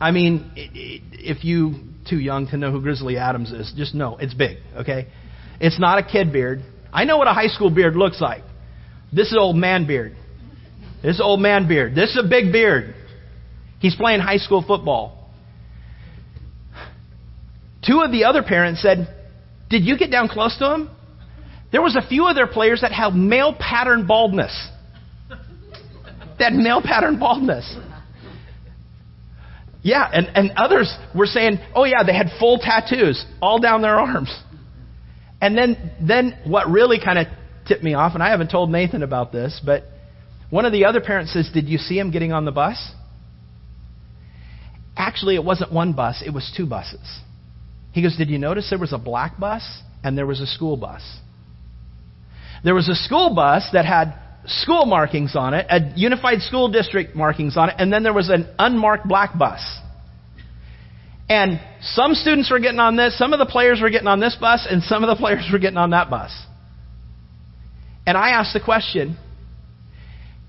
I 0.00 0.10
mean, 0.10 0.52
if 0.54 1.44
you 1.44 1.74
too 2.08 2.18
young 2.18 2.46
to 2.48 2.56
know 2.56 2.70
who 2.70 2.80
Grizzly 2.80 3.16
Adams 3.16 3.50
is, 3.50 3.72
just 3.76 3.94
know 3.94 4.16
it's 4.16 4.34
big. 4.34 4.58
Okay, 4.76 5.08
it's 5.60 5.78
not 5.78 5.98
a 5.98 6.02
kid 6.02 6.32
beard. 6.32 6.62
I 6.92 7.04
know 7.04 7.18
what 7.18 7.26
a 7.26 7.32
high 7.32 7.48
school 7.48 7.70
beard 7.70 7.96
looks 7.96 8.20
like. 8.20 8.42
This 9.12 9.28
is 9.28 9.36
old 9.38 9.56
man 9.56 9.86
beard. 9.86 10.14
This 11.02 11.16
is 11.16 11.20
old 11.20 11.40
man 11.40 11.68
beard. 11.68 11.94
This 11.94 12.10
is 12.10 12.20
a 12.24 12.28
big 12.28 12.52
beard. 12.52 12.94
He's 13.80 13.94
playing 13.94 14.20
high 14.20 14.38
school 14.38 14.62
football. 14.66 15.30
Two 17.86 18.00
of 18.00 18.10
the 18.10 18.24
other 18.24 18.42
parents 18.42 18.82
said, 18.82 19.08
"Did 19.68 19.84
you 19.84 19.96
get 19.96 20.10
down 20.10 20.28
close 20.28 20.56
to 20.58 20.74
him?" 20.74 20.90
There 21.70 21.82
was 21.82 21.96
a 21.96 22.02
few 22.02 22.26
of 22.26 22.34
their 22.34 22.46
players 22.46 22.80
that 22.80 22.92
had 22.92 23.14
male 23.14 23.52
pattern 23.52 24.06
baldness. 24.06 24.68
that 26.38 26.52
male 26.52 26.80
pattern 26.80 27.18
baldness. 27.18 27.76
Yeah, 29.82 30.08
and, 30.12 30.26
and 30.34 30.50
others 30.56 30.94
were 31.14 31.26
saying, 31.26 31.58
oh 31.74 31.84
yeah, 31.84 32.02
they 32.04 32.14
had 32.14 32.28
full 32.38 32.58
tattoos 32.58 33.24
all 33.40 33.60
down 33.60 33.82
their 33.82 33.98
arms. 33.98 34.34
And 35.40 35.56
then, 35.56 35.92
then 36.06 36.36
what 36.44 36.68
really 36.68 36.98
kind 37.02 37.18
of 37.18 37.26
tipped 37.66 37.82
me 37.82 37.94
off, 37.94 38.14
and 38.14 38.22
I 38.22 38.30
haven't 38.30 38.50
told 38.50 38.70
Nathan 38.70 39.02
about 39.02 39.30
this, 39.30 39.60
but 39.64 39.84
one 40.50 40.64
of 40.64 40.72
the 40.72 40.86
other 40.86 41.00
parents 41.00 41.32
says, 41.32 41.48
Did 41.52 41.68
you 41.68 41.78
see 41.78 41.98
him 41.98 42.10
getting 42.10 42.32
on 42.32 42.44
the 42.44 42.50
bus? 42.50 42.92
Actually, 44.96 45.36
it 45.36 45.44
wasn't 45.44 45.72
one 45.72 45.92
bus, 45.92 46.22
it 46.26 46.30
was 46.30 46.52
two 46.56 46.66
buses. 46.66 47.20
He 47.92 48.02
goes, 48.02 48.16
Did 48.16 48.30
you 48.30 48.38
notice 48.38 48.68
there 48.70 48.78
was 48.78 48.92
a 48.92 48.98
black 48.98 49.38
bus 49.38 49.62
and 50.02 50.18
there 50.18 50.26
was 50.26 50.40
a 50.40 50.46
school 50.46 50.76
bus? 50.76 51.02
There 52.64 52.74
was 52.74 52.88
a 52.88 52.94
school 52.94 53.34
bus 53.34 53.68
that 53.72 53.84
had 53.84 54.14
school 54.48 54.86
markings 54.86 55.36
on 55.36 55.54
it, 55.54 55.66
a 55.68 55.92
unified 55.94 56.40
school 56.42 56.68
district 56.70 57.14
markings 57.14 57.56
on 57.56 57.70
it, 57.70 57.76
and 57.78 57.92
then 57.92 58.02
there 58.02 58.12
was 58.12 58.30
an 58.30 58.48
unmarked 58.58 59.06
black 59.06 59.38
bus. 59.38 59.60
And 61.28 61.60
some 61.82 62.14
students 62.14 62.50
were 62.50 62.58
getting 62.58 62.80
on 62.80 62.96
this, 62.96 63.16
some 63.18 63.32
of 63.32 63.38
the 63.38 63.46
players 63.46 63.80
were 63.82 63.90
getting 63.90 64.08
on 64.08 64.20
this 64.20 64.36
bus, 64.40 64.66
and 64.68 64.82
some 64.82 65.04
of 65.04 65.08
the 65.08 65.16
players 65.16 65.48
were 65.52 65.58
getting 65.58 65.76
on 65.76 65.90
that 65.90 66.08
bus. 66.08 66.32
And 68.06 68.16
I 68.16 68.30
asked 68.30 68.54
the 68.54 68.60
question 68.60 69.18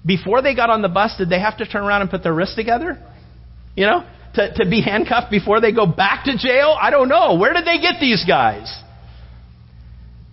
before 0.05 0.41
they 0.41 0.55
got 0.55 0.69
on 0.69 0.81
the 0.81 0.89
bus, 0.89 1.15
did 1.17 1.29
they 1.29 1.39
have 1.39 1.57
to 1.57 1.65
turn 1.65 1.83
around 1.83 2.01
and 2.01 2.09
put 2.09 2.23
their 2.23 2.33
wrists 2.33 2.55
together? 2.55 2.97
You 3.75 3.85
know, 3.85 4.07
to, 4.35 4.53
to 4.55 4.69
be 4.69 4.81
handcuffed 4.81 5.29
before 5.29 5.59
they 5.59 5.73
go 5.73 5.85
back 5.85 6.25
to 6.25 6.37
jail? 6.37 6.75
I 6.79 6.89
don't 6.89 7.09
know. 7.09 7.35
Where 7.35 7.53
did 7.53 7.65
they 7.65 7.79
get 7.79 7.95
these 7.99 8.23
guys? 8.25 8.73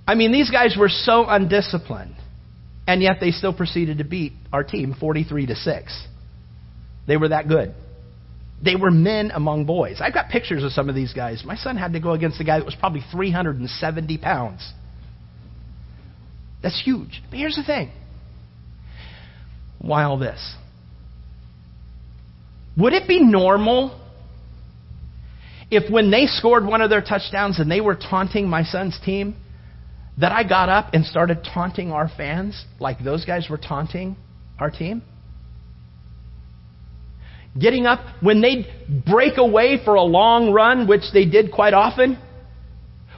I 0.07 0.14
mean, 0.14 0.31
these 0.31 0.51
guys 0.51 0.77
were 0.79 0.89
so 0.89 1.27
undisciplined. 1.27 2.16
And 2.87 3.03
yet 3.03 3.16
they 3.20 3.30
still 3.30 3.53
proceeded 3.53 3.99
to 3.99 4.05
beat 4.05 4.32
our 4.53 4.62
team 4.62 4.95
43 4.99 5.47
to 5.47 5.55
6. 5.57 6.07
They 7.07 7.16
were 7.16 7.28
that 7.28 7.49
good. 7.49 7.74
They 8.62 8.76
were 8.76 8.91
men 8.91 9.32
among 9.32 9.66
boys. 9.66 10.01
I've 10.01 10.14
got 10.14 10.30
pictures 10.30 10.64
of 10.64 10.72
some 10.72 10.89
of 10.89 10.95
these 10.95 11.12
guys. 11.12 11.43
My 11.45 11.57
son 11.57 11.76
had 11.76 11.93
to 11.93 12.01
go 12.01 12.12
against 12.12 12.41
a 12.41 12.45
guy 12.45 12.59
that 12.59 12.64
was 12.64 12.76
probably 12.76 13.03
370 13.12 14.18
pounds. 14.18 14.72
That's 16.62 16.80
huge. 16.82 17.22
But 17.30 17.39
here's 17.39 17.57
the 17.57 17.64
thing 17.64 17.91
why 19.78 20.05
all 20.05 20.18
this? 20.18 20.55
Would 22.76 22.93
it 22.93 23.07
be 23.07 23.22
normal 23.22 24.01
if 25.70 25.91
when 25.91 26.11
they 26.11 26.26
scored 26.26 26.64
one 26.64 26.80
of 26.80 26.91
their 26.91 27.03
touchdowns 27.03 27.59
and 27.59 27.70
they 27.70 27.80
were 27.80 27.95
taunting 27.95 28.49
my 28.49 28.62
son's 28.62 28.99
team, 29.05 29.37
that 30.19 30.33
I 30.33 30.45
got 30.45 30.69
up 30.69 30.95
and 30.95 31.05
started 31.05 31.47
taunting 31.53 31.93
our 31.93 32.09
fans 32.09 32.64
like 32.81 33.03
those 33.03 33.25
guys 33.25 33.49
were 33.51 33.59
taunting 33.59 34.17
our 34.59 34.71
team? 34.71 35.03
Getting 37.59 37.87
up 37.87 38.01
when 38.21 38.41
they'd 38.41 38.67
break 39.07 39.39
away 39.39 39.79
for 39.85 39.95
a 39.95 40.03
long 40.03 40.53
run, 40.53 40.87
which 40.87 41.03
they 41.12 41.25
did 41.25 41.53
quite 41.53 41.75
often, 41.75 42.19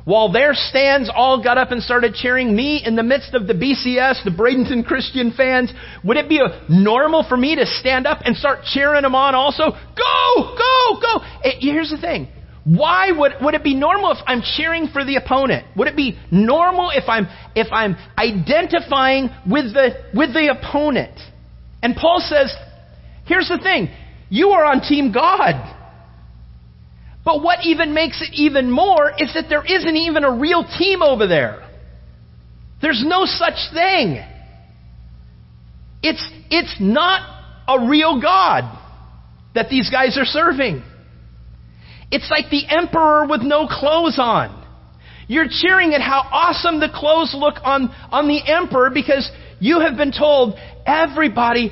while 0.09 0.32
their 0.32 0.55
stands 0.55 1.11
all 1.14 1.42
got 1.42 1.59
up 1.59 1.70
and 1.70 1.82
started 1.82 2.14
cheering 2.14 2.57
me 2.57 2.82
in 2.82 2.96
the 2.96 3.03
midst 3.03 3.34
of 3.34 3.46
the 3.46 3.53
BCS, 3.53 4.24
the 4.24 4.30
Bradenton 4.30 4.86
Christian 4.86 5.34
fans, 5.36 5.70
would 6.03 6.16
it 6.16 6.30
be 6.30 6.40
normal 6.68 7.26
for 7.28 7.36
me 7.36 7.57
to 7.57 7.66
stand 7.66 8.07
up 8.07 8.20
and 8.24 8.34
start 8.34 8.61
cheering 8.64 9.03
them 9.03 9.14
on 9.14 9.34
also? 9.34 9.64
Go, 9.64 10.57
go, 10.57 11.01
go! 11.01 11.20
Here's 11.61 11.90
the 11.90 11.99
thing. 12.01 12.28
Why 12.68 13.12
would, 13.16 13.32
would 13.40 13.54
it 13.54 13.64
be 13.64 13.74
normal 13.74 14.10
if 14.10 14.18
I'm 14.26 14.42
cheering 14.42 14.88
for 14.92 15.02
the 15.02 15.16
opponent? 15.16 15.66
Would 15.74 15.88
it 15.88 15.96
be 15.96 16.18
normal 16.30 16.90
if 16.90 17.04
I'm, 17.08 17.26
if 17.54 17.68
I'm 17.72 17.96
identifying 18.18 19.30
with 19.50 19.72
the, 19.72 19.96
with 20.12 20.34
the 20.34 20.54
opponent? 20.54 21.18
And 21.82 21.96
Paul 21.96 22.20
says, 22.20 22.54
here's 23.24 23.48
the 23.48 23.56
thing. 23.56 23.88
You 24.28 24.50
are 24.50 24.66
on 24.66 24.82
team 24.82 25.12
God. 25.12 25.76
But 27.24 27.42
what 27.42 27.60
even 27.64 27.94
makes 27.94 28.20
it 28.20 28.34
even 28.34 28.70
more 28.70 29.12
is 29.16 29.32
that 29.32 29.46
there 29.48 29.64
isn't 29.64 29.96
even 29.96 30.24
a 30.24 30.38
real 30.38 30.62
team 30.78 31.00
over 31.00 31.26
there. 31.26 31.66
There's 32.82 33.02
no 33.02 33.24
such 33.24 33.72
thing. 33.72 34.22
It's, 36.02 36.30
it's 36.50 36.76
not 36.78 37.22
a 37.66 37.88
real 37.88 38.20
God 38.20 38.78
that 39.54 39.70
these 39.70 39.88
guys 39.88 40.18
are 40.18 40.26
serving. 40.26 40.82
It's 42.11 42.30
like 42.30 42.50
the 42.50 42.66
emperor 42.68 43.26
with 43.26 43.42
no 43.42 43.66
clothes 43.66 44.18
on. 44.18 44.66
You're 45.26 45.48
cheering 45.48 45.92
at 45.92 46.00
how 46.00 46.20
awesome 46.20 46.80
the 46.80 46.88
clothes 46.92 47.34
look 47.36 47.56
on, 47.62 47.90
on 48.11 48.28
the 48.28 48.40
emperor 48.50 48.90
because 48.92 49.30
you 49.61 49.80
have 49.80 49.96
been 49.96 50.12
told 50.12 50.54
everybody 50.86 51.70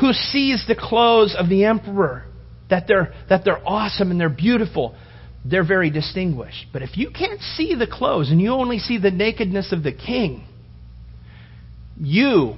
who 0.00 0.12
sees 0.12 0.64
the 0.66 0.74
clothes 0.74 1.36
of 1.38 1.48
the 1.48 1.64
emperor 1.64 2.24
that 2.68 2.86
they're, 2.88 3.14
that 3.28 3.44
they're 3.44 3.62
awesome 3.66 4.10
and 4.10 4.18
they're 4.18 4.28
beautiful. 4.28 4.96
They're 5.44 5.66
very 5.66 5.90
distinguished. 5.90 6.66
But 6.72 6.82
if 6.82 6.96
you 6.96 7.10
can't 7.10 7.40
see 7.40 7.76
the 7.76 7.86
clothes 7.86 8.30
and 8.30 8.40
you 8.40 8.50
only 8.50 8.78
see 8.78 8.98
the 8.98 9.12
nakedness 9.12 9.72
of 9.72 9.84
the 9.84 9.92
king, 9.92 10.44
you 12.00 12.56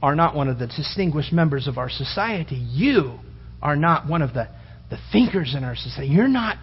are 0.00 0.14
not 0.14 0.34
one 0.34 0.48
of 0.48 0.58
the 0.58 0.66
distinguished 0.66 1.32
members 1.32 1.66
of 1.66 1.76
our 1.76 1.90
society. 1.90 2.56
You 2.56 3.18
are 3.60 3.76
not 3.76 4.08
one 4.08 4.22
of 4.22 4.32
the 4.32 4.48
the 4.90 4.98
thinkers 5.12 5.54
in 5.56 5.64
our 5.64 5.76
society. 5.76 6.08
You're 6.08 6.28
not, 6.28 6.56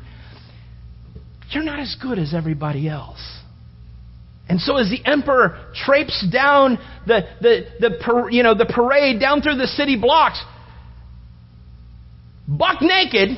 you're 1.52 1.64
not 1.64 1.80
as 1.80 1.96
good 2.02 2.18
as 2.20 2.34
everybody 2.34 2.90
else. 2.90 3.22
And 4.48 4.60
so 4.60 4.78
as 4.78 4.90
the 4.90 5.04
emperor 5.10 5.72
traipses 5.74 6.30
down 6.32 6.78
the, 7.08 7.22
the, 7.42 7.66
the, 7.80 8.28
you 8.32 8.44
know, 8.44 8.54
the 8.54 8.66
parade 8.66 9.20
down 9.20 9.42
through 9.42 9.56
the 9.56 9.68
city 9.68 10.00
blocks, 10.00 10.42
buck 12.48 12.82
naked, 12.82 13.38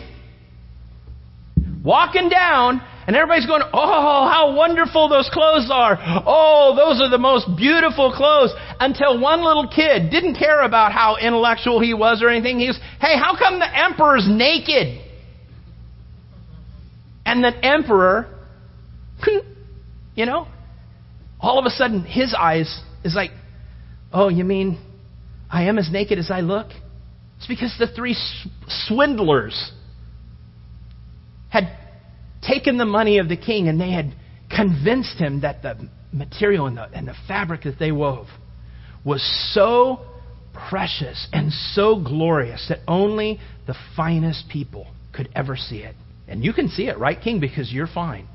walking 1.84 2.28
down, 2.28 2.82
and 3.08 3.16
everybody's 3.16 3.46
going, 3.46 3.62
Oh, 3.74 4.30
how 4.30 4.54
wonderful 4.54 5.08
those 5.08 5.30
clothes 5.32 5.70
are. 5.72 5.98
Oh, 6.26 6.76
those 6.76 7.02
are 7.02 7.10
the 7.10 7.18
most 7.18 7.48
beautiful 7.56 8.12
clothes. 8.12 8.54
Until 8.82 9.20
one 9.22 9.46
little 9.46 9.70
kid 9.70 10.12
didn't 10.12 10.36
care 10.36 10.62
about 10.62 10.92
how 10.92 11.16
intellectual 11.16 11.80
he 11.80 11.94
was 11.94 12.22
or 12.22 12.28
anything. 12.28 12.60
He 12.60 12.68
was, 12.68 12.78
Hey, 13.00 13.18
how 13.18 13.38
come 13.38 13.60
the 13.60 13.86
emperor's 13.86 14.28
naked? 14.30 15.02
And 17.26 17.42
the 17.42 17.54
emperor, 17.66 18.28
you 20.16 20.26
know, 20.26 20.48
all 21.40 21.60
of 21.60 21.66
a 21.66 21.70
sudden 21.70 22.04
his 22.04 22.36
eyes 22.38 22.82
is 23.06 23.16
like, 23.16 23.32
Oh, 24.12 24.28
you 24.28 24.44
mean 24.44 24.80
I 25.50 25.64
am 25.64 25.78
as 25.78 25.90
naked 25.90 26.20
as 26.20 26.30
I 26.30 26.42
look? 26.42 26.68
It's 27.38 27.48
because 27.48 27.74
the 27.80 27.88
three 27.88 28.18
swindlers 28.68 29.72
had 31.50 31.87
taken 32.48 32.78
the 32.78 32.86
money 32.86 33.18
of 33.18 33.30
the 33.30 33.38
king 33.38 33.68
and 33.68 33.80
they 33.80 33.92
had 33.92 34.14
convinced 34.50 35.18
him 35.18 35.42
that 35.42 35.62
the 35.62 35.90
material 36.12 36.68
and 36.68 36.78
the, 36.78 36.84
and 36.94 37.08
the 37.08 37.16
fabric 37.28 37.64
that 37.64 37.78
they 37.80 37.92
wove 37.92 38.28
was 39.04 39.22
so 39.54 40.00
precious 40.70 41.28
and 41.34 41.52
so 41.52 42.02
glorious 42.02 42.66
that 42.70 42.80
only 42.88 43.40
the 43.68 43.76
finest 43.96 44.46
people 44.52 44.88
could 45.14 45.30
ever 45.36 45.56
see 45.56 45.78
it. 45.78 45.96
And 46.28 46.44
you 46.44 46.54
can 46.54 46.70
see 46.70 46.88
it, 46.88 46.98
right, 46.98 47.18
King? 47.22 47.40
Because 47.40 47.72
you're 47.72 47.88
fine. 47.88 48.28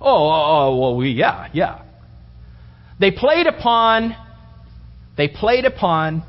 Oh, 0.00 0.28
oh, 0.28 0.44
oh 0.46 0.80
well, 0.80 0.96
we, 0.96 1.10
yeah, 1.10 1.48
yeah. 1.52 1.82
They 2.98 3.10
played 3.10 3.46
upon, 3.46 4.16
they 5.16 5.28
played 5.28 5.64
upon 5.64 6.24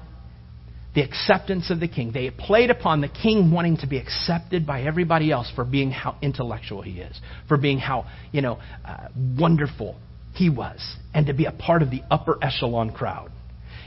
the 0.97 1.03
acceptance 1.03 1.69
of 1.69 1.79
the 1.79 1.87
king. 1.87 2.11
They 2.11 2.31
played 2.31 2.71
upon 2.71 3.01
the 3.01 3.07
king 3.07 3.51
wanting 3.51 3.77
to 3.77 3.87
be 3.87 3.99
accepted 3.99 4.65
by 4.65 4.81
everybody 4.81 5.31
else 5.31 5.47
for 5.53 5.63
being 5.63 5.91
how 5.91 6.17
intellectual 6.23 6.81
he 6.81 6.93
is, 6.93 7.21
for 7.47 7.55
being 7.55 7.77
how, 7.77 8.07
you 8.31 8.41
know, 8.41 8.57
uh, 8.83 9.09
wonderful 9.39 9.95
he 10.33 10.49
was, 10.49 10.95
and 11.13 11.27
to 11.27 11.35
be 11.35 11.45
a 11.45 11.51
part 11.51 11.83
of 11.83 11.91
the 11.91 12.01
upper 12.09 12.43
echelon 12.43 12.89
crowd. 12.91 13.29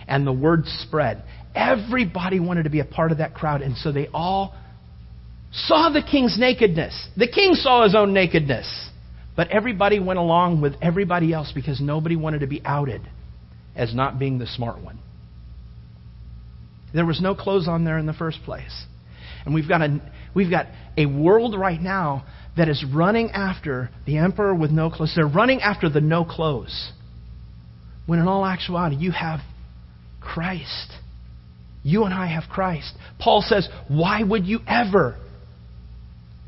And 0.06 0.24
the 0.24 0.32
word 0.32 0.66
spread. 0.66 1.24
Everybody 1.52 2.38
wanted 2.38 2.62
to 2.62 2.70
be 2.70 2.78
a 2.78 2.84
part 2.84 3.10
of 3.10 3.18
that 3.18 3.34
crowd, 3.34 3.60
and 3.60 3.76
so 3.76 3.90
they 3.90 4.06
all 4.14 4.54
saw 5.50 5.90
the 5.90 6.02
king's 6.02 6.38
nakedness. 6.38 7.08
The 7.16 7.26
king 7.26 7.54
saw 7.54 7.82
his 7.82 7.96
own 7.96 8.12
nakedness. 8.12 8.88
But 9.34 9.48
everybody 9.48 9.98
went 9.98 10.20
along 10.20 10.60
with 10.60 10.74
everybody 10.80 11.32
else 11.32 11.50
because 11.52 11.80
nobody 11.80 12.14
wanted 12.14 12.42
to 12.42 12.46
be 12.46 12.62
outed 12.64 13.02
as 13.74 13.92
not 13.96 14.20
being 14.20 14.38
the 14.38 14.46
smart 14.46 14.80
one. 14.80 15.00
There 16.92 17.06
was 17.06 17.20
no 17.20 17.34
clothes 17.34 17.68
on 17.68 17.84
there 17.84 17.98
in 17.98 18.06
the 18.06 18.12
first 18.12 18.42
place. 18.44 18.84
And 19.44 19.54
we've 19.54 19.68
got 19.68 19.82
a, 19.82 20.00
we've 20.34 20.50
got 20.50 20.66
a 20.96 21.06
world 21.06 21.58
right 21.58 21.80
now 21.80 22.24
that 22.56 22.68
is 22.68 22.84
running 22.94 23.30
after 23.30 23.90
the 24.06 24.18
emperor 24.18 24.54
with 24.54 24.70
no 24.70 24.90
clothes. 24.90 25.12
They're 25.14 25.26
running 25.26 25.60
after 25.62 25.88
the 25.88 26.00
no 26.00 26.24
clothes. 26.24 26.92
When 28.06 28.18
in 28.18 28.28
all 28.28 28.44
actuality, 28.44 28.96
you 28.96 29.12
have 29.12 29.40
Christ. 30.20 30.92
You 31.82 32.04
and 32.04 32.12
I 32.12 32.26
have 32.26 32.50
Christ. 32.50 32.92
Paul 33.18 33.42
says, 33.46 33.68
Why 33.88 34.22
would 34.22 34.46
you 34.46 34.60
ever 34.66 35.16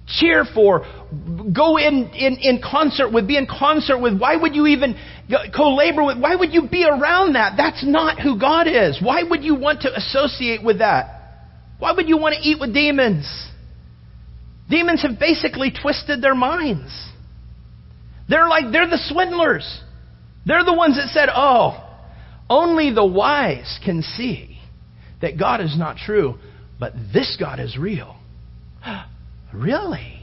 cheer 0.06 0.44
for, 0.54 0.84
go 1.54 1.76
in, 1.78 2.10
in, 2.14 2.36
in 2.40 2.60
concert 2.62 3.12
with, 3.12 3.26
be 3.26 3.36
in 3.36 3.46
concert 3.46 3.98
with. 3.98 4.18
Why 4.18 4.36
would 4.36 4.54
you 4.54 4.66
even 4.66 4.96
co 5.54 5.74
labor 5.74 6.04
with? 6.04 6.18
Why 6.18 6.34
would 6.34 6.52
you 6.52 6.68
be 6.68 6.84
around 6.84 7.34
that? 7.34 7.54
That's 7.56 7.84
not 7.84 8.20
who 8.20 8.38
God 8.38 8.66
is. 8.66 9.00
Why 9.02 9.22
would 9.22 9.44
you 9.44 9.54
want 9.54 9.82
to 9.82 9.96
associate 9.96 10.62
with 10.62 10.78
that? 10.78 11.18
Why 11.78 11.92
would 11.92 12.08
you 12.08 12.16
want 12.16 12.36
to 12.36 12.40
eat 12.40 12.58
with 12.60 12.74
demons? 12.74 13.26
Demons 14.68 15.02
have 15.02 15.18
basically 15.18 15.72
twisted 15.72 16.22
their 16.22 16.34
minds. 16.34 16.92
They're 18.28 18.48
like, 18.48 18.72
they're 18.72 18.88
the 18.88 19.02
swindlers. 19.08 19.80
They're 20.46 20.64
the 20.64 20.72
ones 20.72 20.96
that 20.96 21.08
said, 21.08 21.28
oh, 21.34 21.88
only 22.48 22.92
the 22.92 23.04
wise 23.04 23.78
can 23.84 24.02
see 24.02 24.58
that 25.20 25.38
God 25.38 25.60
is 25.60 25.76
not 25.76 25.96
true, 25.96 26.36
but 26.78 26.92
this 27.12 27.36
God 27.38 27.60
is 27.60 27.76
real. 27.76 28.16
Really? 29.52 30.18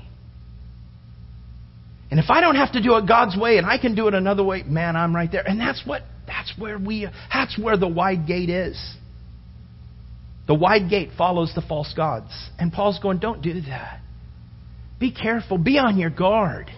And 2.11 2.19
if 2.19 2.29
I 2.29 2.41
don't 2.41 2.55
have 2.55 2.71
to 2.73 2.81
do 2.81 2.95
it 2.95 3.07
God's 3.07 3.37
way 3.37 3.57
and 3.57 3.67
I 3.67 3.77
can 3.77 3.93
do 3.95 4.07
it 4.07 4.13
another 4.13 4.43
way, 4.43 4.63
man, 4.63 4.95
I'm 4.95 5.15
right 5.15 5.31
there. 5.31 5.47
And 5.47 5.59
that's 5.59 5.83
what 5.85 6.01
that's 6.25 6.53
where 6.57 6.77
we 6.77 7.07
that's 7.31 7.57
where 7.57 7.77
the 7.77 7.87
wide 7.87 8.25
gate 8.25 8.49
is. 8.49 8.79
The 10.47 10.55
wide 10.55 10.89
gate 10.89 11.09
follows 11.15 11.51
the 11.53 11.61
false 11.61 11.93
gods. 11.95 12.31
And 12.57 12.73
Paul's 12.73 12.97
going, 12.97 13.19
don't 13.19 13.41
do 13.43 13.61
that. 13.61 14.01
Be 14.99 15.11
careful, 15.11 15.59
be 15.59 15.77
on 15.77 15.97
your 15.99 16.09
guard. 16.09 16.71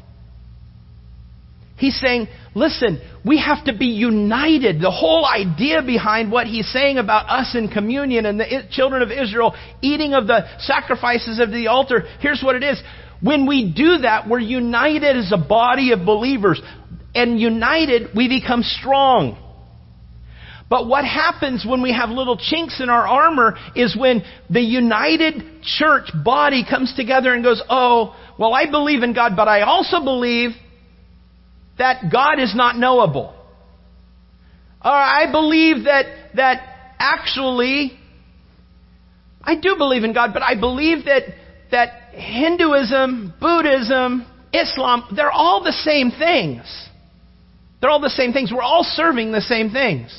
He's 1.78 1.99
saying, 1.99 2.28
listen, 2.53 3.01
we 3.26 3.39
have 3.39 3.65
to 3.65 3.76
be 3.76 3.88
united. 3.88 4.80
The 4.82 4.91
whole 4.91 5.26
idea 5.26 5.82
behind 5.82 6.32
what 6.32 6.45
he's 6.45 6.72
saying 6.72 6.97
about 6.97 7.30
us 7.30 7.55
in 7.55 7.69
communion 7.69 8.26
and 8.26 8.39
the 8.39 8.63
children 8.72 9.01
of 9.01 9.09
Israel 9.09 9.55
eating 9.82 10.13
of 10.13 10.28
the 10.28 10.45
sacrifices 10.59 11.39
of 11.39 11.49
the 11.49 11.67
altar, 11.67 12.03
here's 12.19 12.41
what 12.43 12.55
it 12.55 12.63
is. 12.63 12.82
When 13.22 13.47
we 13.47 13.74
do 13.74 13.99
that, 13.99 14.28
we're 14.28 14.39
united 14.39 15.17
as 15.17 15.32
a 15.32 15.38
body 15.38 15.91
of 15.91 16.05
believers. 16.05 16.61
And 17.13 17.39
united, 17.39 18.15
we 18.15 18.28
become 18.28 18.63
strong. 18.63 19.38
But 20.69 20.88
what 20.88 21.03
happens 21.03 21.65
when 21.67 21.82
we 21.82 21.91
have 21.93 22.09
little 22.09 22.38
chinks 22.38 22.80
in 22.80 22.89
our 22.89 23.05
armor 23.05 23.57
is 23.76 23.95
when 23.97 24.24
the 24.49 24.61
united 24.61 25.63
church 25.63 26.09
body 26.24 26.63
comes 26.67 26.93
together 26.95 27.34
and 27.34 27.43
goes, 27.43 27.61
oh, 27.69 28.15
well, 28.39 28.53
I 28.53 28.72
believe 28.72 29.03
in 29.03 29.13
God, 29.13 29.34
but 29.36 29.49
I 29.49 29.61
also 29.63 30.01
believe 30.01 30.51
that 31.82 32.12
God 32.12 32.40
is 32.40 32.54
not 32.56 32.78
knowable. 32.78 33.34
Or 34.86 34.92
I 34.92 35.32
believe 35.32 35.86
that, 35.86 36.06
that 36.36 36.62
actually, 37.00 37.98
I 39.42 39.56
do 39.60 39.76
believe 39.80 40.04
in 40.04 40.14
God, 40.14 40.30
but 40.32 40.44
I 40.44 40.60
believe 40.60 41.06
that, 41.06 41.24
that 41.72 42.14
Hinduism, 42.14 43.34
Buddhism, 43.42 44.28
Islam, 44.54 45.06
they're 45.16 45.32
all 45.32 45.64
the 45.64 45.72
same 45.72 46.12
things. 46.12 46.62
They're 47.82 47.90
all 47.90 48.00
the 48.00 48.10
same 48.10 48.32
things. 48.32 48.52
We're 48.54 48.62
all 48.62 48.84
serving 48.84 49.32
the 49.32 49.42
same 49.42 49.72
things. 49.72 50.16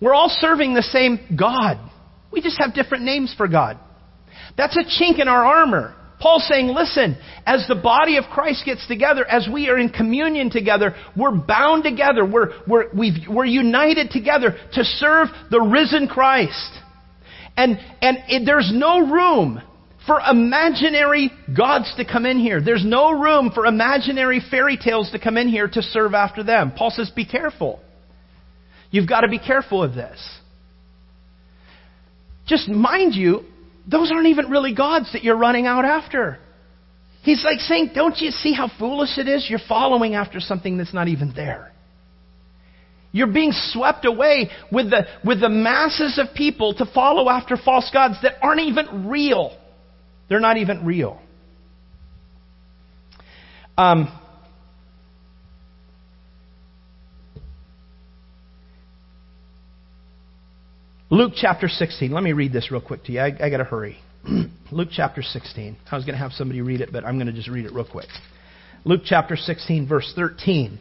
We're 0.00 0.14
all 0.14 0.30
serving 0.30 0.72
the 0.72 0.82
same 0.82 1.36
God. 1.38 1.78
We 2.32 2.40
just 2.40 2.58
have 2.58 2.72
different 2.74 3.04
names 3.04 3.34
for 3.36 3.48
God. 3.48 3.78
That's 4.56 4.78
a 4.78 4.84
chink 4.84 5.20
in 5.20 5.28
our 5.28 5.44
armor. 5.44 5.94
Paul's 6.18 6.46
saying, 6.48 6.68
listen, 6.68 7.18
as 7.44 7.66
the 7.68 7.74
body 7.74 8.16
of 8.16 8.24
Christ 8.32 8.64
gets 8.64 8.86
together, 8.88 9.26
as 9.26 9.46
we 9.52 9.68
are 9.68 9.78
in 9.78 9.90
communion 9.90 10.48
together, 10.50 10.94
we're 11.16 11.36
bound 11.36 11.84
together. 11.84 12.24
We're, 12.24 12.52
we're, 12.66 12.88
we 12.96 13.26
are 13.28 13.44
united 13.44 14.10
together 14.10 14.56
to 14.72 14.84
serve 14.84 15.28
the 15.50 15.60
risen 15.60 16.08
Christ. 16.08 16.70
And, 17.56 17.78
and 18.00 18.18
it, 18.28 18.46
there's 18.46 18.70
no 18.72 19.00
room 19.00 19.60
for 20.06 20.20
imaginary 20.20 21.30
gods 21.54 21.92
to 21.96 22.04
come 22.04 22.24
in 22.24 22.38
here. 22.38 22.62
There's 22.62 22.84
no 22.84 23.10
room 23.12 23.50
for 23.54 23.66
imaginary 23.66 24.40
fairy 24.50 24.78
tales 24.82 25.10
to 25.10 25.18
come 25.18 25.36
in 25.36 25.48
here 25.48 25.68
to 25.68 25.82
serve 25.82 26.14
after 26.14 26.42
them. 26.42 26.72
Paul 26.76 26.90
says, 26.90 27.10
be 27.10 27.26
careful. 27.26 27.80
You've 28.90 29.08
got 29.08 29.20
to 29.22 29.28
be 29.28 29.38
careful 29.38 29.82
of 29.82 29.94
this. 29.94 30.18
Just 32.46 32.68
mind 32.68 33.14
you, 33.14 33.44
those 33.86 34.10
aren't 34.10 34.26
even 34.26 34.50
really 34.50 34.74
gods 34.74 35.12
that 35.12 35.22
you're 35.22 35.36
running 35.36 35.66
out 35.66 35.84
after. 35.84 36.38
He's 37.22 37.44
like 37.44 37.60
saying, 37.60 37.90
Don't 37.94 38.18
you 38.18 38.30
see 38.30 38.52
how 38.52 38.70
foolish 38.78 39.18
it 39.18 39.28
is? 39.28 39.46
You're 39.48 39.60
following 39.68 40.14
after 40.14 40.40
something 40.40 40.76
that's 40.76 40.94
not 40.94 41.08
even 41.08 41.32
there. 41.34 41.72
You're 43.12 43.32
being 43.32 43.52
swept 43.52 44.04
away 44.04 44.50
with 44.70 44.90
the, 44.90 45.06
with 45.24 45.40
the 45.40 45.48
masses 45.48 46.18
of 46.18 46.34
people 46.34 46.74
to 46.74 46.86
follow 46.92 47.30
after 47.30 47.56
false 47.56 47.88
gods 47.92 48.16
that 48.22 48.34
aren't 48.42 48.60
even 48.60 49.08
real. 49.08 49.56
They're 50.28 50.40
not 50.40 50.58
even 50.58 50.84
real. 50.84 51.20
Um, 53.78 54.08
Luke 61.08 61.34
chapter 61.36 61.68
16. 61.68 62.10
Let 62.10 62.24
me 62.24 62.32
read 62.32 62.52
this 62.52 62.72
real 62.72 62.80
quick 62.80 63.04
to 63.04 63.12
you. 63.12 63.20
I, 63.20 63.26
I 63.40 63.48
got 63.48 63.58
to 63.58 63.64
hurry. 63.64 63.96
Luke 64.72 64.88
chapter 64.90 65.22
16. 65.22 65.76
I 65.90 65.94
was 65.94 66.04
going 66.04 66.14
to 66.14 66.18
have 66.18 66.32
somebody 66.32 66.60
read 66.62 66.80
it, 66.80 66.90
but 66.92 67.04
I'm 67.04 67.16
going 67.16 67.28
to 67.28 67.32
just 67.32 67.48
read 67.48 67.64
it 67.64 67.72
real 67.72 67.86
quick. 67.88 68.08
Luke 68.84 69.02
chapter 69.04 69.36
16, 69.36 69.88
verse 69.88 70.12
13. 70.16 70.80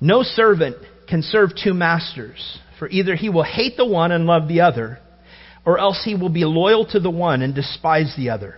No 0.00 0.22
servant 0.22 0.76
can 1.06 1.20
serve 1.22 1.50
two 1.62 1.74
masters, 1.74 2.58
for 2.78 2.88
either 2.88 3.14
he 3.14 3.28
will 3.28 3.42
hate 3.42 3.76
the 3.76 3.84
one 3.84 4.10
and 4.10 4.24
love 4.24 4.48
the 4.48 4.62
other, 4.62 5.00
or 5.66 5.78
else 5.78 6.00
he 6.02 6.14
will 6.14 6.30
be 6.30 6.46
loyal 6.46 6.86
to 6.86 7.00
the 7.00 7.10
one 7.10 7.42
and 7.42 7.54
despise 7.54 8.14
the 8.16 8.30
other. 8.30 8.56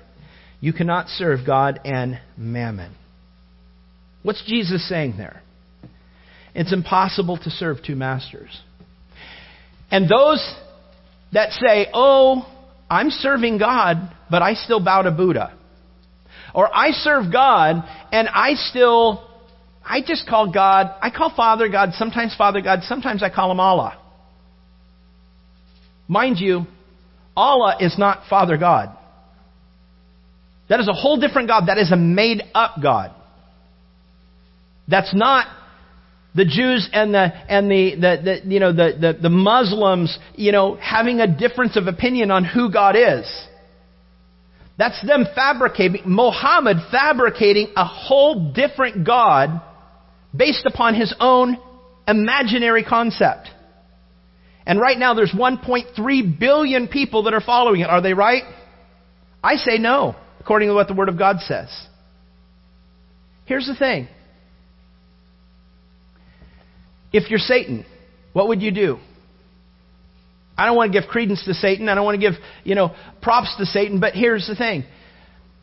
You 0.60 0.72
cannot 0.72 1.08
serve 1.08 1.40
God 1.44 1.80
and 1.84 2.20
mammon. 2.36 2.94
What's 4.22 4.44
Jesus 4.46 4.88
saying 4.88 5.14
there? 5.16 5.42
It's 6.54 6.72
impossible 6.72 7.38
to 7.38 7.50
serve 7.50 7.78
two 7.84 7.96
masters. 7.96 8.60
And 9.90 10.08
those 10.08 10.54
that 11.32 11.52
say, 11.52 11.88
oh, 11.92 12.46
I'm 12.88 13.10
serving 13.10 13.58
God, 13.58 14.14
but 14.30 14.42
I 14.42 14.54
still 14.54 14.82
bow 14.82 15.02
to 15.02 15.10
Buddha. 15.10 15.56
Or 16.54 16.68
I 16.74 16.90
serve 16.90 17.32
God 17.32 17.84
and 18.12 18.28
I 18.28 18.54
still, 18.54 19.28
I 19.84 20.00
just 20.00 20.28
call 20.28 20.52
God, 20.52 20.94
I 21.00 21.10
call 21.10 21.32
Father 21.34 21.68
God, 21.68 21.90
sometimes 21.92 22.34
Father 22.36 22.60
God, 22.60 22.80
sometimes 22.82 23.22
I 23.22 23.30
call 23.30 23.50
him 23.50 23.60
Allah. 23.60 23.96
Mind 26.08 26.38
you, 26.38 26.66
Allah 27.36 27.76
is 27.80 27.96
not 27.96 28.22
Father 28.28 28.56
God. 28.56 28.96
That 30.68 30.80
is 30.80 30.88
a 30.88 30.92
whole 30.92 31.18
different 31.20 31.48
God. 31.48 31.66
That 31.66 31.78
is 31.78 31.92
a 31.92 31.96
made 31.96 32.42
up 32.54 32.76
God. 32.82 33.12
That's 34.88 35.14
not 35.14 35.46
the 36.34 36.44
Jews 36.44 36.88
and 36.92 37.12
the 37.12 37.20
and 37.20 37.70
the, 37.70 37.94
the, 37.96 38.40
the 38.42 38.50
you 38.52 38.60
know 38.60 38.72
the, 38.72 38.96
the, 38.98 39.18
the 39.22 39.30
Muslims 39.30 40.16
you 40.34 40.52
know 40.52 40.76
having 40.76 41.20
a 41.20 41.26
difference 41.26 41.76
of 41.76 41.86
opinion 41.86 42.30
on 42.30 42.44
who 42.44 42.72
God 42.72 42.96
is. 42.96 43.26
That's 44.78 45.04
them 45.06 45.26
fabricating, 45.34 46.04
Muhammad 46.06 46.78
fabricating 46.90 47.70
a 47.76 47.84
whole 47.84 48.52
different 48.54 49.06
God 49.06 49.60
based 50.34 50.64
upon 50.64 50.94
his 50.94 51.14
own 51.20 51.58
imaginary 52.08 52.82
concept. 52.82 53.50
And 54.64 54.80
right 54.80 54.98
now 54.98 55.12
there's 55.12 55.32
1.3 55.32 56.38
billion 56.38 56.88
people 56.88 57.24
that 57.24 57.34
are 57.34 57.42
following 57.42 57.82
it. 57.82 57.90
Are 57.90 58.00
they 58.00 58.14
right? 58.14 58.44
I 59.42 59.56
say 59.56 59.76
no, 59.76 60.16
according 60.38 60.68
to 60.68 60.74
what 60.74 60.88
the 60.88 60.94
Word 60.94 61.10
of 61.10 61.18
God 61.18 61.40
says. 61.40 61.68
Here's 63.44 63.66
the 63.66 63.74
thing. 63.74 64.08
If 67.12 67.30
you're 67.30 67.38
Satan, 67.38 67.84
what 68.32 68.48
would 68.48 68.62
you 68.62 68.70
do? 68.70 68.98
I 70.56 70.66
don't 70.66 70.76
want 70.76 70.92
to 70.92 71.00
give 71.00 71.08
credence 71.08 71.44
to 71.46 71.54
Satan. 71.54 71.88
I 71.88 71.94
don't 71.94 72.04
want 72.04 72.20
to 72.20 72.30
give, 72.30 72.38
you 72.64 72.74
know, 72.74 72.94
props 73.22 73.54
to 73.58 73.66
Satan, 73.66 73.98
but 73.98 74.14
here's 74.14 74.46
the 74.46 74.54
thing. 74.54 74.84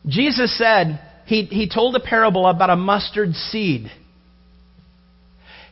Jesus 0.06 0.56
said, 0.58 1.00
he, 1.26 1.44
he 1.44 1.68
told 1.68 1.94
a 1.94 2.00
parable 2.00 2.46
about 2.46 2.70
a 2.70 2.76
mustard 2.76 3.34
seed. 3.34 3.90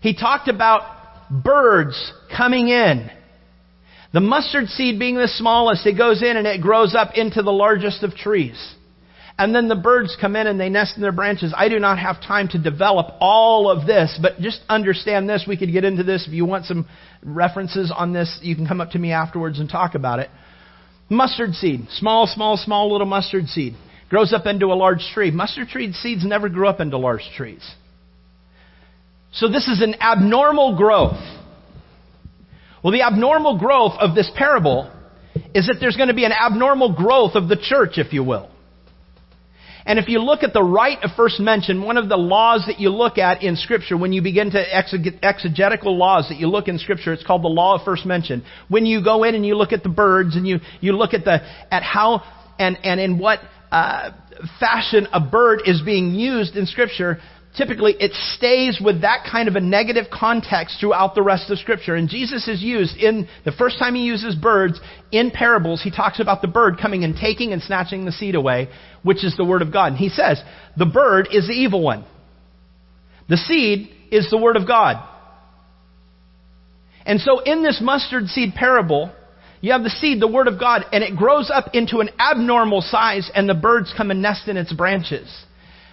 He 0.01 0.15
talked 0.15 0.49
about 0.49 0.83
birds 1.31 2.13
coming 2.37 2.69
in. 2.69 3.11
The 4.13 4.21
mustard 4.21 4.69
seed 4.69 4.99
being 4.99 5.17
the 5.17 5.29
smallest, 5.29 5.87
it 5.87 5.99
goes 5.99 6.23
in 6.23 6.37
and 6.37 6.47
it 6.47 6.61
grows 6.61 6.95
up 6.95 7.17
into 7.17 7.43
the 7.43 7.53
largest 7.53 8.03
of 8.03 8.15
trees. 8.15 8.75
And 9.39 9.55
then 9.55 9.69
the 9.69 9.77
birds 9.77 10.17
come 10.19 10.35
in 10.35 10.47
and 10.47 10.59
they 10.59 10.71
nest 10.71 10.97
in 10.97 11.03
their 11.03 11.13
branches. 11.13 11.53
I 11.55 11.69
do 11.69 11.79
not 11.79 11.99
have 11.99 12.23
time 12.23 12.49
to 12.49 12.59
develop 12.59 13.17
all 13.21 13.71
of 13.71 13.87
this, 13.87 14.19
but 14.21 14.41
just 14.41 14.61
understand 14.69 15.29
this. 15.29 15.45
We 15.47 15.59
could 15.59 15.73
get 15.73 15.85
into 15.85 16.03
this. 16.03 16.27
If 16.27 16.33
you 16.33 16.47
want 16.47 16.65
some 16.65 16.89
references 17.23 17.93
on 17.95 18.15
this, 18.15 18.39
you 18.43 18.57
can 18.57 18.67
come 18.67 18.81
up 18.81 18.93
to 18.93 18.99
me 18.99 19.13
afterwards 19.13 19.61
and 19.61 19.69
talk 19.69 19.95
about 19.95 20.21
it. 20.21 20.31
Mustard 21.11 21.53
seed. 21.53 21.87
Small, 21.91 22.27
small, 22.27 22.57
small 22.57 22.91
little 22.91 23.07
mustard 23.07 23.47
seed. 23.49 23.75
Grows 24.09 24.33
up 24.33 24.47
into 24.47 24.67
a 24.67 24.75
large 24.75 25.07
tree. 25.13 25.31
Mustard 25.31 25.69
tree 25.69 25.93
seeds 25.93 26.25
never 26.25 26.49
grew 26.49 26.67
up 26.67 26.81
into 26.81 26.97
large 26.97 27.29
trees. 27.37 27.63
So 29.33 29.49
this 29.49 29.69
is 29.69 29.83
an 29.83 29.97
abnormal 30.01 30.79
growth. 30.79 31.21
Well, 32.83 32.93
the 32.93 33.03
abnormal 33.03 33.59
growth 33.59 33.95
of 33.99 34.15
this 34.15 34.31
parable 34.35 34.91
is 35.55 35.67
that 35.67 35.77
there's 35.79 35.97
going 35.97 36.09
to 36.09 36.15
be 36.15 36.25
an 36.25 36.33
abnormal 36.33 36.95
growth 36.95 37.35
of 37.35 37.49
the 37.49 37.57
church, 37.57 37.99
if 37.99 38.15
you 38.15 38.25
will. 38.25 38.49
And 39.87 40.01
if 40.01 40.09
you 40.09 40.19
look 40.19 40.43
at 40.43 40.53
the 40.53 40.63
right 40.63 40.99
of 41.03 41.13
first 41.17 41.39
mention, 41.39 41.83
one 41.83 41.97
of 41.97 42.09
the 42.09 42.17
laws 42.17 42.65
that 42.67 42.81
you 42.81 42.91
look 42.91 43.19
at 43.19 43.45
in 43.45 43.55
Scripture, 43.55 43.97
when 43.97 44.13
you 44.13 44.21
begin 44.21 44.51
to 44.51 44.77
exegetical 45.25 45.97
laws 45.97 46.29
that 46.29 46.39
you 46.39 46.49
look 46.49 46.67
in 46.67 46.79
Scripture, 46.79 47.13
it's 47.13 47.25
called 47.25 47.45
the 47.45 47.49
law 47.49 47.77
of 47.77 47.85
first 47.85 48.05
mention. 48.05 48.45
When 48.69 48.85
you 48.85 49.03
go 49.03 49.23
in 49.23 49.37
and 49.37 49.47
you 49.47 49.55
look 49.55 49.73
at 49.73 49.85
the 49.85 49.89
birds 49.89 50.35
and 50.35 50.47
you, 50.47 50.59
you 50.81 50.93
look 50.93 51.15
at 51.15 51.25
the, 51.25 51.39
at 51.71 51.85
how 51.85 52.23
and, 52.59 52.77
and 52.83 52.99
in 52.99 53.19
what, 53.19 53.39
uh, 53.71 54.11
fashion 54.61 55.07
a 55.13 55.21
bird 55.21 55.63
is 55.67 55.83
being 55.83 56.15
used 56.15 56.57
in 56.57 56.67
Scripture, 56.67 57.19
typically 57.57 57.95
it 57.99 58.13
stays 58.37 58.81
with 58.83 59.01
that 59.03 59.27
kind 59.31 59.49
of 59.49 59.57
a 59.57 59.61
negative 59.61 60.07
context 60.13 60.77
throughout 60.81 61.15
the 61.15 61.23
rest 61.23 61.51
of 61.51 61.59
Scripture. 61.59 61.95
And 61.95 62.09
Jesus 62.09 62.49
is 62.49 62.63
used 62.63 62.97
in, 62.97 63.29
the 63.45 63.53
first 63.53 63.79
time 63.79 63.95
he 63.95 64.03
uses 64.03 64.35
birds 64.35 64.81
in 65.11 65.31
parables, 65.31 65.83
he 65.83 65.91
talks 65.91 66.21
about 66.21 66.43
the 66.43 66.49
bird 66.49 66.79
coming 66.81 67.05
and 67.05 67.17
taking 67.17 67.53
and 67.53 67.63
snatching 67.63 68.05
the 68.05 68.13
seed 68.13 68.35
away, 68.35 68.69
which 69.03 69.25
is 69.25 69.37
the 69.37 69.45
Word 69.45 69.63
of 69.63 69.73
God. 69.73 69.89
And 69.89 69.97
he 69.97 70.09
says, 70.09 70.43
the 70.77 70.87
bird 70.87 71.29
is 71.33 71.47
the 71.47 71.55
evil 71.55 71.83
one. 71.83 72.05
The 73.29 73.37
seed 73.37 73.91
is 74.11 74.31
the 74.31 74.39
Word 74.39 74.57
of 74.57 74.67
God. 74.67 75.03
And 77.05 77.21
so 77.21 77.39
in 77.39 77.63
this 77.63 77.81
mustard 77.83 78.27
seed 78.27 78.55
parable, 78.55 79.13
you 79.61 79.73
have 79.73 79.83
the 79.83 79.91
seed, 79.91 80.21
the 80.21 80.29
Word 80.29 80.49
of 80.49 80.61
God, 80.61 80.85
and 80.93 81.03
it 81.03 81.17
grows 81.17 81.51
up 81.53 81.71
into 81.73 81.99
an 81.99 82.11
abnormal 82.19 82.83
size 82.83 83.31
and 83.35 83.49
the 83.49 83.55
birds 83.55 83.93
come 83.97 84.11
and 84.11 84.21
nest 84.21 84.49
in 84.49 84.57
its 84.57 84.73
branches. 84.73 85.45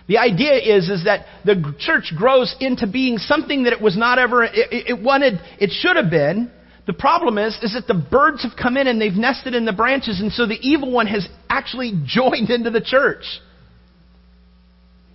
The 0.07 0.17
idea 0.17 0.55
is, 0.55 0.89
is 0.89 1.05
that 1.05 1.25
the 1.45 1.73
church 1.79 2.13
grows 2.15 2.53
into 2.59 2.87
being 2.87 3.17
something 3.17 3.63
that 3.63 3.73
it 3.73 3.81
was 3.81 3.97
not 3.97 4.19
ever, 4.19 4.43
it, 4.43 4.51
it 4.71 5.01
wanted, 5.01 5.39
it 5.59 5.71
should 5.71 5.95
have 5.95 6.09
been. 6.09 6.51
The 6.85 6.93
problem 6.93 7.37
is, 7.37 7.57
is 7.61 7.73
that 7.73 7.87
the 7.87 7.93
birds 7.93 8.43
have 8.43 8.57
come 8.61 8.75
in 8.75 8.87
and 8.87 8.99
they've 8.99 9.13
nested 9.13 9.55
in 9.55 9.63
the 9.63 9.71
branches 9.71 10.19
and 10.19 10.31
so 10.33 10.45
the 10.45 10.59
evil 10.59 10.91
one 10.91 11.07
has 11.07 11.27
actually 11.49 11.93
joined 12.05 12.49
into 12.49 12.69
the 12.69 12.81
church. 12.81 13.23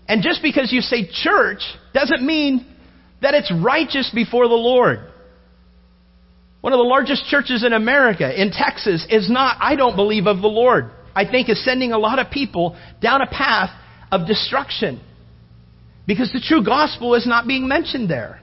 And 0.08 0.22
just 0.22 0.42
because 0.42 0.72
you 0.72 0.80
say 0.80 1.06
church 1.06 1.60
doesn't 1.92 2.24
mean 2.24 2.66
that 3.20 3.34
it's 3.34 3.52
righteous 3.52 4.10
before 4.14 4.48
the 4.48 4.54
Lord. 4.54 5.00
One 6.62 6.72
of 6.72 6.78
the 6.78 6.84
largest 6.84 7.26
churches 7.26 7.62
in 7.62 7.74
America, 7.74 8.40
in 8.40 8.50
Texas, 8.50 9.06
is 9.10 9.30
not, 9.30 9.58
I 9.60 9.76
don't 9.76 9.96
believe, 9.96 10.26
of 10.26 10.40
the 10.40 10.48
Lord. 10.48 10.90
I 11.14 11.30
think 11.30 11.48
is 11.50 11.62
sending 11.62 11.92
a 11.92 11.98
lot 11.98 12.18
of 12.18 12.30
people 12.30 12.76
down 13.02 13.20
a 13.20 13.26
path 13.26 13.70
of 14.10 14.26
destruction. 14.26 15.00
Because 16.06 16.32
the 16.32 16.40
true 16.40 16.64
gospel 16.64 17.14
is 17.14 17.26
not 17.26 17.46
being 17.46 17.68
mentioned 17.68 18.08
there. 18.08 18.40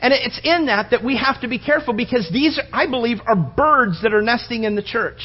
And 0.00 0.12
it's 0.12 0.40
in 0.42 0.66
that 0.66 0.90
that 0.90 1.04
we 1.04 1.16
have 1.16 1.40
to 1.42 1.48
be 1.48 1.58
careful 1.58 1.94
because 1.94 2.28
these, 2.32 2.60
I 2.72 2.88
believe, 2.88 3.18
are 3.26 3.36
birds 3.36 4.02
that 4.02 4.12
are 4.12 4.22
nesting 4.22 4.64
in 4.64 4.74
the 4.74 4.82
church. 4.82 5.20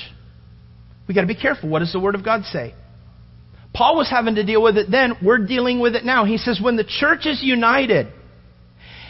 We 1.07 1.15
got 1.15 1.21
to 1.21 1.27
be 1.27 1.35
careful. 1.35 1.69
What 1.69 1.79
does 1.79 1.93
the 1.93 1.99
Word 1.99 2.15
of 2.15 2.23
God 2.23 2.43
say? 2.43 2.75
Paul 3.73 3.95
was 3.95 4.09
having 4.09 4.35
to 4.35 4.43
deal 4.43 4.61
with 4.61 4.77
it 4.77 4.89
then. 4.89 5.13
We're 5.23 5.45
dealing 5.45 5.79
with 5.79 5.95
it 5.95 6.03
now. 6.03 6.25
He 6.25 6.37
says, 6.37 6.59
when 6.61 6.75
the 6.75 6.83
church 6.83 7.25
is 7.25 7.41
united 7.43 8.07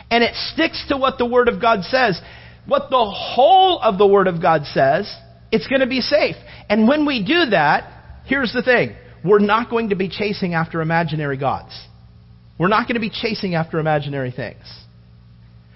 and 0.10 0.24
it 0.24 0.36
sticks 0.54 0.86
to 0.90 0.98
what 0.98 1.18
the 1.18 1.26
Word 1.26 1.48
of 1.48 1.62
God 1.62 1.84
says, 1.84 2.20
what 2.66 2.90
the 2.90 3.06
whole 3.06 3.80
of 3.80 3.98
the 3.98 4.08
Word 4.08 4.28
of 4.28 4.42
God 4.42 4.64
says, 4.74 5.14
it's 5.52 5.68
going 5.68 5.82
to 5.82 5.88
be 5.88 6.02
safe. 6.02 6.36
And 6.70 6.88
when 6.88 7.06
we 7.06 7.24
do 7.26 7.52
that, 7.52 8.24
here's 8.26 8.54
the 8.54 8.62
thing 8.62 8.96
we're 9.28 9.40
not 9.40 9.70
going 9.70 9.90
to 9.90 9.96
be 9.96 10.10
chasing 10.10 10.54
after 10.54 10.82
imaginary 10.82 11.38
gods. 11.38 11.78
We're 12.60 12.70
not 12.70 12.88
going 12.88 12.96
to 12.96 13.02
be 13.02 13.12
chasing 13.12 13.56
after 13.56 13.80
imaginary 13.80 14.32
things. 14.32 14.64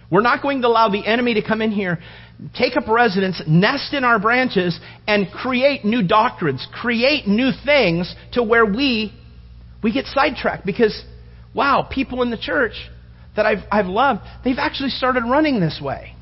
We're 0.09 0.21
not 0.21 0.41
going 0.41 0.61
to 0.61 0.67
allow 0.67 0.89
the 0.89 1.05
enemy 1.05 1.35
to 1.35 1.47
come 1.47 1.61
in 1.61 1.71
here, 1.71 1.99
take 2.55 2.75
up 2.75 2.87
residence, 2.87 3.41
nest 3.47 3.93
in 3.93 4.03
our 4.03 4.19
branches, 4.19 4.77
and 5.07 5.27
create 5.31 5.85
new 5.85 6.05
doctrines, 6.05 6.67
create 6.73 7.27
new 7.27 7.51
things 7.63 8.13
to 8.33 8.43
where 8.43 8.65
we, 8.65 9.13
we 9.81 9.93
get 9.93 10.05
sidetracked 10.05 10.65
because, 10.65 11.03
wow, 11.55 11.87
people 11.89 12.23
in 12.23 12.29
the 12.29 12.37
church 12.37 12.73
that 13.35 13.45
I've, 13.45 13.63
I've 13.71 13.85
loved, 13.85 14.21
they've 14.43 14.57
actually 14.57 14.89
started 14.89 15.23
running 15.23 15.59
this 15.61 15.79
way. 15.81 16.13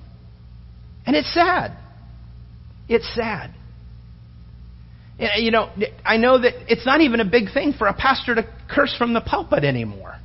And 1.06 1.16
it's 1.16 1.34
sad. 1.34 1.76
It's 2.88 3.10
sad. 3.16 3.52
You 5.20 5.51
know, 5.51 5.70
I 6.05 6.15
know 6.15 6.39
that 6.39 6.53
it's 6.72 6.86
not 6.86 7.01
even 7.01 7.20
a 7.20 7.26
big 7.26 7.53
thing 7.53 7.74
for 7.78 7.88
a 7.88 7.93
pastor 7.93 8.36
to 8.36 8.47
curse 8.70 8.95
from 8.97 9.13
the 9.13 9.20
pulpit 9.20 9.65
anymore. 9.65 10.15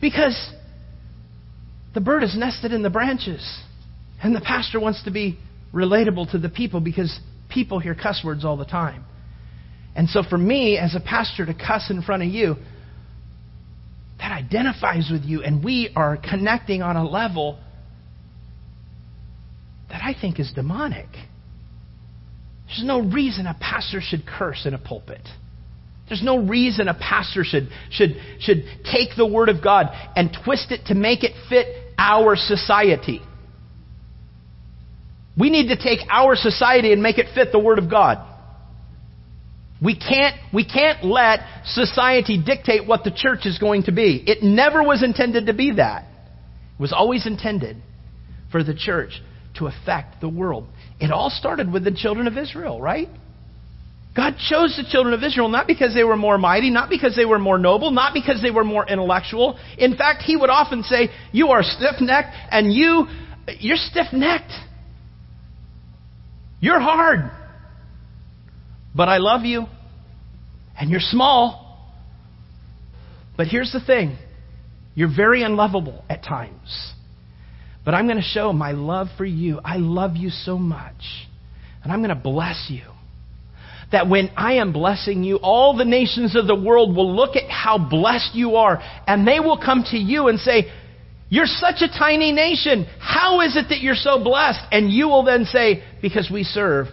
Because 0.00 0.52
the 1.94 2.00
bird 2.00 2.22
is 2.22 2.36
nested 2.36 2.72
in 2.72 2.82
the 2.82 2.90
branches. 2.90 3.42
And 4.22 4.36
the 4.36 4.40
pastor 4.40 4.78
wants 4.78 5.02
to 5.04 5.10
be 5.10 5.38
relatable 5.74 6.30
to 6.30 6.38
the 6.38 6.48
people 6.48 6.80
because 6.80 7.18
people 7.48 7.80
hear 7.80 7.94
cuss 7.94 8.22
words 8.24 8.44
all 8.44 8.56
the 8.56 8.64
time. 8.64 9.04
And 9.96 10.08
so 10.08 10.22
for 10.22 10.38
me, 10.38 10.78
as 10.78 10.94
a 10.94 11.00
pastor, 11.00 11.44
to 11.46 11.54
cuss 11.54 11.90
in 11.90 12.02
front 12.02 12.22
of 12.22 12.28
you, 12.28 12.54
that 14.18 14.30
identifies 14.30 15.08
with 15.10 15.24
you, 15.24 15.42
and 15.42 15.64
we 15.64 15.90
are 15.96 16.16
connecting 16.16 16.82
on 16.82 16.96
a 16.96 17.08
level 17.08 17.58
that 19.88 20.02
I 20.04 20.14
think 20.18 20.38
is 20.38 20.52
demonic. 20.54 21.08
There's 22.70 22.86
no 22.86 23.00
reason 23.02 23.46
a 23.46 23.56
pastor 23.60 24.00
should 24.00 24.24
curse 24.26 24.64
in 24.64 24.74
a 24.74 24.78
pulpit. 24.78 25.26
There's 26.08 26.22
no 26.22 26.38
reason 26.38 26.86
a 26.86 26.94
pastor 26.94 27.42
should, 27.44 27.68
should, 27.90 28.16
should 28.38 28.64
take 28.84 29.10
the 29.16 29.26
Word 29.26 29.48
of 29.48 29.62
God 29.62 29.86
and 30.14 30.36
twist 30.44 30.70
it 30.70 30.86
to 30.86 30.94
make 30.94 31.24
it 31.24 31.32
fit 31.48 31.66
our 31.98 32.36
society. 32.36 33.20
We 35.38 35.50
need 35.50 35.68
to 35.68 35.76
take 35.76 36.00
our 36.08 36.36
society 36.36 36.92
and 36.92 37.02
make 37.02 37.18
it 37.18 37.26
fit 37.34 37.50
the 37.50 37.58
Word 37.58 37.78
of 37.78 37.90
God. 37.90 38.26
We 39.82 39.98
can't, 39.98 40.36
we 40.52 40.64
can't 40.64 41.04
let 41.04 41.40
society 41.64 42.40
dictate 42.40 42.86
what 42.86 43.02
the 43.02 43.10
church 43.10 43.46
is 43.46 43.58
going 43.58 43.84
to 43.84 43.92
be. 43.92 44.22
It 44.26 44.42
never 44.42 44.82
was 44.82 45.02
intended 45.02 45.46
to 45.46 45.54
be 45.54 45.72
that. 45.72 46.04
It 46.78 46.82
was 46.82 46.92
always 46.92 47.26
intended 47.26 47.78
for 48.52 48.62
the 48.62 48.74
church 48.74 49.22
to 49.56 49.66
affect 49.66 50.20
the 50.20 50.28
world. 50.28 50.66
It 51.00 51.10
all 51.10 51.30
started 51.30 51.72
with 51.72 51.84
the 51.84 51.92
children 51.92 52.26
of 52.26 52.36
Israel, 52.36 52.80
right? 52.80 53.08
God 54.14 54.34
chose 54.48 54.76
the 54.76 54.88
children 54.90 55.14
of 55.14 55.22
Israel 55.22 55.48
not 55.48 55.66
because 55.66 55.94
they 55.94 56.04
were 56.04 56.16
more 56.16 56.36
mighty, 56.36 56.70
not 56.70 56.90
because 56.90 57.14
they 57.16 57.24
were 57.24 57.38
more 57.38 57.58
noble, 57.58 57.90
not 57.90 58.12
because 58.12 58.42
they 58.42 58.50
were 58.50 58.64
more 58.64 58.86
intellectual. 58.86 59.58
In 59.78 59.96
fact, 59.96 60.22
he 60.22 60.36
would 60.36 60.50
often 60.50 60.82
say, 60.82 61.08
You 61.32 61.48
are 61.48 61.62
stiff 61.62 62.00
necked, 62.00 62.34
and 62.50 62.72
you, 62.72 63.06
you're 63.60 63.76
stiff 63.76 64.06
necked. 64.12 64.52
You're 66.60 66.80
hard. 66.80 67.30
But 68.94 69.08
I 69.08 69.18
love 69.18 69.44
you. 69.44 69.66
And 70.78 70.90
you're 70.90 71.00
small. 71.00 71.66
But 73.36 73.46
here's 73.46 73.72
the 73.72 73.80
thing 73.80 74.18
you're 74.94 75.14
very 75.14 75.42
unlovable 75.42 76.04
at 76.10 76.22
times. 76.24 76.92
But 77.84 77.94
I'm 77.94 78.06
going 78.06 78.18
to 78.18 78.22
show 78.22 78.52
my 78.52 78.72
love 78.72 79.08
for 79.16 79.24
you. 79.24 79.60
I 79.64 79.76
love 79.76 80.16
you 80.16 80.30
so 80.30 80.58
much. 80.58 81.26
And 81.82 81.92
I'm 81.92 82.00
going 82.00 82.14
to 82.14 82.14
bless 82.14 82.66
you. 82.68 82.82
that 83.92 84.08
when 84.08 84.30
I 84.36 84.54
am 84.54 84.72
blessing 84.72 85.24
you, 85.24 85.36
all 85.36 85.76
the 85.76 85.84
nations 85.84 86.36
of 86.36 86.46
the 86.46 86.54
world 86.54 86.94
will 86.94 87.14
look 87.14 87.36
at 87.36 87.50
how 87.50 87.78
blessed 87.78 88.34
you 88.34 88.56
are, 88.56 88.80
and 89.06 89.26
they 89.26 89.40
will 89.40 89.58
come 89.58 89.84
to 89.90 89.96
you 89.96 90.28
and 90.28 90.38
say, 90.38 90.70
You're 91.28 91.46
such 91.46 91.76
a 91.80 91.88
tiny 91.88 92.32
nation. 92.32 92.86
How 93.00 93.40
is 93.40 93.56
it 93.56 93.66
that 93.70 93.80
you're 93.80 93.94
so 93.94 94.22
blessed? 94.22 94.60
And 94.70 94.90
you 94.92 95.08
will 95.08 95.24
then 95.24 95.44
say, 95.44 95.82
Because 96.02 96.30
we 96.32 96.44
serve 96.44 96.86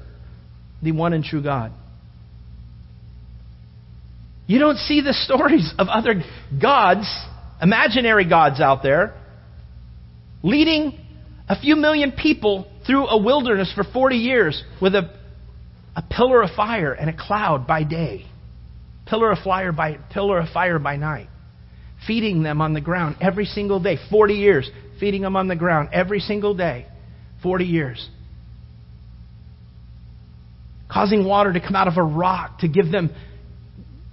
the 0.82 0.92
one 0.92 1.14
and 1.14 1.24
true 1.24 1.44
God. 1.44 1.72
You 4.48 4.60
don't 4.60 4.78
see 4.78 5.02
the 5.02 5.14
stories 5.14 5.74
of 5.78 5.88
other 5.90 6.24
gods, 6.60 7.06
imaginary 7.62 8.28
gods 8.28 8.62
out 8.62 8.82
there, 8.82 9.14
leading 10.48 10.98
a 11.50 11.60
few 11.60 11.76
million 11.76 12.14
people 12.14 12.68
through 12.86 13.06
a 13.08 13.22
wilderness 13.22 13.72
for 13.76 13.84
40 13.84 14.16
years 14.16 14.64
with 14.82 14.95
a, 14.95 15.14
a 15.95 16.02
pillar 16.02 16.41
of 16.41 16.52
fire 16.56 16.93
and 16.93 17.10
a 17.10 17.14
cloud 17.16 17.68
by 17.68 17.84
day, 17.84 18.26
pillar 19.06 19.32
of 19.32 19.39
fire 19.43 19.74
by 19.74 19.98
pillar 20.12 20.39
of 20.39 20.50
fire 20.50 20.80
by 20.80 20.95
night, 20.95 21.28
feeding 22.08 22.43
them 22.43 22.62
on 22.62 22.74
the 22.74 22.80
ground 22.80 23.18
every 23.20 23.45
single 23.45 23.82
day, 23.82 23.98
40 24.10 24.34
years, 24.36 24.70
feeding 25.02 25.22
them 25.22 25.36
on 25.36 25.50
the 25.50 25.56
ground 25.56 25.89
every 25.91 26.22
single 26.22 26.56
day, 26.56 26.86
40 27.43 27.66
years. 27.66 28.10
Causing 30.89 31.26
water 31.26 31.52
to 31.52 31.60
come 31.60 31.76
out 31.76 31.89
of 31.89 31.98
a 31.98 32.04
rock 32.04 32.60
to 32.60 32.70
give 32.70 32.89
them 32.89 33.14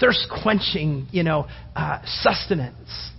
thirst 0.01 0.27
quenching, 0.43 1.07
you 1.13 1.23
know, 1.23 1.47
uh, 1.77 2.01
sustenance. 2.05 3.13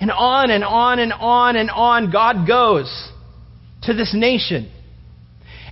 And 0.00 0.10
on 0.10 0.50
and 0.50 0.62
on 0.62 0.98
and 0.98 1.12
on 1.12 1.56
and 1.56 1.70
on 1.70 2.10
God 2.10 2.46
goes 2.46 3.10
to 3.82 3.94
this 3.94 4.12
nation. 4.14 4.70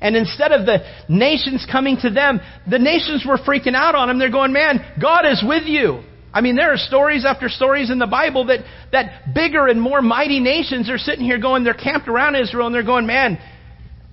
And 0.00 0.16
instead 0.16 0.52
of 0.52 0.66
the 0.66 0.78
nations 1.08 1.66
coming 1.70 1.96
to 2.02 2.10
them, 2.10 2.40
the 2.68 2.78
nations 2.78 3.24
were 3.26 3.38
freaking 3.38 3.74
out 3.74 3.94
on 3.94 4.10
him. 4.10 4.18
They're 4.18 4.30
going, 4.30 4.52
man, 4.52 4.84
God 5.00 5.26
is 5.26 5.42
with 5.46 5.64
you. 5.64 6.02
I 6.32 6.40
mean, 6.40 6.56
there 6.56 6.72
are 6.72 6.76
stories 6.76 7.24
after 7.24 7.48
stories 7.48 7.90
in 7.90 7.98
the 7.98 8.06
Bible 8.06 8.46
that, 8.46 8.60
that 8.90 9.34
bigger 9.34 9.68
and 9.68 9.80
more 9.80 10.02
mighty 10.02 10.40
nations 10.40 10.90
are 10.90 10.98
sitting 10.98 11.24
here 11.24 11.38
going, 11.38 11.62
they're 11.62 11.74
camped 11.74 12.08
around 12.08 12.34
Israel 12.34 12.66
and 12.66 12.74
they're 12.74 12.82
going, 12.82 13.06
man, 13.06 13.38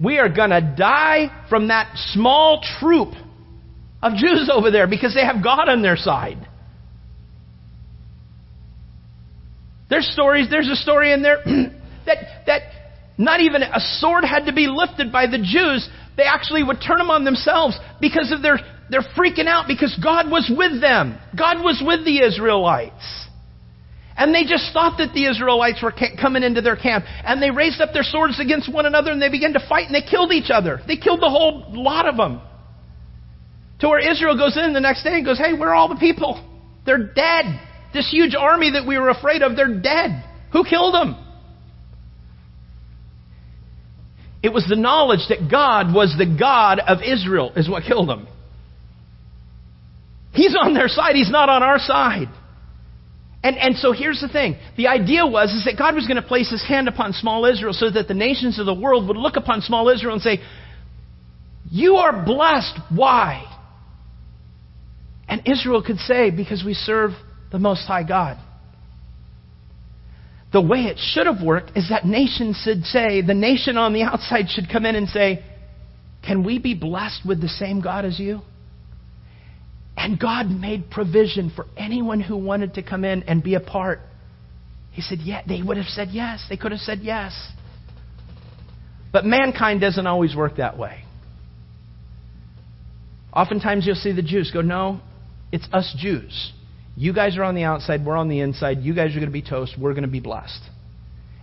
we 0.01 0.19
are 0.19 0.29
going 0.29 0.51
to 0.51 0.75
die 0.77 1.45
from 1.49 1.69
that 1.69 1.91
small 2.13 2.63
troop 2.79 3.13
of 4.03 4.13
Jews 4.15 4.51
over 4.53 4.71
there 4.71 4.87
because 4.87 5.13
they 5.15 5.25
have 5.25 5.43
God 5.43 5.67
on 5.67 5.81
their 5.81 5.97
side. 5.97 6.47
There's 9.91 10.09
stories, 10.13 10.47
there's 10.49 10.69
a 10.69 10.75
story 10.77 11.11
in 11.11 11.21
there 11.21 11.43
that, 12.05 12.17
that 12.47 12.61
not 13.17 13.41
even 13.41 13.61
a 13.61 13.79
sword 13.99 14.23
had 14.23 14.45
to 14.45 14.53
be 14.53 14.65
lifted 14.65 15.11
by 15.11 15.27
the 15.27 15.37
Jews. 15.37 15.87
They 16.15 16.23
actually 16.23 16.63
would 16.63 16.77
turn 16.77 16.97
them 16.97 17.11
on 17.11 17.25
themselves 17.25 17.77
because 17.99 18.31
of 18.31 18.41
their, 18.41 18.57
they're 18.89 19.03
freaking 19.19 19.47
out 19.47 19.65
because 19.67 19.93
God 20.01 20.31
was 20.31 20.49
with 20.49 20.79
them. 20.79 21.19
God 21.37 21.57
was 21.57 21.83
with 21.85 22.05
the 22.05 22.23
Israelites. 22.23 23.03
And 24.15 24.33
they 24.33 24.43
just 24.43 24.71
thought 24.71 24.97
that 24.99 25.13
the 25.13 25.25
Israelites 25.25 25.83
were 25.83 25.93
coming 26.19 26.43
into 26.43 26.61
their 26.61 26.77
camp. 26.77 27.03
And 27.25 27.43
they 27.43 27.51
raised 27.51 27.81
up 27.81 27.89
their 27.91 28.03
swords 28.03 28.39
against 28.39 28.71
one 28.71 28.85
another 28.85 29.11
and 29.11 29.21
they 29.21 29.29
began 29.29 29.51
to 29.53 29.67
fight 29.67 29.87
and 29.87 29.95
they 29.95 30.07
killed 30.07 30.31
each 30.31 30.51
other. 30.53 30.79
They 30.87 30.95
killed 30.95 31.19
the 31.19 31.29
whole 31.29 31.65
lot 31.67 32.07
of 32.07 32.15
them. 32.15 32.39
To 33.79 33.89
where 33.89 33.99
Israel 33.99 34.37
goes 34.37 34.55
in 34.55 34.71
the 34.71 34.79
next 34.79 35.03
day 35.03 35.15
and 35.15 35.25
goes, 35.25 35.37
Hey, 35.37 35.51
where 35.51 35.69
are 35.69 35.75
all 35.75 35.89
the 35.89 35.99
people? 35.99 36.39
They're 36.85 37.11
dead. 37.13 37.59
This 37.93 38.09
huge 38.11 38.35
army 38.35 38.71
that 38.71 38.87
we 38.87 38.97
were 38.97 39.09
afraid 39.09 39.41
of, 39.41 39.55
they're 39.55 39.79
dead. 39.81 40.23
Who 40.53 40.63
killed 40.63 40.93
them? 40.93 41.15
It 44.43 44.51
was 44.51 44.65
the 44.67 44.75
knowledge 44.75 45.27
that 45.29 45.51
God 45.51 45.93
was 45.93 46.15
the 46.17 46.25
God 46.25 46.79
of 46.79 46.99
Israel, 47.05 47.53
is 47.55 47.69
what 47.69 47.83
killed 47.83 48.09
them. 48.09 48.27
He's 50.33 50.55
on 50.59 50.73
their 50.73 50.87
side, 50.87 51.15
He's 51.15 51.29
not 51.29 51.49
on 51.49 51.61
our 51.61 51.79
side. 51.79 52.27
And, 53.43 53.57
and 53.57 53.75
so 53.75 53.91
here's 53.91 54.21
the 54.21 54.27
thing. 54.27 54.55
The 54.77 54.87
idea 54.87 55.25
was 55.25 55.49
is 55.49 55.65
that 55.65 55.75
God 55.77 55.95
was 55.95 56.05
going 56.05 56.21
to 56.21 56.27
place 56.27 56.51
his 56.51 56.63
hand 56.63 56.87
upon 56.87 57.13
small 57.13 57.45
Israel 57.45 57.73
so 57.73 57.89
that 57.89 58.07
the 58.07 58.13
nations 58.13 58.59
of 58.59 58.67
the 58.67 58.73
world 58.73 59.07
would 59.07 59.17
look 59.17 59.35
upon 59.35 59.61
small 59.61 59.89
Israel 59.89 60.13
and 60.13 60.21
say, 60.21 60.39
You 61.69 61.95
are 61.95 62.23
blessed. 62.23 62.77
Why? 62.93 63.45
And 65.27 65.41
Israel 65.47 65.81
could 65.81 65.97
say, 65.97 66.29
Because 66.29 66.63
we 66.63 66.75
serve 66.75 67.11
the 67.51 67.59
Most 67.59 67.85
High 67.85 68.03
God. 68.03 68.37
The 70.53 70.61
way 70.61 70.79
it 70.79 70.97
should 70.99 71.27
have 71.27 71.41
worked 71.41 71.71
is 71.77 71.89
that 71.89 72.05
nation 72.05 72.53
should 72.61 72.83
say, 72.85 73.21
the 73.21 73.33
nation 73.33 73.77
on 73.77 73.93
the 73.93 74.03
outside 74.03 74.49
should 74.49 74.69
come 74.69 74.85
in 74.85 74.95
and 74.95 75.07
say, 75.07 75.43
Can 76.25 76.43
we 76.43 76.59
be 76.59 76.73
blessed 76.73 77.21
with 77.25 77.39
the 77.39 77.47
same 77.47 77.81
God 77.81 78.03
as 78.03 78.19
you? 78.19 78.41
And 79.95 80.19
God 80.19 80.47
made 80.47 80.89
provision 80.89 81.51
for 81.55 81.65
anyone 81.77 82.19
who 82.19 82.35
wanted 82.35 82.73
to 82.75 82.83
come 82.83 83.05
in 83.05 83.23
and 83.23 83.43
be 83.43 83.55
a 83.55 83.59
part. 83.59 83.99
He 84.91 85.01
said, 85.01 85.19
Yeah, 85.21 85.41
they 85.47 85.61
would 85.61 85.77
have 85.77 85.87
said 85.87 86.09
yes. 86.11 86.45
They 86.49 86.57
could 86.57 86.71
have 86.71 86.81
said 86.81 86.99
yes. 87.01 87.33
But 89.13 89.25
mankind 89.25 89.79
doesn't 89.79 90.07
always 90.07 90.35
work 90.35 90.57
that 90.57 90.77
way. 90.77 91.03
Oftentimes 93.33 93.85
you'll 93.85 93.95
see 93.95 94.11
the 94.11 94.21
Jews 94.21 94.51
go, 94.51 94.61
No, 94.61 94.99
it's 95.51 95.67
us 95.71 95.95
Jews. 95.97 96.51
You 97.01 97.13
guys 97.13 97.35
are 97.35 97.43
on 97.43 97.55
the 97.55 97.63
outside, 97.63 98.05
we're 98.05 98.15
on 98.15 98.29
the 98.29 98.41
inside. 98.41 98.81
You 98.81 98.93
guys 98.93 99.09
are 99.15 99.19
going 99.19 99.25
to 99.25 99.31
be 99.31 99.41
toast, 99.41 99.73
we're 99.75 99.93
going 99.93 100.03
to 100.03 100.07
be 100.07 100.19
blessed. 100.19 100.61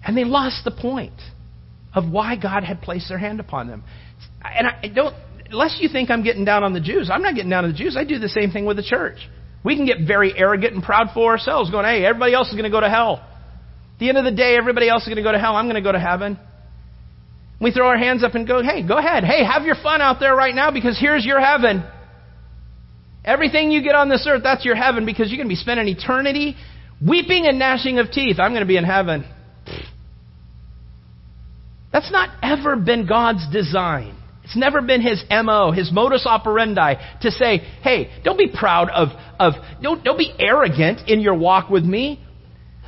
And 0.06 0.16
they 0.16 0.22
lost 0.22 0.62
the 0.64 0.70
point 0.70 1.20
of 1.92 2.08
why 2.08 2.36
God 2.36 2.62
had 2.62 2.80
placed 2.80 3.08
their 3.08 3.18
hand 3.18 3.40
upon 3.40 3.66
them. 3.66 3.82
And 4.44 4.68
I 4.68 4.86
don't, 4.86 5.16
unless 5.50 5.78
you 5.80 5.88
think 5.88 6.10
I'm 6.10 6.22
getting 6.22 6.44
down 6.44 6.62
on 6.62 6.74
the 6.74 6.80
Jews, 6.80 7.10
I'm 7.12 7.22
not 7.22 7.34
getting 7.34 7.50
down 7.50 7.64
on 7.64 7.72
the 7.72 7.76
Jews. 7.76 7.96
I 7.98 8.04
do 8.04 8.20
the 8.20 8.28
same 8.28 8.52
thing 8.52 8.66
with 8.66 8.76
the 8.76 8.84
church. 8.84 9.16
We 9.64 9.74
can 9.74 9.84
get 9.84 10.06
very 10.06 10.32
arrogant 10.38 10.74
and 10.74 10.82
proud 10.82 11.08
for 11.12 11.32
ourselves, 11.32 11.72
going, 11.72 11.84
hey, 11.84 12.04
everybody 12.04 12.34
else 12.34 12.46
is 12.50 12.54
going 12.54 12.62
to 12.62 12.70
go 12.70 12.80
to 12.80 12.88
hell. 12.88 13.14
At 13.14 13.98
the 13.98 14.08
end 14.10 14.16
of 14.16 14.24
the 14.24 14.30
day, 14.30 14.56
everybody 14.56 14.88
else 14.88 15.02
is 15.02 15.08
going 15.08 15.16
to 15.16 15.24
go 15.24 15.32
to 15.32 15.40
hell. 15.40 15.56
I'm 15.56 15.66
going 15.66 15.74
to 15.74 15.82
go 15.82 15.90
to 15.90 15.98
heaven. 15.98 16.38
We 17.60 17.72
throw 17.72 17.88
our 17.88 17.98
hands 17.98 18.22
up 18.22 18.36
and 18.36 18.46
go, 18.46 18.62
hey, 18.62 18.86
go 18.86 18.96
ahead. 18.96 19.24
Hey, 19.24 19.44
have 19.44 19.64
your 19.64 19.74
fun 19.74 20.00
out 20.02 20.20
there 20.20 20.36
right 20.36 20.54
now 20.54 20.70
because 20.70 20.96
here's 21.00 21.24
your 21.24 21.40
heaven. 21.40 21.82
Everything 23.24 23.70
you 23.70 23.82
get 23.82 23.94
on 23.94 24.08
this 24.08 24.26
earth, 24.28 24.42
that's 24.42 24.64
your 24.64 24.76
heaven 24.76 25.04
because 25.04 25.28
you're 25.28 25.36
going 25.36 25.48
to 25.48 25.52
be 25.52 25.56
spending 25.56 25.88
eternity 25.88 26.56
weeping 27.06 27.46
and 27.46 27.58
gnashing 27.58 27.98
of 27.98 28.10
teeth. 28.10 28.38
I'm 28.38 28.52
going 28.52 28.62
to 28.62 28.66
be 28.66 28.76
in 28.76 28.84
heaven. 28.84 29.24
That's 31.92 32.10
not 32.12 32.30
ever 32.42 32.76
been 32.76 33.06
God's 33.06 33.50
design. 33.50 34.14
It's 34.44 34.56
never 34.56 34.80
been 34.80 35.02
his 35.02 35.22
MO, 35.30 35.72
his 35.72 35.92
modus 35.92 36.24
operandi 36.26 36.94
to 37.22 37.30
say, 37.30 37.58
hey, 37.82 38.10
don't 38.24 38.38
be 38.38 38.48
proud 38.48 38.88
of, 38.90 39.08
of 39.38 39.54
don't, 39.82 40.02
don't 40.02 40.18
be 40.18 40.32
arrogant 40.38 41.08
in 41.08 41.20
your 41.20 41.34
walk 41.34 41.68
with 41.68 41.84
me. 41.84 42.24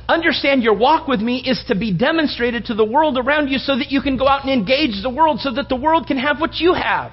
Understand 0.07 0.63
your 0.63 0.75
walk 0.75 1.07
with 1.07 1.19
me 1.19 1.37
is 1.45 1.63
to 1.67 1.75
be 1.75 1.95
demonstrated 1.95 2.65
to 2.65 2.73
the 2.73 2.83
world 2.83 3.17
around 3.17 3.47
you 3.47 3.59
so 3.59 3.77
that 3.77 3.91
you 3.91 4.01
can 4.01 4.17
go 4.17 4.27
out 4.27 4.41
and 4.43 4.51
engage 4.51 5.01
the 5.03 5.09
world 5.09 5.39
so 5.39 5.53
that 5.53 5.69
the 5.69 5.75
world 5.75 6.07
can 6.07 6.17
have 6.17 6.39
what 6.39 6.55
you 6.55 6.73
have. 6.73 7.11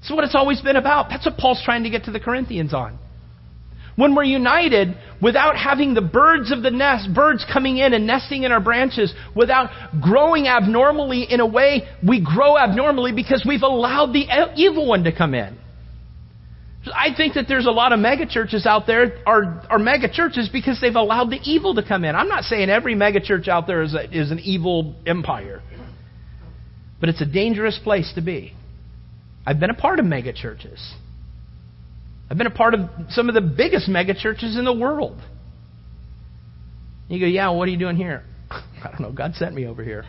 That's 0.00 0.12
what 0.12 0.24
it's 0.24 0.34
always 0.34 0.60
been 0.60 0.76
about. 0.76 1.08
That's 1.10 1.26
what 1.26 1.36
Paul's 1.36 1.62
trying 1.64 1.84
to 1.84 1.90
get 1.90 2.04
to 2.04 2.10
the 2.10 2.20
Corinthians 2.20 2.72
on. 2.72 2.98
When 3.96 4.14
we're 4.14 4.24
united 4.24 4.96
without 5.20 5.56
having 5.56 5.92
the 5.92 6.00
birds 6.00 6.52
of 6.52 6.62
the 6.62 6.70
nest, 6.70 7.12
birds 7.12 7.44
coming 7.52 7.76
in 7.76 7.92
and 7.92 8.06
nesting 8.06 8.44
in 8.44 8.52
our 8.52 8.60
branches, 8.60 9.12
without 9.36 9.68
growing 10.00 10.46
abnormally 10.46 11.26
in 11.28 11.40
a 11.40 11.46
way, 11.46 11.82
we 12.06 12.24
grow 12.24 12.56
abnormally 12.56 13.12
because 13.12 13.44
we've 13.46 13.62
allowed 13.62 14.12
the 14.14 14.26
evil 14.56 14.86
one 14.86 15.04
to 15.04 15.14
come 15.14 15.34
in. 15.34 15.58
I 16.86 17.14
think 17.14 17.34
that 17.34 17.44
there's 17.46 17.66
a 17.66 17.70
lot 17.70 17.92
of 17.92 17.98
mega 17.98 18.26
churches 18.26 18.64
out 18.64 18.86
there 18.86 19.18
are, 19.26 19.66
are 19.68 19.78
mega 19.78 20.10
churches 20.10 20.48
because 20.50 20.80
they've 20.80 20.94
allowed 20.94 21.28
the 21.28 21.40
evil 21.44 21.74
to 21.74 21.82
come 21.86 22.04
in. 22.04 22.16
I'm 22.16 22.28
not 22.28 22.44
saying 22.44 22.70
every 22.70 22.94
mega 22.94 23.20
church 23.20 23.48
out 23.48 23.66
there 23.66 23.82
is, 23.82 23.94
a, 23.94 24.18
is 24.18 24.30
an 24.30 24.38
evil 24.38 24.94
empire, 25.06 25.60
but 27.00 27.10
it's 27.10 27.20
a 27.20 27.26
dangerous 27.26 27.78
place 27.84 28.10
to 28.14 28.22
be. 28.22 28.54
I've 29.46 29.58
been 29.58 29.70
a 29.70 29.74
part 29.74 29.98
of 29.98 30.04
mega 30.04 30.32
churches. 30.32 30.94
I've 32.30 32.38
been 32.38 32.46
a 32.46 32.50
part 32.50 32.74
of 32.74 32.80
some 33.08 33.28
of 33.28 33.34
the 33.34 33.40
biggest 33.40 33.88
mega 33.88 34.14
churches 34.14 34.56
in 34.56 34.64
the 34.64 34.72
world. 34.72 35.20
You 37.08 37.18
go, 37.18 37.26
yeah, 37.26 37.50
what 37.50 37.66
are 37.66 37.72
you 37.72 37.78
doing 37.78 37.96
here? 37.96 38.22
I 38.50 38.88
don't 38.90 39.00
know. 39.00 39.12
God 39.12 39.34
sent 39.34 39.54
me 39.54 39.66
over 39.66 39.82
here. 39.82 40.04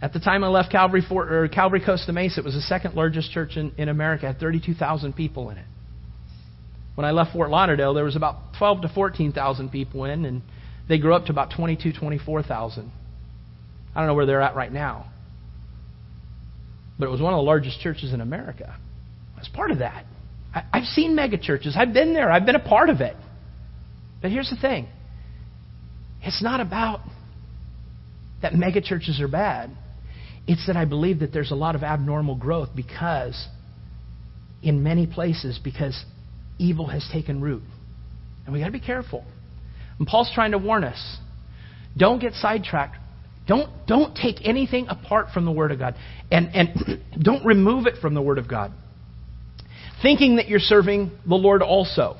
At 0.00 0.12
the 0.12 0.18
time 0.18 0.42
I 0.42 0.48
left 0.48 0.72
Calvary, 0.72 1.02
Fort, 1.06 1.30
or 1.30 1.46
Calvary 1.48 1.80
Costa 1.84 2.12
Mesa, 2.12 2.40
it 2.40 2.44
was 2.44 2.54
the 2.54 2.62
second 2.62 2.94
largest 2.94 3.30
church 3.30 3.56
in, 3.56 3.72
in 3.76 3.88
America. 3.88 4.24
It 4.24 4.32
had 4.32 4.40
32,000 4.40 5.12
people 5.12 5.50
in 5.50 5.58
it. 5.58 5.66
When 6.94 7.04
I 7.04 7.12
left 7.12 7.32
Fort 7.32 7.50
Lauderdale, 7.50 7.94
there 7.94 8.04
was 8.04 8.16
about 8.16 8.36
12 8.58 8.82
to 8.82 8.88
14,000 8.88 9.70
people 9.70 10.04
in, 10.04 10.24
and 10.24 10.42
they 10.88 10.98
grew 10.98 11.14
up 11.14 11.26
to 11.26 11.32
about 11.32 11.52
22, 11.54 11.92
24,000. 11.92 12.90
I 13.94 14.00
don't 14.00 14.08
know 14.08 14.14
where 14.14 14.26
they're 14.26 14.42
at 14.42 14.56
right 14.56 14.72
now 14.72 15.12
but 17.02 17.08
it 17.08 17.10
was 17.10 17.20
one 17.20 17.34
of 17.34 17.38
the 17.38 17.42
largest 17.42 17.80
churches 17.80 18.12
in 18.12 18.20
America. 18.20 18.78
I 19.34 19.40
was 19.40 19.48
part 19.48 19.72
of 19.72 19.80
that. 19.80 20.06
I, 20.54 20.62
I've 20.72 20.84
seen 20.84 21.16
mega 21.16 21.36
churches. 21.36 21.74
I've 21.76 21.92
been 21.92 22.14
there. 22.14 22.30
I've 22.30 22.46
been 22.46 22.54
a 22.54 22.62
part 22.64 22.90
of 22.90 23.00
it. 23.00 23.16
But 24.20 24.30
here's 24.30 24.48
the 24.48 24.56
thing 24.56 24.86
it's 26.22 26.40
not 26.40 26.60
about 26.60 27.00
that 28.40 28.54
mega 28.54 28.80
churches 28.80 29.20
are 29.20 29.26
bad. 29.26 29.72
It's 30.46 30.64
that 30.68 30.76
I 30.76 30.84
believe 30.84 31.18
that 31.18 31.32
there's 31.32 31.50
a 31.50 31.56
lot 31.56 31.74
of 31.74 31.82
abnormal 31.82 32.36
growth 32.36 32.68
because, 32.72 33.48
in 34.62 34.84
many 34.84 35.08
places, 35.08 35.58
because 35.58 36.04
evil 36.58 36.86
has 36.86 37.04
taken 37.12 37.40
root. 37.40 37.64
And 38.44 38.52
we 38.52 38.60
got 38.60 38.66
to 38.66 38.70
be 38.70 38.78
careful. 38.78 39.24
And 39.98 40.06
Paul's 40.06 40.30
trying 40.32 40.52
to 40.52 40.58
warn 40.58 40.84
us 40.84 41.18
don't 41.96 42.20
get 42.20 42.34
sidetracked. 42.34 42.96
Don't, 43.46 43.70
don't 43.86 44.14
take 44.14 44.46
anything 44.46 44.86
apart 44.88 45.28
from 45.34 45.44
the 45.44 45.52
Word 45.52 45.72
of 45.72 45.78
God. 45.78 45.96
And, 46.30 46.50
and 46.54 47.02
don't 47.22 47.44
remove 47.44 47.86
it 47.86 47.94
from 48.00 48.14
the 48.14 48.22
Word 48.22 48.38
of 48.38 48.48
God. 48.48 48.72
Thinking 50.00 50.36
that 50.36 50.48
you're 50.48 50.60
serving 50.60 51.10
the 51.28 51.34
Lord 51.34 51.62
also. 51.62 52.16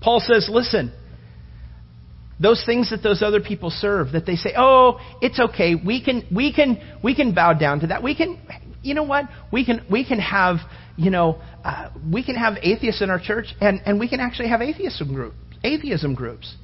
Paul 0.00 0.20
says, 0.20 0.48
listen, 0.50 0.92
those 2.40 2.62
things 2.64 2.90
that 2.90 3.02
those 3.02 3.22
other 3.22 3.40
people 3.40 3.70
serve, 3.70 4.12
that 4.12 4.24
they 4.24 4.36
say, 4.36 4.50
oh, 4.56 4.98
it's 5.20 5.38
okay, 5.38 5.74
we 5.74 6.02
can, 6.02 6.26
we 6.34 6.52
can, 6.52 6.80
we 7.04 7.14
can 7.14 7.34
bow 7.34 7.52
down 7.52 7.80
to 7.80 7.88
that. 7.88 8.02
We 8.02 8.16
can, 8.16 8.40
you 8.82 8.94
know 8.94 9.02
what? 9.02 9.26
We 9.52 9.64
can, 9.64 9.84
we 9.90 10.06
can 10.06 10.18
have, 10.18 10.56
you 10.96 11.10
know, 11.10 11.40
uh, 11.62 11.90
we 12.10 12.24
can 12.24 12.36
have 12.36 12.54
atheists 12.62 13.02
in 13.02 13.10
our 13.10 13.20
church, 13.20 13.46
and, 13.60 13.80
and 13.84 14.00
we 14.00 14.08
can 14.08 14.20
actually 14.20 14.48
have 14.48 14.62
atheism 14.62 15.12
groups. 15.14 15.36
Atheism 15.62 16.14
groups. 16.14 16.54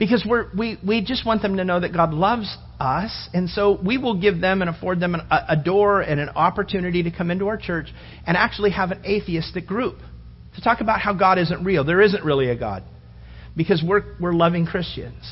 Because 0.00 0.26
we, 0.56 0.78
we 0.84 1.04
just 1.04 1.26
want 1.26 1.42
them 1.42 1.58
to 1.58 1.64
know 1.64 1.78
that 1.78 1.92
God 1.92 2.14
loves 2.14 2.56
us, 2.80 3.28
and 3.34 3.50
so 3.50 3.78
we 3.84 3.98
will 3.98 4.18
give 4.18 4.40
them 4.40 4.62
and 4.62 4.70
afford 4.70 4.98
them 4.98 5.14
an, 5.14 5.20
a, 5.30 5.40
a 5.50 5.56
door 5.62 6.00
and 6.00 6.18
an 6.18 6.30
opportunity 6.30 7.02
to 7.02 7.10
come 7.10 7.30
into 7.30 7.48
our 7.48 7.58
church 7.58 7.88
and 8.26 8.34
actually 8.34 8.70
have 8.70 8.92
an 8.92 9.04
atheistic 9.04 9.66
group 9.66 9.98
to 10.56 10.62
talk 10.62 10.80
about 10.80 11.02
how 11.02 11.12
God 11.12 11.36
isn't 11.38 11.62
real. 11.64 11.84
There 11.84 12.00
isn't 12.00 12.24
really 12.24 12.48
a 12.48 12.56
God 12.56 12.82
because 13.54 13.84
we're, 13.86 14.16
we're 14.18 14.32
loving 14.32 14.64
Christians. 14.64 15.22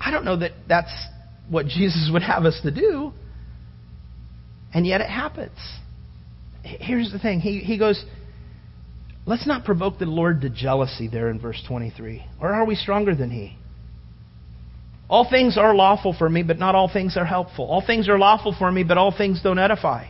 I 0.00 0.12
don't 0.12 0.24
know 0.24 0.36
that 0.36 0.52
that's 0.68 0.94
what 1.50 1.66
Jesus 1.66 2.10
would 2.12 2.22
have 2.22 2.44
us 2.44 2.60
to 2.62 2.70
do, 2.70 3.12
and 4.72 4.86
yet 4.86 5.00
it 5.00 5.10
happens. 5.10 5.58
Here's 6.62 7.10
the 7.10 7.18
thing 7.18 7.40
He, 7.40 7.58
he 7.58 7.76
goes, 7.76 8.04
Let's 9.28 9.46
not 9.46 9.66
provoke 9.66 9.98
the 9.98 10.06
Lord 10.06 10.40
to 10.40 10.48
jealousy 10.48 11.06
there 11.06 11.28
in 11.28 11.38
verse 11.38 11.62
23. 11.68 12.24
Or 12.40 12.54
are 12.54 12.64
we 12.64 12.74
stronger 12.74 13.14
than 13.14 13.30
He? 13.30 13.58
All 15.10 15.28
things 15.28 15.58
are 15.58 15.74
lawful 15.74 16.14
for 16.18 16.26
me, 16.30 16.42
but 16.42 16.58
not 16.58 16.74
all 16.74 16.90
things 16.90 17.14
are 17.14 17.26
helpful. 17.26 17.66
All 17.66 17.84
things 17.86 18.08
are 18.08 18.18
lawful 18.18 18.56
for 18.58 18.72
me, 18.72 18.84
but 18.84 18.96
all 18.96 19.14
things 19.14 19.42
don't 19.42 19.58
edify. 19.58 20.06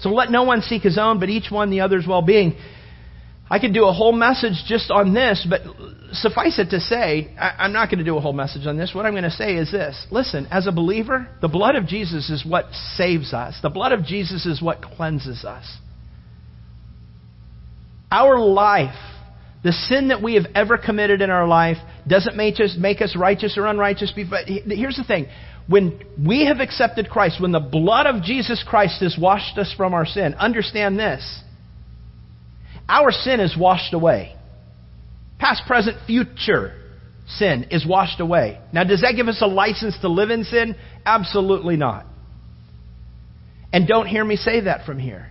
So 0.00 0.10
let 0.10 0.30
no 0.30 0.42
one 0.42 0.60
seek 0.60 0.82
his 0.82 0.98
own, 0.98 1.18
but 1.18 1.30
each 1.30 1.50
one 1.50 1.70
the 1.70 1.80
other's 1.80 2.06
well 2.06 2.20
being. 2.20 2.56
I 3.48 3.58
could 3.58 3.72
do 3.72 3.86
a 3.86 3.92
whole 3.92 4.12
message 4.12 4.64
just 4.66 4.90
on 4.90 5.14
this, 5.14 5.46
but 5.48 5.62
suffice 6.12 6.58
it 6.58 6.70
to 6.70 6.80
say, 6.80 7.34
I, 7.40 7.64
am 7.64 7.72
not 7.72 7.88
going 7.88 8.00
to 8.00 8.04
do 8.04 8.18
a 8.18 8.20
whole 8.20 8.34
message 8.34 8.66
on 8.66 8.76
this. 8.76 8.94
What 8.94 9.06
I'm 9.06 9.12
going 9.12 9.24
to 9.24 9.30
say 9.30 9.56
is 9.56 9.72
this 9.72 10.06
Listen, 10.10 10.46
as 10.50 10.66
a 10.66 10.72
believer, 10.72 11.26
the 11.40 11.48
blood 11.48 11.74
of 11.74 11.86
Jesus 11.86 12.28
is 12.28 12.44
what 12.44 12.66
saves 12.96 13.32
us, 13.32 13.58
the 13.62 13.70
blood 13.70 13.92
of 13.92 14.04
Jesus 14.04 14.44
is 14.44 14.60
what 14.60 14.82
cleanses 14.82 15.42
us. 15.46 15.64
Our 18.10 18.38
life, 18.38 18.94
the 19.62 19.72
sin 19.72 20.08
that 20.08 20.22
we 20.22 20.34
have 20.34 20.46
ever 20.54 20.78
committed 20.78 21.20
in 21.20 21.30
our 21.30 21.46
life, 21.46 21.76
doesn't 22.08 22.36
make 22.36 22.58
us, 22.60 22.76
make 22.78 23.00
us 23.00 23.14
righteous 23.16 23.56
or 23.56 23.66
unrighteous. 23.66 24.12
But 24.28 24.46
here's 24.46 24.96
the 24.96 25.04
thing. 25.04 25.26
When 25.68 26.00
we 26.26 26.46
have 26.46 26.58
accepted 26.58 27.08
Christ, 27.08 27.40
when 27.40 27.52
the 27.52 27.60
blood 27.60 28.06
of 28.06 28.22
Jesus 28.22 28.64
Christ 28.66 29.00
has 29.02 29.16
washed 29.20 29.56
us 29.58 29.72
from 29.76 29.94
our 29.94 30.06
sin, 30.06 30.34
understand 30.34 30.98
this. 30.98 31.42
Our 32.88 33.12
sin 33.12 33.38
is 33.38 33.56
washed 33.56 33.94
away. 33.94 34.34
Past, 35.38 35.62
present, 35.66 35.96
future 36.06 36.74
sin 37.28 37.68
is 37.70 37.86
washed 37.86 38.18
away. 38.18 38.58
Now, 38.72 38.82
does 38.82 39.02
that 39.02 39.12
give 39.14 39.28
us 39.28 39.40
a 39.40 39.46
license 39.46 39.96
to 40.00 40.08
live 40.08 40.30
in 40.30 40.42
sin? 40.42 40.74
Absolutely 41.06 41.76
not. 41.76 42.04
And 43.72 43.86
don't 43.86 44.06
hear 44.06 44.24
me 44.24 44.34
say 44.34 44.62
that 44.62 44.84
from 44.84 44.98
here. 44.98 45.30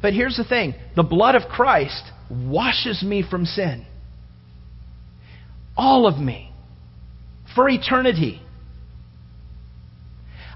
But 0.00 0.14
here's 0.14 0.36
the 0.36 0.44
thing 0.44 0.74
the 0.96 1.02
blood 1.02 1.34
of 1.34 1.48
Christ 1.48 2.02
washes 2.30 3.02
me 3.02 3.24
from 3.28 3.44
sin. 3.44 3.86
All 5.76 6.06
of 6.06 6.18
me. 6.18 6.52
For 7.54 7.68
eternity. 7.68 8.42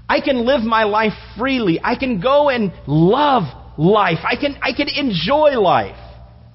I 0.07 0.21
can 0.21 0.45
live 0.45 0.61
my 0.61 0.83
life 0.83 1.13
freely. 1.37 1.79
I 1.83 1.95
can 1.95 2.21
go 2.21 2.49
and 2.49 2.71
love 2.87 3.43
life. 3.77 4.19
I 4.23 4.35
can, 4.35 4.57
I 4.61 4.73
can 4.73 4.87
enjoy 4.87 5.59
life. 5.59 5.97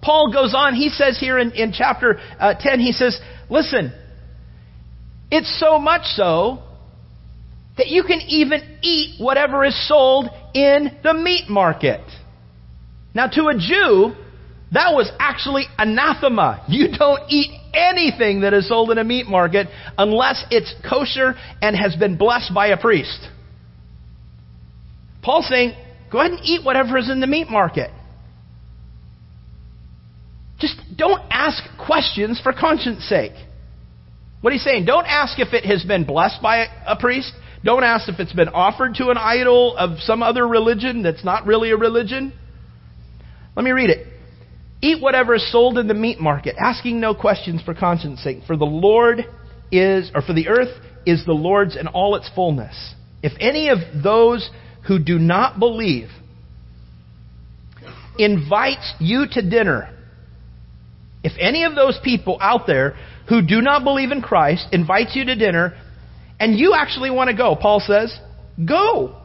Paul 0.00 0.32
goes 0.32 0.54
on, 0.54 0.74
he 0.74 0.90
says 0.90 1.18
here 1.18 1.38
in, 1.38 1.52
in 1.52 1.72
chapter 1.72 2.20
uh, 2.38 2.54
10, 2.58 2.78
he 2.78 2.92
says, 2.92 3.18
Listen, 3.50 3.92
it's 5.30 5.58
so 5.58 5.78
much 5.78 6.02
so 6.04 6.62
that 7.76 7.88
you 7.88 8.04
can 8.04 8.20
even 8.28 8.78
eat 8.82 9.20
whatever 9.20 9.64
is 9.64 9.88
sold 9.88 10.26
in 10.54 10.96
the 11.02 11.14
meat 11.14 11.48
market. 11.48 12.00
Now, 13.14 13.26
to 13.26 13.46
a 13.48 13.54
Jew, 13.54 14.14
that 14.72 14.92
was 14.92 15.10
actually 15.18 15.64
anathema. 15.78 16.64
You 16.68 16.88
don't 16.96 17.22
eat 17.28 17.50
anything 17.72 18.42
that 18.42 18.52
is 18.52 18.68
sold 18.68 18.90
in 18.90 18.98
a 18.98 19.04
meat 19.04 19.26
market 19.26 19.68
unless 19.96 20.44
it's 20.50 20.74
kosher 20.88 21.34
and 21.62 21.74
has 21.74 21.96
been 21.96 22.16
blessed 22.16 22.52
by 22.54 22.68
a 22.68 22.76
priest. 22.76 23.28
Paul's 25.22 25.48
saying, 25.48 25.74
go 26.12 26.20
ahead 26.20 26.32
and 26.32 26.40
eat 26.44 26.64
whatever 26.64 26.98
is 26.98 27.10
in 27.10 27.20
the 27.20 27.26
meat 27.26 27.48
market. 27.48 27.90
Just 30.58 30.76
don't 30.96 31.22
ask 31.30 31.62
questions 31.78 32.40
for 32.42 32.52
conscience 32.52 33.04
sake. 33.04 33.32
What 34.40 34.52
he's 34.52 34.62
saying, 34.62 34.84
don't 34.84 35.06
ask 35.06 35.38
if 35.38 35.52
it 35.52 35.64
has 35.64 35.84
been 35.84 36.04
blessed 36.04 36.42
by 36.42 36.66
a 36.86 36.96
priest. 36.96 37.32
Don't 37.64 37.82
ask 37.82 38.08
if 38.08 38.20
it's 38.20 38.32
been 38.32 38.48
offered 38.48 38.94
to 38.96 39.08
an 39.10 39.18
idol 39.18 39.76
of 39.76 39.98
some 40.00 40.22
other 40.22 40.46
religion 40.46 41.02
that's 41.02 41.24
not 41.24 41.46
really 41.46 41.70
a 41.70 41.76
religion. 41.76 42.32
Let 43.58 43.64
me 43.64 43.72
read 43.72 43.90
it. 43.90 44.06
Eat 44.80 45.02
whatever 45.02 45.34
is 45.34 45.50
sold 45.50 45.78
in 45.78 45.88
the 45.88 45.94
meat 45.94 46.20
market, 46.20 46.54
asking 46.60 47.00
no 47.00 47.12
questions 47.12 47.60
for 47.60 47.74
conscience 47.74 48.22
sake. 48.22 48.42
For 48.46 48.56
the 48.56 48.64
Lord 48.64 49.24
is, 49.72 50.12
or 50.14 50.22
for 50.22 50.32
the 50.32 50.46
earth 50.46 50.68
is 51.04 51.24
the 51.26 51.32
Lord's 51.32 51.74
in 51.74 51.88
all 51.88 52.14
its 52.14 52.30
fullness. 52.36 52.94
If 53.20 53.32
any 53.40 53.68
of 53.70 53.78
those 54.00 54.48
who 54.86 55.00
do 55.00 55.18
not 55.18 55.58
believe 55.58 56.06
invites 58.16 58.94
you 59.00 59.26
to 59.32 59.42
dinner, 59.42 59.92
if 61.24 61.32
any 61.40 61.64
of 61.64 61.74
those 61.74 61.98
people 62.04 62.38
out 62.40 62.68
there 62.68 62.94
who 63.28 63.42
do 63.42 63.60
not 63.60 63.82
believe 63.82 64.12
in 64.12 64.22
Christ 64.22 64.68
invites 64.70 65.16
you 65.16 65.24
to 65.24 65.34
dinner, 65.34 65.76
and 66.38 66.56
you 66.56 66.74
actually 66.76 67.10
want 67.10 67.28
to 67.28 67.36
go, 67.36 67.56
Paul 67.56 67.80
says, 67.80 68.16
go 68.64 69.17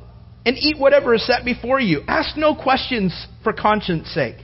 and 0.45 0.57
eat 0.57 0.77
whatever 0.77 1.13
is 1.13 1.25
set 1.25 1.45
before 1.45 1.79
you. 1.79 2.01
Ask 2.07 2.35
no 2.37 2.55
questions 2.55 3.27
for 3.43 3.53
conscience 3.53 4.09
sake. 4.09 4.37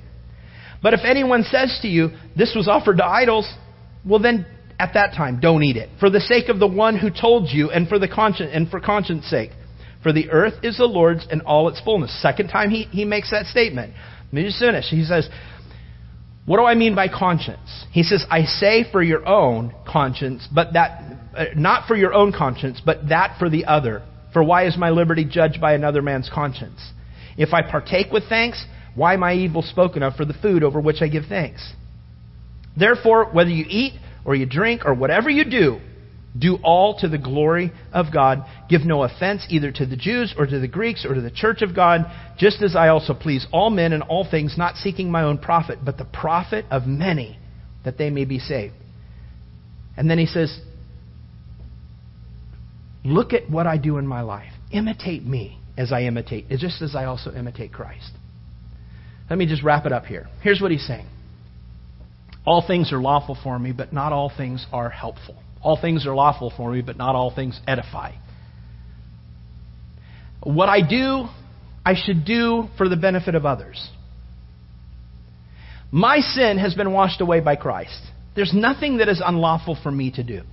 But 0.82 0.94
if 0.94 1.02
anyone 1.04 1.44
says 1.44 1.80
to 1.82 1.88
you, 1.88 2.12
This 2.38 2.54
was 2.56 2.68
offered 2.68 2.98
to 2.98 3.06
idols, 3.06 3.52
well 4.06 4.20
then 4.20 4.46
at 4.80 4.94
that 4.94 5.14
time 5.14 5.40
don't 5.42 5.64
eat 5.64 5.76
it, 5.76 5.90
for 6.00 6.10
the 6.10 6.22
sake 6.22 6.48
of 6.48 6.60
the 6.60 6.68
one 6.68 6.98
who 6.98 7.10
told 7.10 7.50
you 7.50 7.70
and 7.70 7.88
for 7.88 8.00
the 8.00 8.08
conscience 8.08 8.52
and 8.54 8.70
for 8.70 8.80
conscience 8.80 9.26
sake. 9.26 9.52
For 10.02 10.14
the 10.14 10.30
earth 10.30 10.54
is 10.64 10.78
the 10.78 10.86
Lord's 10.86 11.28
and 11.30 11.42
all 11.42 11.68
its 11.68 11.82
fullness. 11.82 12.22
Second 12.22 12.48
time 12.48 12.70
he, 12.70 12.84
he 12.84 13.04
makes 13.04 13.32
that 13.32 13.48
statement. 13.48 13.94
Let 14.28 14.34
me 14.34 14.44
just 14.44 14.60
finish. 14.60 14.86
He 14.86 15.04
says, 15.04 15.28
What 16.46 16.58
do 16.58 16.64
I 16.64 16.76
mean 16.76 16.96
by 16.96 17.10
conscience? 17.10 17.86
He 17.92 18.04
says, 18.04 18.26
I 18.30 18.44
say 18.46 18.86
for 18.90 19.04
your 19.04 19.28
own 19.28 19.76
conscience, 19.86 20.48
but 20.54 20.74
that 20.74 21.02
uh, 21.36 21.46
not 21.56 21.88
for 21.88 21.98
your 21.98 22.14
own 22.14 22.32
conscience, 22.32 22.82
but 22.84 23.10
that 23.10 23.38
for 23.40 23.50
the 23.50 23.66
other. 23.66 24.04
For 24.34 24.44
why 24.44 24.68
is 24.68 24.78
my 24.78 24.90
liberty 24.90 25.26
judged 25.26 25.60
by 25.60 25.74
another 25.74 26.02
man's 26.02 26.30
conscience? 26.34 26.80
If 27.38 27.54
I 27.54 27.62
partake 27.62 28.12
with 28.12 28.24
thanks, 28.30 28.64
why 28.96 29.14
am 29.14 29.24
I 29.24 29.34
evil 29.34 29.62
spoken 29.62 30.04
of 30.04 30.16
for 30.16 30.26
the 30.26 30.34
food 30.34 30.64
over 30.64 30.80
which 30.80 31.02
I 31.02 31.08
give 31.08 31.26
thanks? 31.28 31.74
Therefore, 32.78 33.26
whether 33.32 33.50
you 33.50 33.66
eat 33.68 33.94
or 34.26 34.36
you 34.36 34.46
drink 34.46 34.86
or 34.86 34.94
whatever 34.94 35.30
you 35.30 35.46
do, 35.46 35.80
do 36.38 36.60
all 36.64 37.00
to 37.00 37.08
the 37.08 37.18
glory 37.18 37.72
of 37.92 38.14
God. 38.14 38.46
Give 38.70 38.82
no 38.82 39.04
offense 39.04 39.46
either 39.50 39.72
to 39.72 39.86
the 39.86 39.96
Jews 39.96 40.34
or 40.38 40.46
to 40.46 40.60
the 40.60 40.68
Greeks 40.68 41.06
or 41.06 41.16
to 41.16 41.22
the 41.22 41.32
church 41.32 41.62
of 41.62 41.76
God, 41.76 42.06
just 42.38 42.62
as 42.62 42.76
I 42.76 42.90
also 42.90 43.14
please 43.14 43.48
all 43.52 43.70
men 43.70 43.94
in 43.94 44.02
all 44.04 44.28
things, 44.30 44.56
not 44.58 44.76
seeking 44.76 45.12
my 45.12 45.24
own 45.24 45.40
profit, 45.40 45.80
but 45.84 45.98
the 45.98 46.06
profit 46.06 46.66
of 46.70 46.86
many, 46.86 47.40
that 47.84 47.98
they 47.98 48.10
may 48.10 48.26
be 48.26 48.40
saved. 48.40 48.76
And 49.98 50.10
then 50.10 50.20
he 50.20 50.28
says, 50.28 50.60
Look 53.04 53.34
at 53.34 53.50
what 53.50 53.68
I 53.68 53.78
do 53.78 53.98
in 53.98 54.08
my 54.08 54.22
life. 54.22 54.52
Imitate 54.72 55.26
me 55.26 55.60
as 55.78 55.92
I 55.92 56.02
imitate, 56.04 56.50
just 56.50 56.82
as 56.82 56.96
I 56.96 57.06
also 57.06 57.32
imitate 57.34 57.72
Christ. 57.72 58.12
Let 59.30 59.38
me 59.40 59.46
just 59.46 59.64
wrap 59.64 59.86
it 59.86 59.92
up 59.92 60.06
here. 60.06 60.28
Here's 60.42 60.60
what 60.60 60.72
he's 60.72 60.86
saying 60.86 61.08
All 62.46 62.64
things 62.66 62.92
are 62.92 63.00
lawful 63.00 63.38
for 63.42 63.58
me, 63.58 63.72
but 63.72 63.94
not 63.94 64.12
all 64.12 64.32
things 64.36 64.66
are 64.74 64.90
helpful. 64.90 65.38
All 65.62 65.80
things 65.80 66.06
are 66.06 66.16
lawful 66.16 66.52
for 66.56 66.72
me, 66.72 66.82
but 66.82 66.98
not 66.98 67.16
all 67.16 67.34
things 67.34 67.60
edify. 67.68 68.14
What 70.42 70.70
I 70.70 70.88
do, 70.88 71.26
I 71.86 71.96
should 71.96 72.26
do 72.26 72.68
for 72.78 72.88
the 72.88 72.96
benefit 72.96 73.36
of 73.36 73.46
others. 73.46 73.90
My 75.92 76.20
sin 76.20 76.58
has 76.60 76.76
been 76.76 76.94
washed 76.94 77.20
away 77.20 77.40
by 77.40 77.56
Christ. 77.56 78.00
There's 78.36 78.54
nothing 78.54 78.98
that 78.98 79.10
is 79.10 79.22
unlawful 79.26 79.78
for 79.82 79.92
me 79.92 80.12
to 80.12 80.24
do. 80.24 80.44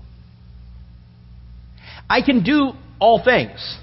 I 2.08 2.22
can 2.22 2.42
do 2.42 2.72
all 2.98 3.22
things. 3.24 3.78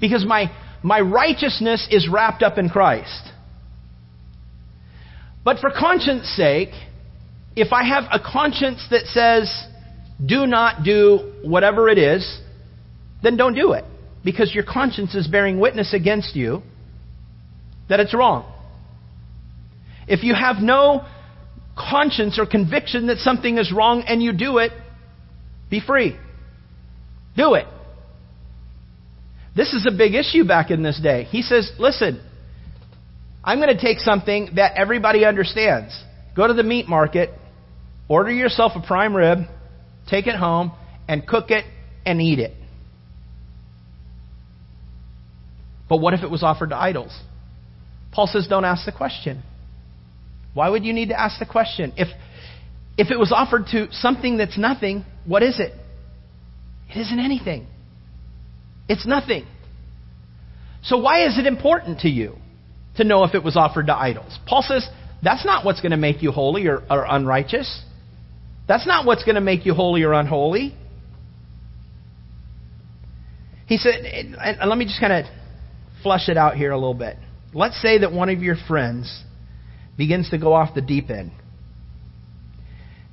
Because 0.00 0.24
my, 0.24 0.50
my 0.82 1.00
righteousness 1.00 1.86
is 1.90 2.08
wrapped 2.08 2.42
up 2.42 2.58
in 2.58 2.68
Christ. 2.68 3.28
But 5.44 5.58
for 5.58 5.70
conscience 5.70 6.26
sake, 6.36 6.70
if 7.56 7.72
I 7.72 7.84
have 7.84 8.04
a 8.10 8.20
conscience 8.20 8.86
that 8.90 9.06
says, 9.06 9.52
do 10.24 10.46
not 10.46 10.82
do 10.84 11.32
whatever 11.42 11.88
it 11.88 11.98
is, 11.98 12.40
then 13.22 13.36
don't 13.36 13.54
do 13.54 13.72
it. 13.72 13.84
Because 14.24 14.54
your 14.54 14.64
conscience 14.64 15.14
is 15.14 15.26
bearing 15.26 15.60
witness 15.60 15.94
against 15.94 16.36
you 16.36 16.62
that 17.88 18.00
it's 18.00 18.14
wrong. 18.14 18.50
If 20.06 20.22
you 20.22 20.34
have 20.34 20.56
no 20.56 21.06
conscience 21.76 22.38
or 22.38 22.46
conviction 22.46 23.06
that 23.06 23.18
something 23.18 23.58
is 23.58 23.72
wrong 23.72 24.02
and 24.06 24.22
you 24.22 24.32
do 24.32 24.58
it, 24.58 24.72
be 25.70 25.80
free. 25.80 26.16
Do 27.40 27.54
it. 27.54 27.66
This 29.56 29.72
is 29.72 29.86
a 29.88 29.96
big 29.96 30.14
issue 30.14 30.44
back 30.44 30.70
in 30.70 30.82
this 30.82 31.00
day. 31.02 31.24
He 31.24 31.40
says, 31.40 31.72
listen, 31.78 32.22
I'm 33.42 33.60
going 33.60 33.74
to 33.74 33.80
take 33.80 33.98
something 34.00 34.50
that 34.56 34.76
everybody 34.76 35.24
understands. 35.24 35.98
Go 36.36 36.46
to 36.46 36.52
the 36.52 36.62
meat 36.62 36.86
market, 36.86 37.30
order 38.10 38.30
yourself 38.30 38.72
a 38.76 38.86
prime 38.86 39.16
rib, 39.16 39.38
take 40.06 40.26
it 40.26 40.36
home, 40.36 40.72
and 41.08 41.26
cook 41.26 41.50
it 41.50 41.64
and 42.04 42.20
eat 42.20 42.40
it. 42.40 42.52
But 45.88 45.96
what 45.96 46.12
if 46.12 46.22
it 46.22 46.30
was 46.30 46.42
offered 46.42 46.70
to 46.70 46.76
idols? 46.76 47.18
Paul 48.12 48.26
says, 48.26 48.48
don't 48.48 48.66
ask 48.66 48.84
the 48.84 48.92
question. 48.92 49.42
Why 50.52 50.68
would 50.68 50.84
you 50.84 50.92
need 50.92 51.08
to 51.08 51.18
ask 51.18 51.38
the 51.38 51.46
question? 51.46 51.94
If, 51.96 52.08
if 52.98 53.10
it 53.10 53.18
was 53.18 53.32
offered 53.34 53.64
to 53.72 53.90
something 53.92 54.36
that's 54.36 54.58
nothing, 54.58 55.06
what 55.24 55.42
is 55.42 55.58
it? 55.58 55.72
It 56.90 56.98
isn't 56.98 57.18
anything. 57.18 57.66
It's 58.88 59.06
nothing. 59.06 59.46
So 60.82 60.98
why 60.98 61.26
is 61.26 61.38
it 61.38 61.46
important 61.46 62.00
to 62.00 62.08
you 62.08 62.36
to 62.96 63.04
know 63.04 63.24
if 63.24 63.34
it 63.34 63.44
was 63.44 63.56
offered 63.56 63.86
to 63.86 63.94
idols? 63.94 64.38
Paul 64.46 64.62
says 64.62 64.88
that's 65.22 65.44
not 65.44 65.64
what's 65.64 65.80
going 65.80 65.92
to 65.92 65.96
make 65.96 66.22
you 66.22 66.32
holy 66.32 66.66
or, 66.66 66.82
or 66.90 67.04
unrighteous. 67.08 67.84
That's 68.66 68.86
not 68.86 69.06
what's 69.06 69.24
going 69.24 69.34
to 69.34 69.40
make 69.40 69.66
you 69.66 69.74
holy 69.74 70.02
or 70.02 70.12
unholy. 70.12 70.74
He 73.66 73.76
said, 73.76 74.04
and 74.04 74.68
let 74.68 74.76
me 74.76 74.84
just 74.84 75.00
kind 75.00 75.12
of 75.12 75.26
flush 76.02 76.28
it 76.28 76.36
out 76.36 76.56
here 76.56 76.72
a 76.72 76.76
little 76.76 76.94
bit. 76.94 77.16
Let's 77.52 77.80
say 77.80 77.98
that 77.98 78.12
one 78.12 78.28
of 78.28 78.42
your 78.42 78.56
friends 78.66 79.22
begins 79.96 80.30
to 80.30 80.38
go 80.38 80.52
off 80.52 80.74
the 80.74 80.80
deep 80.80 81.10
end 81.10 81.30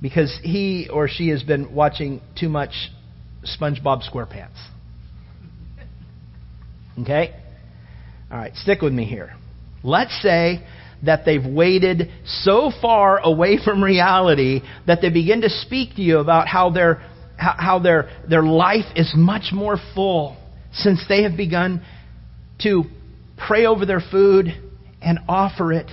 because 0.01 0.39
he 0.41 0.89
or 0.91 1.07
she 1.07 1.29
has 1.29 1.43
been 1.43 1.75
watching 1.75 2.21
too 2.39 2.49
much 2.49 2.71
SpongeBob 3.59 4.03
SquarePants. 4.09 4.57
Okay? 7.01 7.35
All 8.31 8.37
right, 8.37 8.55
stick 8.55 8.81
with 8.81 8.93
me 8.93 9.05
here. 9.05 9.33
Let's 9.83 10.19
say 10.21 10.65
that 11.05 11.25
they've 11.25 11.45
waded 11.45 12.11
so 12.25 12.71
far 12.81 13.19
away 13.19 13.57
from 13.63 13.83
reality 13.83 14.61
that 14.85 15.01
they 15.01 15.09
begin 15.09 15.41
to 15.41 15.49
speak 15.49 15.95
to 15.95 16.01
you 16.01 16.19
about 16.19 16.47
how 16.47 16.69
their 16.69 17.03
how 17.37 17.77
their 17.77 18.09
their 18.27 18.41
life 18.41 18.85
is 18.95 19.13
much 19.15 19.51
more 19.53 19.77
full 19.93 20.35
since 20.73 21.03
they 21.07 21.21
have 21.21 21.37
begun 21.37 21.83
to 22.59 22.83
pray 23.47 23.67
over 23.67 23.85
their 23.85 24.01
food 24.11 24.47
and 25.03 25.19
offer 25.29 25.71
it 25.71 25.85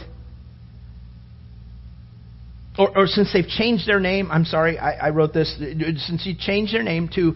or, 2.76 2.98
or, 2.98 3.06
since 3.06 3.32
they've 3.32 3.46
changed 3.46 3.86
their 3.86 4.00
name, 4.00 4.30
I'm 4.32 4.44
sorry, 4.44 4.78
I, 4.78 5.06
I, 5.06 5.10
wrote 5.10 5.32
this. 5.32 5.54
Since 5.58 6.26
you 6.26 6.34
changed 6.36 6.74
their 6.74 6.82
name 6.82 7.08
to 7.14 7.34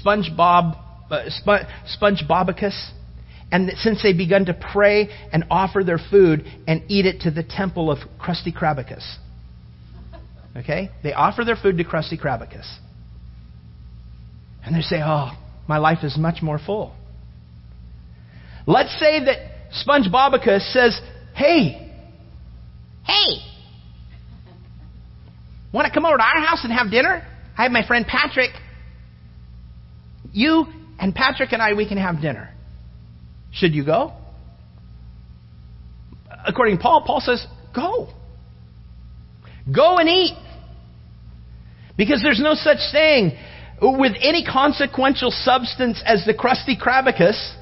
SpongeBob, 0.00 0.78
uh, 1.10 1.24
Sp- 1.34 1.66
SpongeBobicus, 2.00 2.90
and 3.50 3.72
since 3.78 4.02
they've 4.02 4.16
begun 4.16 4.44
to 4.46 4.54
pray 4.54 5.08
and 5.32 5.44
offer 5.50 5.82
their 5.82 5.98
food 5.98 6.44
and 6.66 6.82
eat 6.88 7.06
it 7.06 7.22
to 7.22 7.30
the 7.30 7.42
temple 7.42 7.90
of 7.90 7.98
Krusty 8.20 8.56
Krabicus. 8.56 9.16
Okay? 10.56 10.90
They 11.02 11.12
offer 11.12 11.44
their 11.44 11.56
food 11.56 11.78
to 11.78 11.84
Krusty 11.84 12.20
Krabicus. 12.20 12.68
And 14.64 14.76
they 14.76 14.82
say, 14.82 15.00
Oh, 15.02 15.30
my 15.66 15.78
life 15.78 16.04
is 16.04 16.16
much 16.18 16.42
more 16.42 16.58
full. 16.64 16.94
Let's 18.66 18.96
say 19.00 19.24
that 19.24 19.38
SpongeBobicus 19.86 20.72
says, 20.72 21.00
Hey, 21.34 21.90
hey, 23.04 23.47
Want 25.72 25.86
to 25.86 25.92
come 25.92 26.06
over 26.06 26.16
to 26.16 26.22
our 26.22 26.44
house 26.44 26.64
and 26.64 26.72
have 26.72 26.90
dinner? 26.90 27.26
I 27.56 27.62
have 27.64 27.72
my 27.72 27.86
friend 27.86 28.06
Patrick. 28.06 28.50
You 30.32 30.66
and 30.98 31.14
Patrick 31.14 31.52
and 31.52 31.60
I, 31.60 31.74
we 31.74 31.86
can 31.88 31.98
have 31.98 32.20
dinner. 32.20 32.54
Should 33.52 33.74
you 33.74 33.84
go? 33.84 34.12
According 36.46 36.76
to 36.76 36.82
Paul, 36.82 37.02
Paul 37.06 37.20
says, 37.20 37.44
go. 37.74 38.08
Go 39.74 39.98
and 39.98 40.08
eat. 40.08 40.36
Because 41.96 42.22
there's 42.22 42.40
no 42.40 42.54
such 42.54 42.78
thing 42.92 43.36
with 43.82 44.12
any 44.20 44.44
consequential 44.44 45.30
substance 45.30 46.02
as 46.04 46.24
the 46.24 46.34
Krusty 46.34 46.80
Krabicus. 46.80 47.54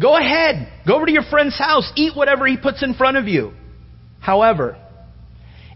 Go 0.00 0.16
ahead. 0.16 0.68
Go 0.86 0.96
over 0.96 1.06
to 1.06 1.12
your 1.12 1.22
friend's 1.22 1.58
house. 1.58 1.90
Eat 1.96 2.16
whatever 2.16 2.46
he 2.46 2.56
puts 2.56 2.82
in 2.82 2.94
front 2.94 3.16
of 3.16 3.28
you. 3.28 3.52
However, 4.20 4.78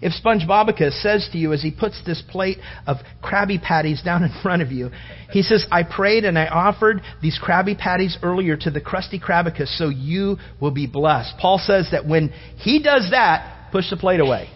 if 0.01 0.13
SpongeBobicus 0.25 1.03
says 1.03 1.29
to 1.33 1.39
you 1.39 1.53
as 1.53 1.63
he 1.63 1.71
puts 1.71 2.03
this 2.07 2.23
plate 2.31 2.59
of 2.87 2.97
Krabby 3.23 3.61
Patties 3.61 4.03
down 4.03 4.23
in 4.23 4.31
front 4.43 4.63
of 4.63 4.73
you, 4.73 4.91
he 5.31 5.43
says, 5.43 5.67
I 5.71 5.83
prayed 5.83 6.25
and 6.25 6.39
I 6.39 6.47
offered 6.47 7.03
these 7.21 7.39
Krabby 7.43 7.77
Patties 7.77 8.17
earlier 8.23 8.57
to 8.57 8.71
the 8.71 8.81
Krusty 8.81 9.23
Krabicus 9.23 9.77
so 9.77 9.91
you 9.91 10.39
will 10.59 10.71
be 10.71 10.87
blessed. 10.87 11.35
Paul 11.39 11.59
says 11.59 11.89
that 11.93 12.07
when 12.07 12.31
he 12.57 12.83
does 12.83 13.11
that, 13.11 13.71
push 13.73 13.91
the 13.91 13.97
plate 13.97 14.21
away. 14.21 14.49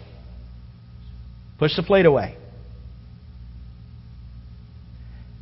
Push 1.59 1.75
the 1.75 1.83
plate 1.83 2.07
away. 2.07 2.37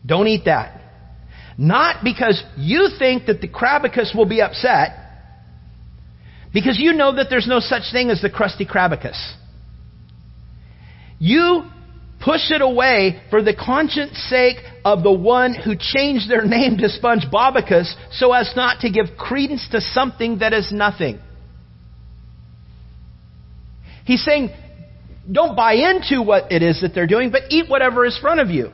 Don't 0.06 0.28
eat 0.28 0.46
that. 0.46 0.82
Not 1.58 2.04
because 2.04 2.44
you 2.58 2.90
think 3.00 3.28
that 3.28 3.40
the 3.40 3.48
Krabicus 3.48 4.14
will 4.16 4.28
be 4.28 4.42
upset, 4.42 5.00
because 6.54 6.78
you 6.78 6.94
know 6.94 7.16
that 7.16 7.28
there's 7.30 7.48
no 7.48 7.60
such 7.60 7.84
thing 7.92 8.10
as 8.10 8.22
the 8.22 8.30
Krusty 8.30 8.70
Krabicus. 8.70 9.36
You 11.24 11.64
push 12.22 12.52
it 12.52 12.62
away 12.62 13.22
for 13.30 13.42
the 13.42 13.56
conscience 13.56 14.18
sake 14.30 14.58
of 14.84 15.04
the 15.04 15.12
one 15.12 15.54
who 15.54 15.74
changed 15.80 16.30
their 16.30 16.44
name 16.46 16.76
to 16.80 16.90
SpongeBobicus 16.90 17.94
so 18.12 18.34
as 18.34 18.52
not 18.58 18.82
to 18.82 18.92
give 18.92 19.16
credence 19.18 19.66
to 19.72 19.80
something 19.80 20.40
that 20.40 20.52
is 20.52 20.70
nothing. 20.70 21.22
He's 24.04 24.22
saying, 24.26 24.50
don't 25.32 25.56
buy 25.56 25.76
into 25.76 26.22
what 26.22 26.52
it 26.52 26.62
is 26.62 26.82
that 26.82 26.94
they're 26.94 27.08
doing, 27.08 27.32
but 27.32 27.44
eat 27.52 27.70
whatever 27.70 28.06
is 28.06 28.18
in 28.18 28.22
front 28.22 28.42
of 28.42 28.50
you. 28.50 28.70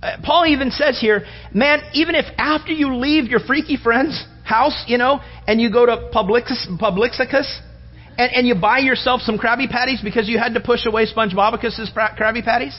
Uh, 0.00 0.18
Paul 0.22 0.46
even 0.46 0.70
says 0.70 1.00
here, 1.00 1.24
man, 1.52 1.80
even 1.94 2.14
if 2.14 2.26
after 2.38 2.70
you 2.70 2.94
leave 2.94 3.24
your 3.24 3.40
freaky 3.40 3.76
friend's 3.76 4.24
house, 4.44 4.84
you 4.86 4.98
know, 4.98 5.18
and 5.48 5.60
you 5.60 5.72
go 5.72 5.84
to 5.84 6.10
Publicus, 6.14 6.68
Publixicus, 6.80 7.60
and, 8.16 8.32
and 8.32 8.46
you 8.46 8.54
buy 8.54 8.78
yourself 8.78 9.20
some 9.22 9.38
Krabby 9.38 9.68
Patties 9.68 10.00
because 10.02 10.28
you 10.28 10.38
had 10.38 10.54
to 10.54 10.60
push 10.60 10.86
away 10.86 11.06
SpongeBobicus's 11.06 11.90
Krabby 11.94 12.44
Patties? 12.44 12.78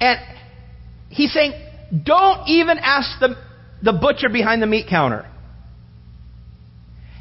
And 0.00 0.18
he's 1.08 1.32
saying, 1.32 1.52
don't 2.04 2.48
even 2.48 2.78
ask 2.78 3.18
the, 3.20 3.36
the 3.82 3.92
butcher 3.92 4.28
behind 4.28 4.62
the 4.62 4.66
meat 4.66 4.86
counter. 4.88 5.28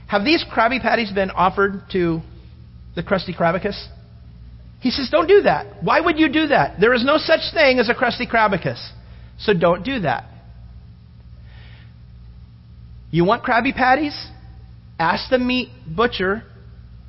Have 0.07 0.23
these 0.23 0.43
Krabby 0.43 0.81
Patties 0.81 1.11
been 1.11 1.31
offered 1.31 1.83
to 1.91 2.21
the 2.95 3.03
Krusty 3.03 3.35
Krabicus? 3.35 3.87
He 4.79 4.91
says, 4.91 5.09
don't 5.11 5.27
do 5.27 5.43
that. 5.43 5.83
Why 5.83 6.01
would 6.01 6.19
you 6.19 6.31
do 6.31 6.47
that? 6.47 6.79
There 6.79 6.93
is 6.93 7.05
no 7.05 7.17
such 7.17 7.53
thing 7.53 7.79
as 7.79 7.87
a 7.87 7.93
Krusty 7.93 8.29
Krabicus. 8.29 8.91
So 9.39 9.53
don't 9.53 9.83
do 9.83 10.01
that. 10.01 10.25
You 13.11 13.25
want 13.25 13.43
Krabby 13.43 13.75
Patties? 13.75 14.27
Ask 14.97 15.29
the 15.29 15.37
meat 15.39 15.69
butcher 15.87 16.43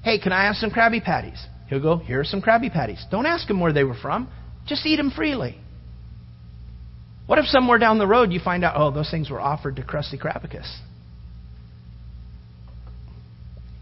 Hey, 0.02 0.18
can 0.18 0.32
I 0.32 0.46
have 0.46 0.56
some 0.56 0.70
Krabby 0.70 1.02
Patties? 1.02 1.44
He'll 1.68 1.80
go, 1.80 1.96
Here 1.98 2.20
are 2.20 2.24
some 2.24 2.42
Krabby 2.42 2.72
Patties. 2.72 3.04
Don't 3.10 3.26
ask 3.26 3.48
him 3.48 3.60
where 3.60 3.72
they 3.72 3.84
were 3.84 3.94
from. 3.94 4.28
Just 4.66 4.84
eat 4.84 4.96
them 4.96 5.10
freely. 5.10 5.58
What 7.26 7.38
if 7.38 7.46
somewhere 7.46 7.78
down 7.78 7.98
the 7.98 8.06
road 8.06 8.32
you 8.32 8.40
find 8.40 8.64
out, 8.64 8.74
oh, 8.76 8.90
those 8.90 9.10
things 9.10 9.30
were 9.30 9.40
offered 9.40 9.76
to 9.76 9.82
Krusty 9.82 10.20
Krabicus? 10.20 10.68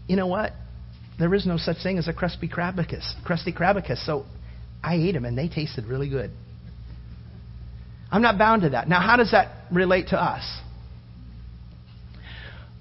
You 0.07 0.15
know 0.15 0.27
what? 0.27 0.53
There 1.19 1.33
is 1.33 1.45
no 1.45 1.57
such 1.57 1.77
thing 1.83 1.97
as 1.97 2.07
a 2.07 2.13
Krusty 2.13 2.51
Krabicus. 2.51 3.13
Krusty 3.25 3.55
Krabicus. 3.55 4.05
So 4.05 4.25
I 4.83 4.95
ate 4.95 5.13
them 5.13 5.25
and 5.25 5.37
they 5.37 5.47
tasted 5.47 5.85
really 5.85 6.09
good. 6.09 6.31
I'm 8.11 8.21
not 8.21 8.37
bound 8.37 8.63
to 8.63 8.69
that. 8.69 8.89
Now, 8.89 8.99
how 8.99 9.17
does 9.17 9.31
that 9.31 9.65
relate 9.71 10.09
to 10.09 10.21
us? 10.21 10.43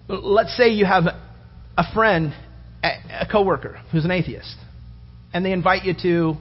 Let's 0.09 0.57
say 0.57 0.70
you 0.70 0.84
have 0.84 1.05
a 1.76 1.95
friend 1.95 2.34
a 2.82 3.26
coworker 3.30 3.80
who's 3.92 4.04
an 4.04 4.10
atheist, 4.10 4.56
and 5.32 5.44
they 5.44 5.52
invite 5.52 5.84
you 5.84 5.94
to 6.02 6.34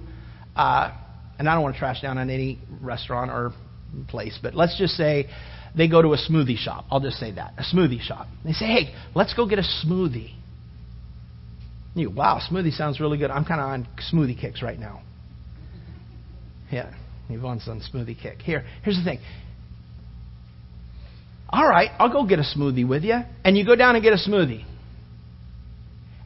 uh, 0.55 0.91
and 1.39 1.47
I 1.47 1.53
don't 1.53 1.63
want 1.63 1.75
to 1.75 1.79
trash 1.79 2.01
down 2.01 2.17
on 2.17 2.29
any 2.29 2.59
restaurant 2.81 3.31
or 3.31 3.53
place, 4.09 4.37
but 4.41 4.53
let's 4.53 4.77
just 4.77 4.95
say 4.95 5.27
they 5.75 5.87
go 5.87 6.01
to 6.01 6.09
a 6.09 6.17
smoothie 6.17 6.57
shop. 6.57 6.85
I'll 6.91 6.99
just 6.99 7.17
say 7.17 7.31
that 7.31 7.53
a 7.57 7.63
smoothie 7.63 8.01
shop. 8.01 8.27
They 8.43 8.51
say, 8.51 8.65
"Hey, 8.65 8.93
let's 9.15 9.33
go 9.33 9.47
get 9.47 9.57
a 9.57 9.85
smoothie." 9.85 10.33
You, 11.95 12.11
wow, 12.11 12.39
smoothie 12.39 12.73
sounds 12.73 12.99
really 12.99 13.17
good. 13.17 13.31
I'm 13.31 13.45
kind 13.45 13.61
of 13.61 13.67
on 13.67 13.87
smoothie 14.13 14.39
kicks 14.39 14.61
right 14.61 14.77
now. 14.77 15.01
Yeah, 16.71 16.93
Yvonne's 17.29 17.67
on 17.67 17.81
smoothie 17.81 18.21
kick. 18.21 18.41
Here, 18.41 18.65
here's 18.83 18.97
the 18.97 19.03
thing. 19.03 19.19
All 21.49 21.67
right, 21.67 21.89
I'll 21.97 22.11
go 22.11 22.27
get 22.27 22.39
a 22.39 22.43
smoothie 22.43 22.87
with 22.87 23.03
you. 23.03 23.17
And 23.43 23.57
you 23.57 23.65
go 23.65 23.75
down 23.75 23.95
and 23.95 24.03
get 24.03 24.13
a 24.13 24.17
smoothie. 24.17 24.65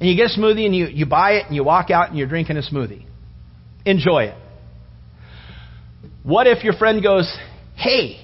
And 0.03 0.09
you 0.11 0.17
get 0.17 0.31
a 0.35 0.37
smoothie 0.37 0.65
and 0.65 0.75
you, 0.75 0.87
you 0.87 1.05
buy 1.05 1.35
it 1.35 1.45
and 1.45 1.55
you 1.55 1.63
walk 1.63 1.89
out 1.89 2.09
and 2.09 2.17
you're 2.17 2.27
drinking 2.27 2.57
a 2.57 2.61
smoothie. 2.61 3.05
Enjoy 3.85 4.23
it. 4.23 4.37
What 6.23 6.45
if 6.45 6.65
your 6.65 6.73
friend 6.73 7.01
goes, 7.01 7.33
Hey, 7.77 8.19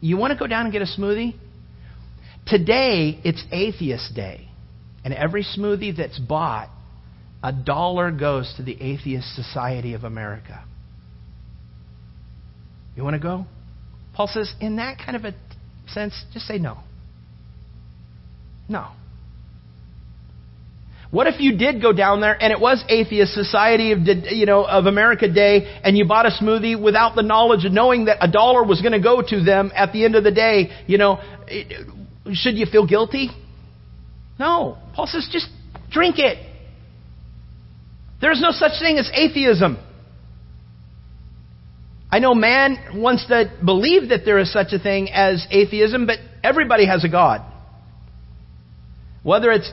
you 0.00 0.16
want 0.16 0.32
to 0.32 0.36
go 0.36 0.48
down 0.48 0.66
and 0.66 0.72
get 0.72 0.82
a 0.82 0.86
smoothie? 0.86 1.36
Today, 2.44 3.20
it's 3.22 3.40
Atheist 3.52 4.16
Day. 4.16 4.48
And 5.04 5.14
every 5.14 5.44
smoothie 5.44 5.96
that's 5.96 6.18
bought, 6.18 6.70
a 7.40 7.52
dollar 7.52 8.10
goes 8.10 8.52
to 8.56 8.64
the 8.64 8.76
Atheist 8.82 9.32
Society 9.36 9.94
of 9.94 10.02
America. 10.02 10.64
You 12.96 13.04
want 13.04 13.14
to 13.14 13.20
go? 13.20 13.46
Paul 14.12 14.26
says, 14.26 14.52
in 14.60 14.74
that 14.78 14.98
kind 14.98 15.14
of 15.14 15.24
a 15.24 15.36
sense, 15.86 16.20
just 16.32 16.46
say 16.46 16.58
no. 16.58 16.78
No. 18.68 18.88
What 21.16 21.28
if 21.28 21.40
you 21.40 21.56
did 21.56 21.80
go 21.80 21.94
down 21.94 22.20
there 22.20 22.36
and 22.38 22.52
it 22.52 22.60
was 22.60 22.84
Atheist 22.90 23.32
Society 23.32 23.92
of 23.92 24.00
you 24.02 24.44
know 24.44 24.66
of 24.66 24.84
America 24.84 25.32
Day 25.32 25.80
and 25.82 25.96
you 25.96 26.04
bought 26.04 26.26
a 26.26 26.28
smoothie 26.28 26.78
without 26.78 27.14
the 27.14 27.22
knowledge 27.22 27.64
of 27.64 27.72
knowing 27.72 28.04
that 28.04 28.18
a 28.20 28.30
dollar 28.30 28.62
was 28.62 28.82
going 28.82 28.92
to 28.92 29.00
go 29.00 29.22
to 29.26 29.42
them 29.42 29.72
at 29.74 29.94
the 29.94 30.04
end 30.04 30.14
of 30.14 30.24
the 30.24 30.30
day? 30.30 30.68
You 30.86 30.98
know, 30.98 31.18
should 32.34 32.58
you 32.58 32.66
feel 32.66 32.86
guilty? 32.86 33.30
No. 34.38 34.76
Paul 34.94 35.06
says 35.06 35.26
just 35.32 35.48
drink 35.90 36.16
it. 36.18 36.36
There's 38.20 38.42
no 38.42 38.50
such 38.50 38.72
thing 38.78 38.98
as 38.98 39.10
atheism. 39.14 39.78
I 42.10 42.18
know 42.18 42.34
man 42.34 43.00
wants 43.00 43.26
to 43.28 43.50
believe 43.64 44.10
that 44.10 44.26
there 44.26 44.38
is 44.38 44.52
such 44.52 44.74
a 44.74 44.78
thing 44.78 45.10
as 45.10 45.46
atheism, 45.50 46.04
but 46.04 46.18
everybody 46.44 46.86
has 46.86 47.04
a 47.04 47.08
God. 47.08 47.40
Whether 49.22 49.50
it's 49.50 49.72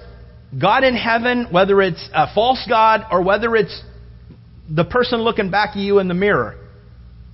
God 0.60 0.84
in 0.84 0.96
heaven, 0.96 1.48
whether 1.52 1.82
it's 1.82 2.10
a 2.14 2.34
false 2.34 2.64
God, 2.68 3.06
or 3.12 3.24
whether 3.24 3.56
it's 3.56 3.82
the 4.70 4.84
person 4.84 5.22
looking 5.22 5.52
back 5.52 5.72
at 5.72 5.78
you 5.78 6.00
in 6.00 6.08
the 6.08 6.14
mirror. 6.14 6.58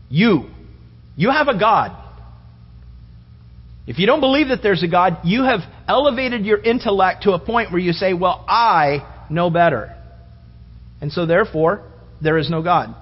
You. 0.09 0.49
You 1.15 1.30
have 1.32 1.47
a 1.47 1.57
God. 1.57 1.95
If 3.88 3.97
you 3.97 4.05
don't 4.05 4.20
believe 4.20 4.49
that 4.49 4.61
there's 4.61 4.84
a 4.84 4.88
God, 4.88 5.17
you 5.24 5.43
have 5.43 5.61
elevated 5.88 6.45
your 6.45 6.61
intellect 6.61 7.24
to 7.24 7.32
a 7.32 7.39
point 7.39 7.72
where 7.72 7.82
you 7.82 7.91
say, 7.91 8.13
Well, 8.13 8.45
I 8.47 9.26
know 9.30 9.49
better. 9.49 9.95
And 11.01 11.11
so, 11.11 11.26
therefore, 11.26 11.84
there 12.22 12.38
is 12.38 12.49
no 12.49 12.61
God. 12.61 12.95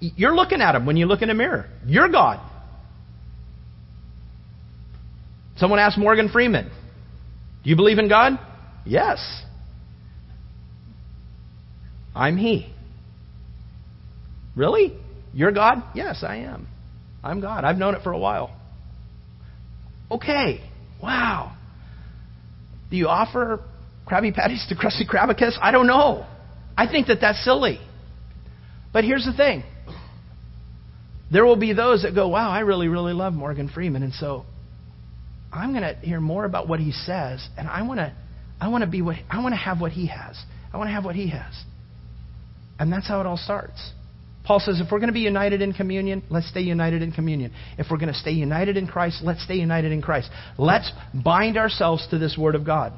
You're 0.00 0.34
looking 0.34 0.60
at 0.60 0.74
him 0.74 0.86
when 0.86 0.96
you 0.96 1.06
look 1.06 1.22
in 1.22 1.30
a 1.30 1.34
mirror. 1.34 1.68
You're 1.86 2.08
God. 2.08 2.40
Someone 5.56 5.78
asked 5.78 5.98
Morgan 5.98 6.28
Freeman, 6.28 6.70
Do 7.62 7.70
you 7.70 7.76
believe 7.76 7.98
in 7.98 8.08
God? 8.08 8.38
Yes. 8.84 9.44
I'm 12.14 12.36
He. 12.36 12.72
Really? 14.54 14.96
You're 15.32 15.52
God? 15.52 15.82
Yes, 15.94 16.22
I 16.26 16.36
am. 16.36 16.68
I'm 17.24 17.40
God. 17.40 17.64
I've 17.64 17.76
known 17.76 17.94
it 17.94 18.02
for 18.02 18.12
a 18.12 18.18
while. 18.18 18.54
Okay. 20.10 20.60
Wow. 21.02 21.56
Do 22.90 22.96
you 22.96 23.08
offer 23.08 23.60
Krabby 24.06 24.34
Patties 24.34 24.66
to 24.68 24.74
Krusty 24.74 25.08
Krabicus? 25.08 25.56
I 25.60 25.70
don't 25.70 25.86
know. 25.86 26.26
I 26.76 26.86
think 26.86 27.06
that 27.06 27.18
that's 27.20 27.42
silly. 27.44 27.80
But 28.92 29.04
here's 29.04 29.24
the 29.24 29.32
thing. 29.32 29.64
There 31.32 31.46
will 31.46 31.56
be 31.56 31.72
those 31.72 32.02
that 32.02 32.14
go, 32.14 32.28
wow, 32.28 32.50
I 32.50 32.60
really, 32.60 32.88
really 32.88 33.14
love 33.14 33.32
Morgan 33.32 33.70
Freeman. 33.70 34.02
And 34.02 34.12
so 34.12 34.44
I'm 35.50 35.72
going 35.72 35.82
to 35.82 35.94
hear 35.94 36.20
more 36.20 36.44
about 36.44 36.68
what 36.68 36.78
he 36.78 36.92
says, 36.92 37.46
and 37.56 37.68
I 37.68 37.82
want 37.82 37.98
to, 37.98 38.12
I 38.60 38.68
want 38.68 38.84
to 38.84 38.90
be 38.90 39.00
what, 39.00 39.16
I 39.30 39.42
want 39.42 39.54
to 39.54 39.58
have 39.58 39.80
what 39.80 39.92
he 39.92 40.08
has. 40.08 40.36
I 40.72 40.76
want 40.76 40.88
to 40.88 40.92
have 40.92 41.04
what 41.04 41.14
he 41.14 41.28
has. 41.30 41.54
And 42.78 42.92
that's 42.92 43.06
how 43.06 43.20
it 43.20 43.26
all 43.26 43.36
starts. 43.36 43.92
Paul 44.44 44.58
says 44.58 44.80
if 44.80 44.90
we're 44.90 44.98
going 44.98 45.08
to 45.08 45.14
be 45.14 45.20
united 45.20 45.62
in 45.62 45.72
communion, 45.72 46.22
let's 46.28 46.48
stay 46.48 46.62
united 46.62 47.00
in 47.02 47.12
communion. 47.12 47.52
If 47.78 47.86
we're 47.90 47.98
going 47.98 48.12
to 48.12 48.18
stay 48.18 48.32
united 48.32 48.76
in 48.76 48.86
Christ, 48.86 49.20
let's 49.22 49.44
stay 49.44 49.54
united 49.54 49.92
in 49.92 50.02
Christ. 50.02 50.30
Let's 50.58 50.90
bind 51.14 51.56
ourselves 51.56 52.06
to 52.10 52.18
this 52.18 52.36
Word 52.36 52.54
of 52.54 52.66
God. 52.66 52.92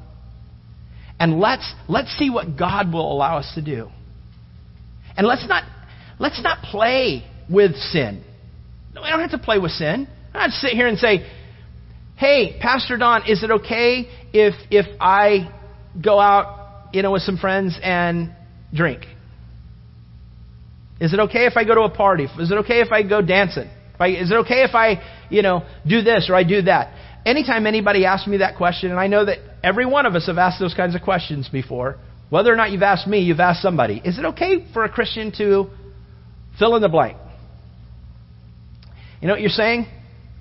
And 1.21 1.39
let's, 1.39 1.71
let's 1.89 2.17
see 2.19 2.31
what 2.31 2.59
God 2.59 2.93
will 2.93 3.13
allow 3.13 3.39
us 3.39 3.53
to 3.55 3.63
do. 3.63 3.89
And 5.17 5.27
let's 5.27 5.47
not, 5.47 5.65
let's 6.19 6.43
not 6.43 6.63
play 6.63 7.25
with 7.51 7.77
sin. 7.77 8.25
No, 8.95 9.03
we 9.03 9.09
don't 9.09 9.21
have 9.21 9.31
to 9.31 9.39
play 9.39 9.59
with 9.59 9.73
sin. 9.73 10.09
I 10.33 10.47
don't 10.47 10.53
sit 10.53 10.71
here 10.71 10.89
and 10.89 10.99
say, 10.99 11.31
hey, 12.17 12.59
Pastor 12.61 12.97
Don, 12.97 13.29
is 13.29 13.43
it 13.43 13.51
okay 13.51 14.09
if, 14.33 14.55
if 14.71 14.87
I 15.01 15.53
go 16.03 16.19
out, 16.19 16.89
you 16.93 17.03
know, 17.03 17.13
with 17.13 17.23
some 17.23 17.37
friends 17.37 17.79
and 17.83 18.35
drink? 18.73 19.05
Is 21.01 21.13
it 21.13 21.21
okay 21.21 21.47
if 21.47 21.57
I 21.57 21.65
go 21.65 21.75
to 21.75 21.83
a 21.83 21.91
party? 21.91 22.25
Is 22.25 22.51
it 22.51 22.59
okay 22.59 22.81
if 22.81 22.93
I 22.93 23.03
go 23.03 23.21
dancing? 23.21 23.69
Is 24.01 24.31
it 24.31 24.35
okay 24.35 24.63
if 24.63 24.75
I, 24.75 25.03
you 25.31 25.43
know, 25.43 25.65
do 25.87 26.03
this 26.03 26.29
or 26.29 26.35
I 26.35 26.45
do 26.45 26.63
that? 26.63 26.95
Anytime 27.27 27.67
anybody 27.67 28.05
asks 28.05 28.27
me 28.27 28.39
that 28.39 28.57
question, 28.57 28.91
and 28.91 29.01
I 29.01 29.07
know 29.07 29.25
that 29.25 29.39
every 29.63 29.87
one 29.87 30.07
of 30.07 30.15
us 30.15 30.27
have 30.27 30.39
asked 30.39 30.61
those 30.61 30.75
kinds 30.75 30.95
of 30.95 31.03
questions 31.03 31.49
before, 31.49 31.97
whether 32.29 32.53
or 32.53 32.57
not 32.57 32.71
you've 32.71 32.83
asked 32.83 33.07
me, 33.07 33.21
you've 33.21 33.41
asked 33.41 33.63
somebody. 33.63 34.01
Is 34.05 34.19
it 34.19 34.25
okay 34.27 34.67
for 34.73 34.85
a 34.85 34.89
Christian 34.89 35.33
to 35.39 35.71
fill 36.59 36.77
in 36.77 36.83
the 36.83 36.89
blank? 36.89 37.17
You 39.21 39.29
know 39.29 39.35
what 39.35 39.41
you're 39.41 39.51
saying? 39.51 39.87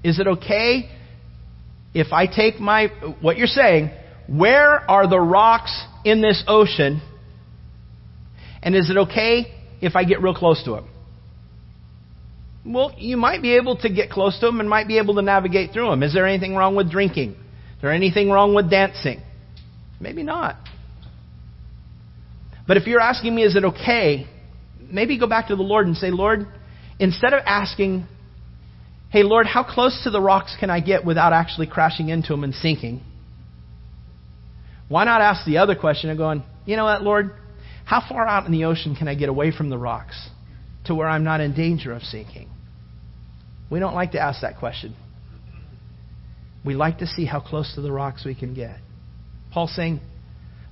Is 0.04 0.20
it 0.20 0.28
okay 0.28 0.90
if 1.94 2.12
I 2.12 2.28
take 2.28 2.60
my, 2.60 2.88
what 3.22 3.38
you're 3.38 3.48
saying, 3.48 3.92
where 4.28 4.90
are 4.90 5.08
the 5.08 5.20
rocks 5.20 5.86
in 6.04 6.22
this 6.22 6.44
ocean? 6.48 7.02
And 8.62 8.76
is 8.76 8.90
it 8.90 8.98
okay 8.98 9.54
if 9.84 9.96
I 9.96 10.04
get 10.04 10.22
real 10.22 10.34
close 10.34 10.64
to 10.64 10.72
them? 10.72 10.90
Well, 12.66 12.94
you 12.98 13.18
might 13.18 13.42
be 13.42 13.56
able 13.56 13.78
to 13.78 13.90
get 13.90 14.10
close 14.10 14.40
to 14.40 14.46
them 14.46 14.60
and 14.62 14.70
might 14.70 14.88
be 14.88 14.98
able 14.98 15.16
to 15.16 15.22
navigate 15.22 15.72
through 15.74 15.90
them. 15.90 16.02
Is 16.02 16.14
there 16.14 16.26
anything 16.26 16.56
wrong 16.56 16.76
with 16.76 16.90
drinking? 16.90 17.32
Is 17.32 17.82
there 17.82 17.92
anything 17.92 18.30
wrong 18.30 18.56
with 18.56 18.70
dancing? 18.70 19.22
Maybe 20.00 20.24
not. 20.24 20.56
But 22.66 22.78
if 22.78 22.88
you're 22.88 23.02
asking 23.02 23.36
me, 23.36 23.44
is 23.44 23.58
it 23.58 23.66
okay? 23.66 24.28
Maybe 24.80 25.20
go 25.20 25.28
back 25.28 25.48
to 25.50 25.56
the 25.58 25.64
Lord 25.64 25.88
and 25.88 25.98
say, 25.98 26.10
Lord, 26.12 26.48
instead 27.00 27.34
of 27.34 27.42
asking, 27.46 28.06
hey, 29.12 29.24
Lord, 29.24 29.46
how 29.46 29.64
close 29.64 30.02
to 30.06 30.10
the 30.10 30.22
rocks 30.22 30.56
can 30.58 30.70
I 30.70 30.80
get 30.80 31.04
without 31.06 31.34
actually 31.34 31.68
crashing 31.68 32.08
into 32.08 32.32
them 32.32 32.46
and 32.46 32.56
sinking? 32.56 33.02
Why 34.88 35.04
not 35.04 35.22
ask 35.22 35.46
the 35.46 35.58
other 35.58 35.76
question 35.76 36.10
and 36.10 36.18
going, 36.18 36.44
you 36.66 36.78
know 36.78 36.86
what, 36.86 37.02
Lord, 37.02 37.32
how 37.86 38.02
far 38.08 38.26
out 38.28 38.46
in 38.46 38.52
the 38.52 38.66
ocean 38.66 38.96
can 38.96 39.08
I 39.08 39.16
get 39.16 39.30
away 39.30 39.52
from 39.52 39.70
the 39.70 39.78
rocks 39.78 40.30
to 40.86 40.96
where 40.96 41.08
I'm 41.08 41.24
not 41.24 41.42
in 41.42 41.54
danger 41.54 41.94
of 41.94 42.02
sinking? 42.04 42.50
We 43.70 43.80
don't 43.80 43.96
like 43.96 44.12
to 44.12 44.20
ask 44.20 44.42
that 44.42 44.58
question. 44.58 44.96
We 46.66 46.76
like 46.76 47.00
to 47.00 47.08
see 47.08 47.26
how 47.26 47.40
close 47.40 47.74
to 47.76 47.82
the 47.82 47.92
rocks 47.92 48.24
we 48.26 48.36
can 48.36 48.54
get. 48.54 48.78
Paul's 49.52 49.76
saying 49.76 50.00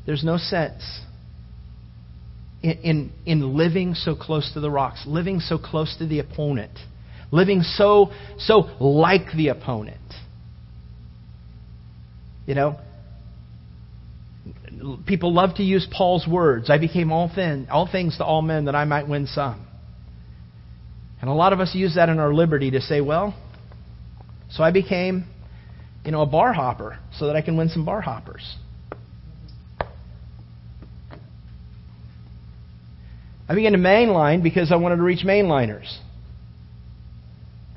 there's 0.06 0.24
no 0.24 0.38
sense 0.38 1.02
in, 2.64 2.72
in, 2.84 3.12
in 3.26 3.58
living 3.58 3.94
so 3.96 4.16
close 4.16 4.52
to 4.54 4.60
the 4.60 4.70
rocks, 4.70 5.04
living 5.06 5.40
so 5.40 5.58
close 5.58 5.96
to 5.98 6.08
the 6.08 6.20
opponent, 6.20 6.78
living 7.32 7.62
so, 7.62 8.12
so 8.38 8.70
like 8.80 9.36
the 9.36 9.50
opponent. 9.50 9.98
You 12.46 12.56
know, 12.56 12.80
people 15.06 15.34
love 15.34 15.56
to 15.56 15.64
use 15.64 15.88
Paul's 15.92 16.28
words. 16.28 16.70
I 16.70 16.78
became 16.78 17.12
all 17.12 17.32
thin, 17.34 17.68
all 17.72 17.88
things 17.92 18.18
to 18.18 18.26
all 18.26 18.42
men 18.42 18.66
that 18.66 18.76
I 18.76 18.86
might 18.86 19.08
win 19.08 19.28
some. 19.28 19.66
And 21.22 21.30
a 21.30 21.34
lot 21.34 21.54
of 21.54 21.60
us 21.60 21.76
use 21.76 21.96
that 21.96 22.10
in 22.10 22.20
our 22.20 22.34
liberty 22.34 22.72
to 22.72 22.82
say, 22.82 23.02
well, 23.02 23.36
so 24.50 24.64
I 24.64 24.72
became, 24.72 25.26
you 26.04 26.12
know, 26.12 26.22
a 26.22 26.26
bar 26.26 26.52
hopper 26.54 26.98
so 27.18 27.28
that 27.28 27.36
I 27.36 27.42
can 27.42 27.58
win 27.58 27.70
some 27.70 27.86
bar 27.86 28.02
hoppers. 28.02 28.56
I 33.48 33.56
began 33.56 33.74
to 33.74 33.78
mainline 33.78 34.42
because 34.42 34.72
I 34.72 34.78
wanted 34.78 34.96
to 34.96 35.04
reach 35.04 35.26
mainliners. 35.26 35.98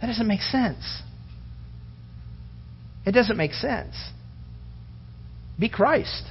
That 0.00 0.06
doesn't 0.06 0.28
make 0.28 0.40
sense. 0.40 1.02
It 3.04 3.12
doesn't 3.12 3.36
make 3.36 3.52
sense. 3.52 3.94
Be 5.58 5.68
Christ. 5.68 6.24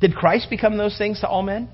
Did 0.00 0.14
Christ 0.14 0.48
become 0.50 0.76
those 0.76 0.96
things 0.96 1.20
to 1.20 1.28
all 1.28 1.42
men? 1.42 1.68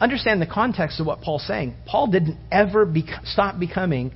understand 0.00 0.40
the 0.40 0.46
context 0.46 0.98
of 0.98 1.06
what 1.06 1.20
Paul's 1.20 1.46
saying. 1.46 1.74
Paul 1.86 2.08
didn't 2.08 2.38
ever 2.50 2.90
stop 3.24 3.58
becoming 3.60 4.12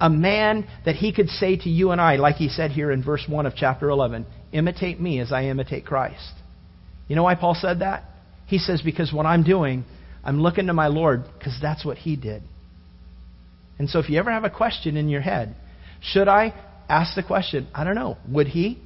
a 0.00 0.10
man 0.10 0.66
that 0.84 0.96
he 0.96 1.12
could 1.12 1.28
say 1.28 1.56
to 1.56 1.68
you 1.68 1.90
and 1.92 2.00
I, 2.00 2.16
like 2.16 2.36
he 2.36 2.48
said 2.48 2.72
here 2.72 2.90
in 2.90 3.02
verse 3.02 3.24
1 3.28 3.46
of 3.46 3.54
chapter 3.56 3.88
11, 3.88 4.26
imitate 4.52 5.00
me 5.00 5.20
as 5.20 5.32
I 5.32 5.44
imitate 5.44 5.86
Christ. 5.86 6.32
You 7.06 7.16
know 7.16 7.22
why 7.22 7.36
Paul 7.36 7.56
said 7.58 7.80
that? 7.80 8.04
He 8.46 8.58
says, 8.58 8.82
because 8.82 9.12
what 9.12 9.26
I'm 9.26 9.44
doing, 9.44 9.84
I'm 10.24 10.40
looking 10.40 10.66
to 10.66 10.72
my 10.72 10.88
Lord 10.88 11.24
because 11.38 11.56
that's 11.60 11.84
what 11.84 11.98
he 11.98 12.16
did. 12.16 12.42
And 13.78 13.88
so 13.88 14.00
if 14.00 14.08
you 14.08 14.18
ever 14.18 14.30
have 14.30 14.44
a 14.44 14.50
question 14.50 14.96
in 14.96 15.08
your 15.08 15.20
head, 15.20 15.54
should 16.00 16.28
I 16.28 16.54
ask 16.88 17.14
the 17.14 17.22
question? 17.22 17.68
I 17.74 17.84
don't 17.84 17.94
know. 17.94 18.18
Would 18.28 18.48
he? 18.48 18.82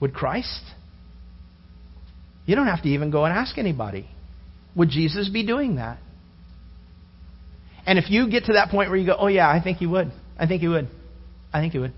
Would 0.00 0.12
Christ? 0.12 0.62
You 2.46 2.56
don't 2.56 2.66
have 2.66 2.82
to 2.82 2.88
even 2.88 3.10
go 3.10 3.24
and 3.24 3.32
ask 3.32 3.56
anybody. 3.58 4.08
Would 4.74 4.88
Jesus 4.88 5.28
be 5.28 5.46
doing 5.46 5.76
that? 5.76 5.98
And 7.86 7.98
if 7.98 8.10
you 8.10 8.30
get 8.30 8.44
to 8.44 8.54
that 8.54 8.70
point 8.70 8.90
where 8.90 8.98
you 8.98 9.06
go, 9.06 9.16
oh, 9.18 9.26
yeah, 9.26 9.48
I 9.48 9.60
think 9.62 9.78
he 9.78 9.86
would. 9.86 10.12
I 10.38 10.46
think 10.46 10.60
he 10.60 10.68
would. 10.68 10.88
I 11.52 11.60
think 11.60 11.72
he 11.72 11.78
would. 11.78 11.92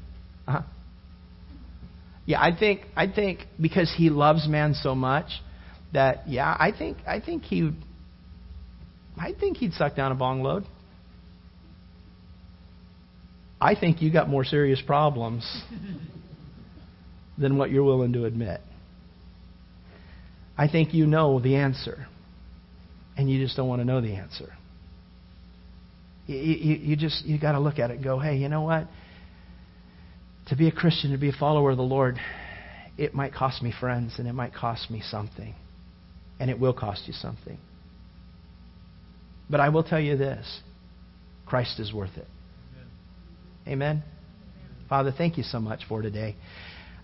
Uh 0.46 0.52
huh. 0.52 0.62
Yeah, 2.26 2.40
I 2.40 2.56
think 2.58 2.82
I 2.96 3.06
think 3.06 3.40
because 3.60 3.92
he 3.94 4.08
loves 4.08 4.48
man 4.48 4.74
so 4.74 4.94
much 4.94 5.26
that 5.92 6.26
yeah, 6.26 6.56
I 6.58 6.72
think 6.76 6.96
I 7.06 7.20
think 7.20 7.42
he 7.42 7.70
I 9.18 9.32
think 9.38 9.58
he'd 9.58 9.74
suck 9.74 9.94
down 9.94 10.10
a 10.10 10.14
bong 10.14 10.42
load. 10.42 10.64
I 13.60 13.74
think 13.74 14.02
you 14.02 14.12
got 14.12 14.28
more 14.28 14.44
serious 14.44 14.80
problems 14.80 15.44
than 17.38 17.56
what 17.58 17.70
you're 17.70 17.84
willing 17.84 18.14
to 18.14 18.24
admit. 18.24 18.60
I 20.56 20.68
think 20.68 20.94
you 20.94 21.06
know 21.06 21.40
the 21.40 21.56
answer, 21.56 22.06
and 23.16 23.30
you 23.30 23.42
just 23.42 23.56
don't 23.56 23.68
want 23.68 23.80
to 23.80 23.84
know 23.84 24.00
the 24.00 24.14
answer. 24.14 24.52
You, 26.26 26.36
you, 26.36 26.74
you 26.76 26.96
just 26.96 27.24
you 27.24 27.38
got 27.38 27.52
to 27.52 27.60
look 27.60 27.78
at 27.78 27.90
it 27.90 27.94
and 27.94 28.04
go, 28.04 28.18
hey, 28.18 28.36
you 28.36 28.48
know 28.48 28.62
what? 28.62 28.86
To 30.48 30.56
be 30.56 30.68
a 30.68 30.72
Christian, 30.72 31.12
to 31.12 31.18
be 31.18 31.28
a 31.28 31.32
follower 31.32 31.70
of 31.70 31.76
the 31.76 31.82
Lord, 31.82 32.16
it 32.96 33.14
might 33.14 33.34
cost 33.34 33.62
me 33.62 33.72
friends 33.78 34.14
and 34.18 34.28
it 34.28 34.32
might 34.32 34.54
cost 34.54 34.90
me 34.90 35.02
something. 35.02 35.54
And 36.38 36.50
it 36.50 36.58
will 36.58 36.72
cost 36.72 37.02
you 37.06 37.12
something. 37.12 37.58
But 39.48 39.60
I 39.60 39.68
will 39.68 39.84
tell 39.84 40.00
you 40.00 40.16
this 40.16 40.60
Christ 41.46 41.78
is 41.78 41.92
worth 41.92 42.16
it. 42.16 42.26
Amen. 43.66 44.02
Amen. 44.02 44.02
Father, 44.88 45.12
thank 45.16 45.36
you 45.38 45.44
so 45.44 45.60
much 45.60 45.80
for 45.88 46.02
today. 46.02 46.36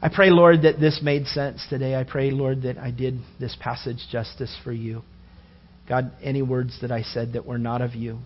I 0.02 0.08
pray, 0.08 0.30
Lord, 0.30 0.62
that 0.62 0.80
this 0.80 1.00
made 1.02 1.26
sense 1.26 1.64
today. 1.68 1.94
I 1.94 2.04
pray, 2.04 2.30
Lord, 2.30 2.62
that 2.62 2.78
I 2.78 2.90
did 2.90 3.20
this 3.38 3.54
passage 3.60 3.98
justice 4.10 4.56
for 4.64 4.72
you. 4.72 5.02
God, 5.88 6.12
any 6.22 6.40
words 6.40 6.78
that 6.80 6.90
I 6.90 7.02
said 7.02 7.34
that 7.34 7.44
were 7.44 7.58
not 7.58 7.82
of 7.82 7.94
you, 7.94 8.18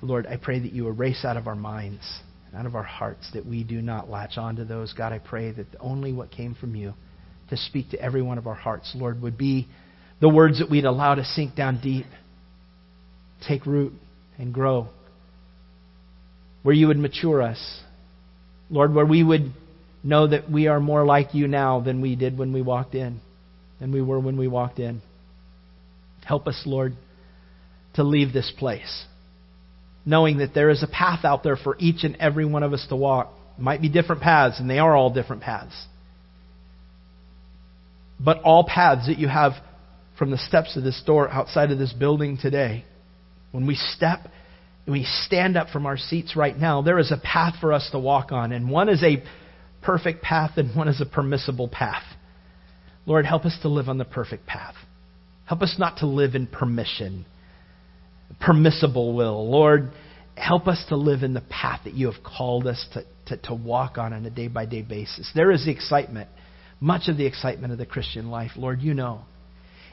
Lord, 0.00 0.26
I 0.26 0.36
pray 0.36 0.60
that 0.60 0.72
you 0.72 0.86
erase 0.86 1.24
out 1.24 1.36
of 1.36 1.48
our 1.48 1.56
minds, 1.56 2.02
and 2.46 2.56
out 2.56 2.66
of 2.66 2.76
our 2.76 2.84
hearts, 2.84 3.28
that 3.34 3.44
we 3.44 3.64
do 3.64 3.82
not 3.82 4.08
latch 4.08 4.38
onto 4.38 4.64
those. 4.64 4.92
God, 4.92 5.12
I 5.12 5.18
pray 5.18 5.50
that 5.50 5.66
only 5.80 6.12
what 6.12 6.30
came 6.30 6.54
from 6.54 6.76
you 6.76 6.94
to 7.50 7.56
speak 7.56 7.90
to 7.90 8.00
every 8.00 8.22
one 8.22 8.38
of 8.38 8.46
our 8.46 8.54
hearts, 8.54 8.92
Lord, 8.94 9.20
would 9.22 9.36
be 9.36 9.66
the 10.20 10.28
words 10.28 10.60
that 10.60 10.70
we'd 10.70 10.84
allow 10.84 11.14
to 11.16 11.24
sink 11.24 11.56
down 11.56 11.80
deep, 11.82 12.06
take 13.48 13.66
root, 13.66 13.94
and 14.38 14.54
grow. 14.54 14.88
Where 16.62 16.74
you 16.74 16.86
would 16.88 16.98
mature 16.98 17.42
us. 17.42 17.80
Lord, 18.70 18.94
where 18.94 19.06
we 19.06 19.24
would 19.24 19.52
know 20.08 20.26
that 20.26 20.50
we 20.50 20.66
are 20.66 20.80
more 20.80 21.04
like 21.04 21.34
you 21.34 21.46
now 21.46 21.80
than 21.80 22.00
we 22.00 22.16
did 22.16 22.36
when 22.38 22.52
we 22.52 22.62
walked 22.62 22.94
in, 22.94 23.20
than 23.80 23.92
we 23.92 24.02
were 24.02 24.18
when 24.18 24.36
we 24.36 24.48
walked 24.48 24.78
in. 24.78 25.02
Help 26.24 26.46
us, 26.46 26.62
Lord, 26.66 26.94
to 27.94 28.02
leave 28.02 28.32
this 28.32 28.52
place 28.58 29.06
knowing 30.08 30.38
that 30.38 30.54
there 30.54 30.70
is 30.70 30.82
a 30.82 30.86
path 30.86 31.22
out 31.22 31.42
there 31.42 31.56
for 31.56 31.76
each 31.78 32.02
and 32.02 32.16
every 32.16 32.46
one 32.46 32.62
of 32.62 32.72
us 32.72 32.84
to 32.88 32.96
walk. 32.96 33.30
It 33.58 33.60
might 33.60 33.82
be 33.82 33.90
different 33.90 34.22
paths, 34.22 34.58
and 34.58 34.68
they 34.68 34.78
are 34.78 34.96
all 34.96 35.12
different 35.12 35.42
paths. 35.42 35.74
But 38.18 38.40
all 38.42 38.64
paths 38.64 39.06
that 39.06 39.18
you 39.18 39.28
have 39.28 39.52
from 40.18 40.30
the 40.30 40.38
steps 40.38 40.78
of 40.78 40.82
this 40.82 41.00
door 41.04 41.28
outside 41.28 41.70
of 41.70 41.78
this 41.78 41.92
building 41.92 42.38
today, 42.40 42.86
when 43.52 43.66
we 43.66 43.74
step 43.74 44.20
and 44.86 44.94
we 44.94 45.04
stand 45.26 45.58
up 45.58 45.68
from 45.68 45.84
our 45.84 45.98
seats 45.98 46.34
right 46.34 46.56
now, 46.56 46.80
there 46.80 46.98
is 46.98 47.12
a 47.12 47.18
path 47.18 47.56
for 47.60 47.74
us 47.74 47.86
to 47.92 47.98
walk 47.98 48.32
on. 48.32 48.52
And 48.52 48.70
one 48.70 48.88
is 48.88 49.02
a 49.02 49.22
perfect 49.82 50.22
path, 50.22 50.52
and 50.56 50.74
one 50.76 50.88
is 50.88 51.00
a 51.00 51.06
permissible 51.06 51.68
path. 51.68 52.04
Lord, 53.06 53.26
help 53.26 53.44
us 53.44 53.56
to 53.62 53.68
live 53.68 53.88
on 53.88 53.98
the 53.98 54.04
perfect 54.04 54.46
path. 54.46 54.74
Help 55.46 55.62
us 55.62 55.76
not 55.78 55.98
to 55.98 56.06
live 56.06 56.34
in 56.34 56.46
permission 56.46 57.24
permissible 58.40 59.14
will. 59.14 59.48
Lord, 59.50 59.90
help 60.36 60.68
us 60.68 60.84
to 60.88 60.96
live 60.96 61.22
in 61.22 61.34
the 61.34 61.42
path 61.42 61.80
that 61.84 61.94
you 61.94 62.10
have 62.10 62.22
called 62.22 62.66
us 62.66 62.84
to, 62.94 63.04
to, 63.26 63.42
to 63.48 63.54
walk 63.54 63.98
on 63.98 64.12
on 64.12 64.24
a 64.24 64.30
day 64.30 64.48
by 64.48 64.66
day 64.66 64.82
basis. 64.82 65.30
There 65.34 65.50
is 65.50 65.64
the 65.64 65.70
excitement, 65.70 66.28
much 66.80 67.08
of 67.08 67.16
the 67.16 67.26
excitement 67.26 67.72
of 67.72 67.78
the 67.78 67.86
Christian 67.86 68.30
life. 68.30 68.52
Lord, 68.56 68.80
you 68.80 68.94
know. 68.94 69.22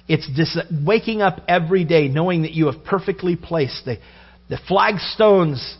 It's 0.08 0.30
dis- 0.36 0.58
waking 0.86 1.24
up 1.24 1.42
every 1.48 1.84
day 1.84 2.08
knowing 2.08 2.44
that 2.44 2.52
you 2.52 2.68
have 2.68 2.84
perfectly 2.84 3.36
placed 3.36 3.86
the, 3.86 3.98
the 4.50 4.60
flagstones 4.68 5.78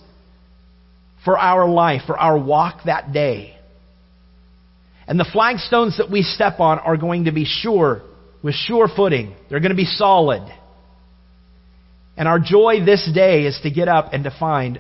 for 1.24 1.38
our 1.38 1.70
life, 1.70 2.02
for 2.08 2.18
our 2.18 2.38
walk 2.38 2.82
that 2.86 3.14
day. 3.14 3.55
And 5.08 5.20
the 5.20 5.30
flagstones 5.32 5.98
that 5.98 6.10
we 6.10 6.24
step 6.24 6.60
on 6.60 6.80
are 6.80 6.98
going 6.98 7.26
to 7.26 7.32
be 7.32 7.46
sure, 7.46 8.02
with 8.42 8.56
sure 8.56 8.88
footing. 8.88 9.36
They're 9.50 9.60
going 9.60 9.72
to 9.72 9.76
be 9.76 9.86
solid. 9.86 10.42
And 12.18 12.28
our 12.28 12.40
joy 12.40 12.84
this 12.86 13.10
day 13.14 13.44
is 13.44 13.60
to 13.64 13.70
get 13.70 13.88
up 13.88 14.14
and 14.14 14.24
to 14.24 14.36
find 14.38 14.80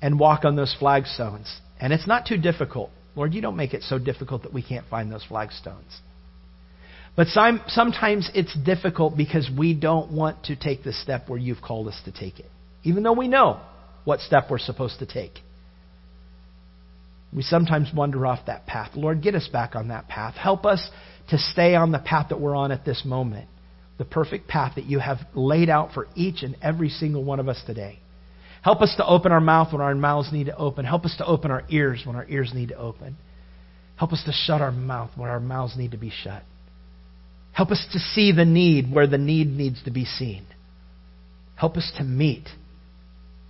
and 0.00 0.20
walk 0.20 0.44
on 0.44 0.56
those 0.56 0.76
flagstones. 0.78 1.52
And 1.80 1.92
it's 1.92 2.06
not 2.06 2.26
too 2.26 2.36
difficult. 2.36 2.90
Lord, 3.16 3.34
you 3.34 3.40
don't 3.40 3.56
make 3.56 3.74
it 3.74 3.82
so 3.82 3.98
difficult 3.98 4.42
that 4.42 4.52
we 4.52 4.62
can't 4.62 4.86
find 4.88 5.10
those 5.10 5.24
flagstones. 5.28 6.00
But 7.16 7.28
some, 7.28 7.62
sometimes 7.66 8.30
it's 8.34 8.54
difficult 8.54 9.16
because 9.16 9.48
we 9.56 9.72
don't 9.72 10.12
want 10.12 10.44
to 10.44 10.56
take 10.56 10.84
the 10.84 10.92
step 10.92 11.28
where 11.28 11.38
you've 11.38 11.62
called 11.62 11.88
us 11.88 11.98
to 12.04 12.12
take 12.12 12.38
it, 12.38 12.50
even 12.84 13.02
though 13.02 13.14
we 13.14 13.26
know 13.26 13.58
what 14.04 14.20
step 14.20 14.44
we're 14.50 14.58
supposed 14.58 14.98
to 14.98 15.06
take. 15.06 15.32
We 17.32 17.42
sometimes 17.42 17.90
wander 17.94 18.26
off 18.26 18.46
that 18.46 18.66
path. 18.66 18.92
Lord, 18.94 19.22
get 19.22 19.34
us 19.34 19.48
back 19.48 19.74
on 19.74 19.88
that 19.88 20.08
path. 20.08 20.34
Help 20.34 20.64
us 20.64 20.88
to 21.30 21.38
stay 21.38 21.74
on 21.74 21.92
the 21.92 21.98
path 21.98 22.28
that 22.30 22.40
we're 22.40 22.54
on 22.54 22.72
at 22.72 22.84
this 22.84 23.02
moment 23.04 23.48
the 23.98 24.04
perfect 24.04 24.46
path 24.48 24.74
that 24.76 24.84
you 24.84 24.98
have 24.98 25.18
laid 25.34 25.70
out 25.70 25.92
for 25.92 26.06
each 26.14 26.42
and 26.42 26.56
every 26.60 26.88
single 26.88 27.24
one 27.24 27.40
of 27.40 27.48
us 27.48 27.62
today. 27.66 27.98
Help 28.62 28.82
us 28.82 28.94
to 28.96 29.06
open 29.06 29.32
our 29.32 29.40
mouth 29.40 29.72
when 29.72 29.80
our 29.80 29.94
mouths 29.94 30.32
need 30.32 30.46
to 30.46 30.56
open. 30.56 30.84
Help 30.84 31.04
us 31.04 31.14
to 31.18 31.26
open 31.26 31.50
our 31.50 31.62
ears 31.70 32.02
when 32.04 32.16
our 32.16 32.26
ears 32.28 32.52
need 32.54 32.68
to 32.68 32.76
open. 32.76 33.16
Help 33.96 34.12
us 34.12 34.22
to 34.26 34.32
shut 34.32 34.60
our 34.60 34.72
mouth 34.72 35.10
when 35.16 35.30
our 35.30 35.40
mouths 35.40 35.76
need 35.76 35.92
to 35.92 35.96
be 35.96 36.10
shut. 36.10 36.42
Help 37.52 37.70
us 37.70 37.86
to 37.92 37.98
see 37.98 38.32
the 38.32 38.44
need 38.44 38.92
where 38.92 39.06
the 39.06 39.18
need 39.18 39.48
needs 39.48 39.82
to 39.84 39.90
be 39.90 40.04
seen. 40.04 40.44
Help 41.54 41.76
us 41.76 41.90
to 41.96 42.04
meet 42.04 42.48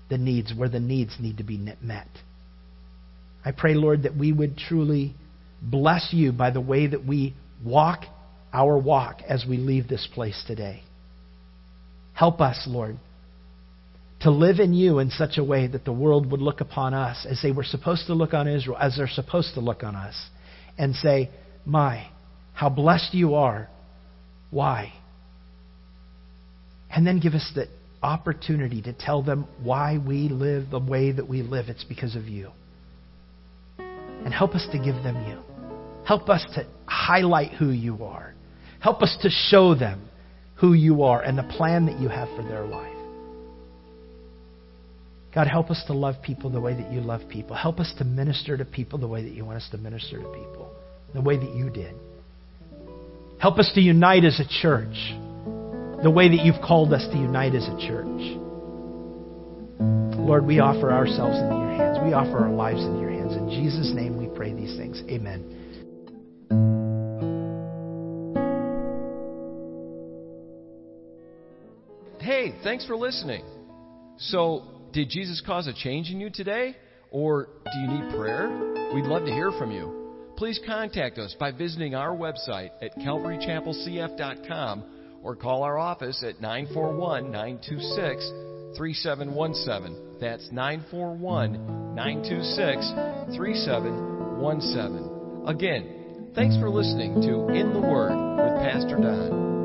the 0.08 0.18
needs 0.18 0.52
where 0.56 0.68
the 0.68 0.78
needs 0.78 1.16
need 1.18 1.38
to 1.38 1.44
be 1.44 1.58
met. 1.80 2.06
I 3.46 3.52
pray, 3.52 3.74
Lord, 3.74 4.02
that 4.02 4.16
we 4.16 4.32
would 4.32 4.58
truly 4.58 5.14
bless 5.62 6.08
you 6.12 6.32
by 6.32 6.50
the 6.50 6.60
way 6.60 6.88
that 6.88 7.06
we 7.06 7.36
walk 7.64 8.02
our 8.52 8.76
walk 8.76 9.20
as 9.28 9.44
we 9.48 9.56
leave 9.56 9.86
this 9.86 10.06
place 10.12 10.42
today. 10.48 10.82
Help 12.12 12.40
us, 12.40 12.64
Lord, 12.66 12.96
to 14.22 14.32
live 14.32 14.58
in 14.58 14.74
you 14.74 14.98
in 14.98 15.10
such 15.10 15.38
a 15.38 15.44
way 15.44 15.68
that 15.68 15.84
the 15.84 15.92
world 15.92 16.28
would 16.32 16.40
look 16.40 16.60
upon 16.60 16.92
us 16.92 17.24
as 17.24 17.40
they 17.40 17.52
were 17.52 17.62
supposed 17.62 18.08
to 18.08 18.14
look 18.14 18.34
on 18.34 18.48
Israel, 18.48 18.78
as 18.80 18.96
they're 18.96 19.06
supposed 19.06 19.54
to 19.54 19.60
look 19.60 19.84
on 19.84 19.94
us, 19.94 20.16
and 20.76 20.96
say, 20.96 21.30
My, 21.64 22.08
how 22.52 22.68
blessed 22.68 23.14
you 23.14 23.36
are. 23.36 23.68
Why? 24.50 24.92
And 26.90 27.06
then 27.06 27.20
give 27.20 27.34
us 27.34 27.48
the 27.54 27.68
opportunity 28.02 28.82
to 28.82 28.92
tell 28.92 29.22
them 29.22 29.46
why 29.62 29.98
we 29.98 30.28
live 30.30 30.70
the 30.70 30.80
way 30.80 31.12
that 31.12 31.28
we 31.28 31.42
live. 31.42 31.68
It's 31.68 31.84
because 31.84 32.16
of 32.16 32.24
you. 32.24 32.50
And 34.26 34.34
help 34.34 34.56
us 34.56 34.66
to 34.72 34.78
give 34.78 34.96
them 35.04 35.16
you. 35.28 35.38
Help 36.04 36.28
us 36.28 36.44
to 36.56 36.66
highlight 36.86 37.52
who 37.52 37.70
you 37.70 38.04
are. 38.04 38.34
Help 38.80 39.00
us 39.00 39.16
to 39.22 39.30
show 39.30 39.74
them 39.74 40.10
who 40.56 40.74
you 40.74 41.04
are 41.04 41.22
and 41.22 41.38
the 41.38 41.44
plan 41.44 41.86
that 41.86 42.00
you 42.00 42.08
have 42.08 42.28
for 42.36 42.42
their 42.42 42.66
life. 42.66 42.92
God, 45.32 45.46
help 45.46 45.70
us 45.70 45.82
to 45.86 45.92
love 45.92 46.16
people 46.22 46.50
the 46.50 46.60
way 46.60 46.74
that 46.74 46.92
you 46.92 47.00
love 47.00 47.22
people. 47.30 47.54
Help 47.54 47.78
us 47.78 47.94
to 47.98 48.04
minister 48.04 48.56
to 48.56 48.64
people 48.64 48.98
the 48.98 49.06
way 49.06 49.22
that 49.22 49.32
you 49.32 49.44
want 49.44 49.58
us 49.58 49.68
to 49.70 49.78
minister 49.78 50.18
to 50.18 50.28
people, 50.28 50.74
the 51.14 51.20
way 51.20 51.36
that 51.36 51.54
you 51.54 51.70
did. 51.70 51.94
Help 53.38 53.58
us 53.58 53.70
to 53.74 53.80
unite 53.80 54.24
as 54.24 54.40
a 54.40 54.60
church 54.62 54.96
the 56.02 56.10
way 56.10 56.28
that 56.28 56.44
you've 56.44 56.60
called 56.62 56.92
us 56.92 57.06
to 57.10 57.16
unite 57.16 57.54
as 57.54 57.66
a 57.66 57.76
church. 57.86 58.38
Lord, 60.18 60.44
we 60.44 60.58
offer 60.58 60.92
ourselves 60.92 61.38
into 61.38 61.54
your 61.54 61.70
hands. 61.70 61.98
We 62.04 62.12
offer 62.12 62.38
our 62.38 62.52
lives 62.52 62.80
into 62.84 63.00
your 63.00 63.00
hands. 63.00 63.05
In 63.46 63.62
Jesus' 63.62 63.92
name 63.94 64.16
we 64.16 64.26
pray 64.26 64.52
these 64.52 64.76
things. 64.76 65.00
Amen. 65.08 65.44
Hey, 72.18 72.56
thanks 72.64 72.84
for 72.86 72.96
listening. 72.96 73.44
So, 74.18 74.64
did 74.92 75.10
Jesus 75.10 75.40
cause 75.46 75.68
a 75.68 75.72
change 75.72 76.10
in 76.10 76.18
you 76.18 76.28
today? 76.28 76.74
Or 77.12 77.50
do 77.72 77.78
you 77.78 77.86
need 77.86 78.16
prayer? 78.16 78.48
We'd 78.92 79.04
love 79.04 79.24
to 79.26 79.30
hear 79.30 79.52
from 79.52 79.70
you. 79.70 80.32
Please 80.36 80.58
contact 80.66 81.18
us 81.18 81.36
by 81.38 81.52
visiting 81.52 81.94
our 81.94 82.16
website 82.16 82.70
at 82.82 82.98
calvarychapelcf.com 82.98 85.20
or 85.22 85.36
call 85.36 85.62
our 85.62 85.78
office 85.78 86.24
at 86.26 86.40
941 86.40 87.30
926 87.30 88.32
3717. 88.76 90.18
That's 90.20 90.52
941 90.52 91.94
926 91.94 93.36
3717. 93.36 95.48
Again, 95.48 96.32
thanks 96.34 96.58
for 96.58 96.68
listening 96.68 97.22
to 97.22 97.48
In 97.48 97.72
the 97.72 97.80
Word 97.80 98.12
with 98.12 98.60
Pastor 98.62 98.96
Don. 98.96 99.55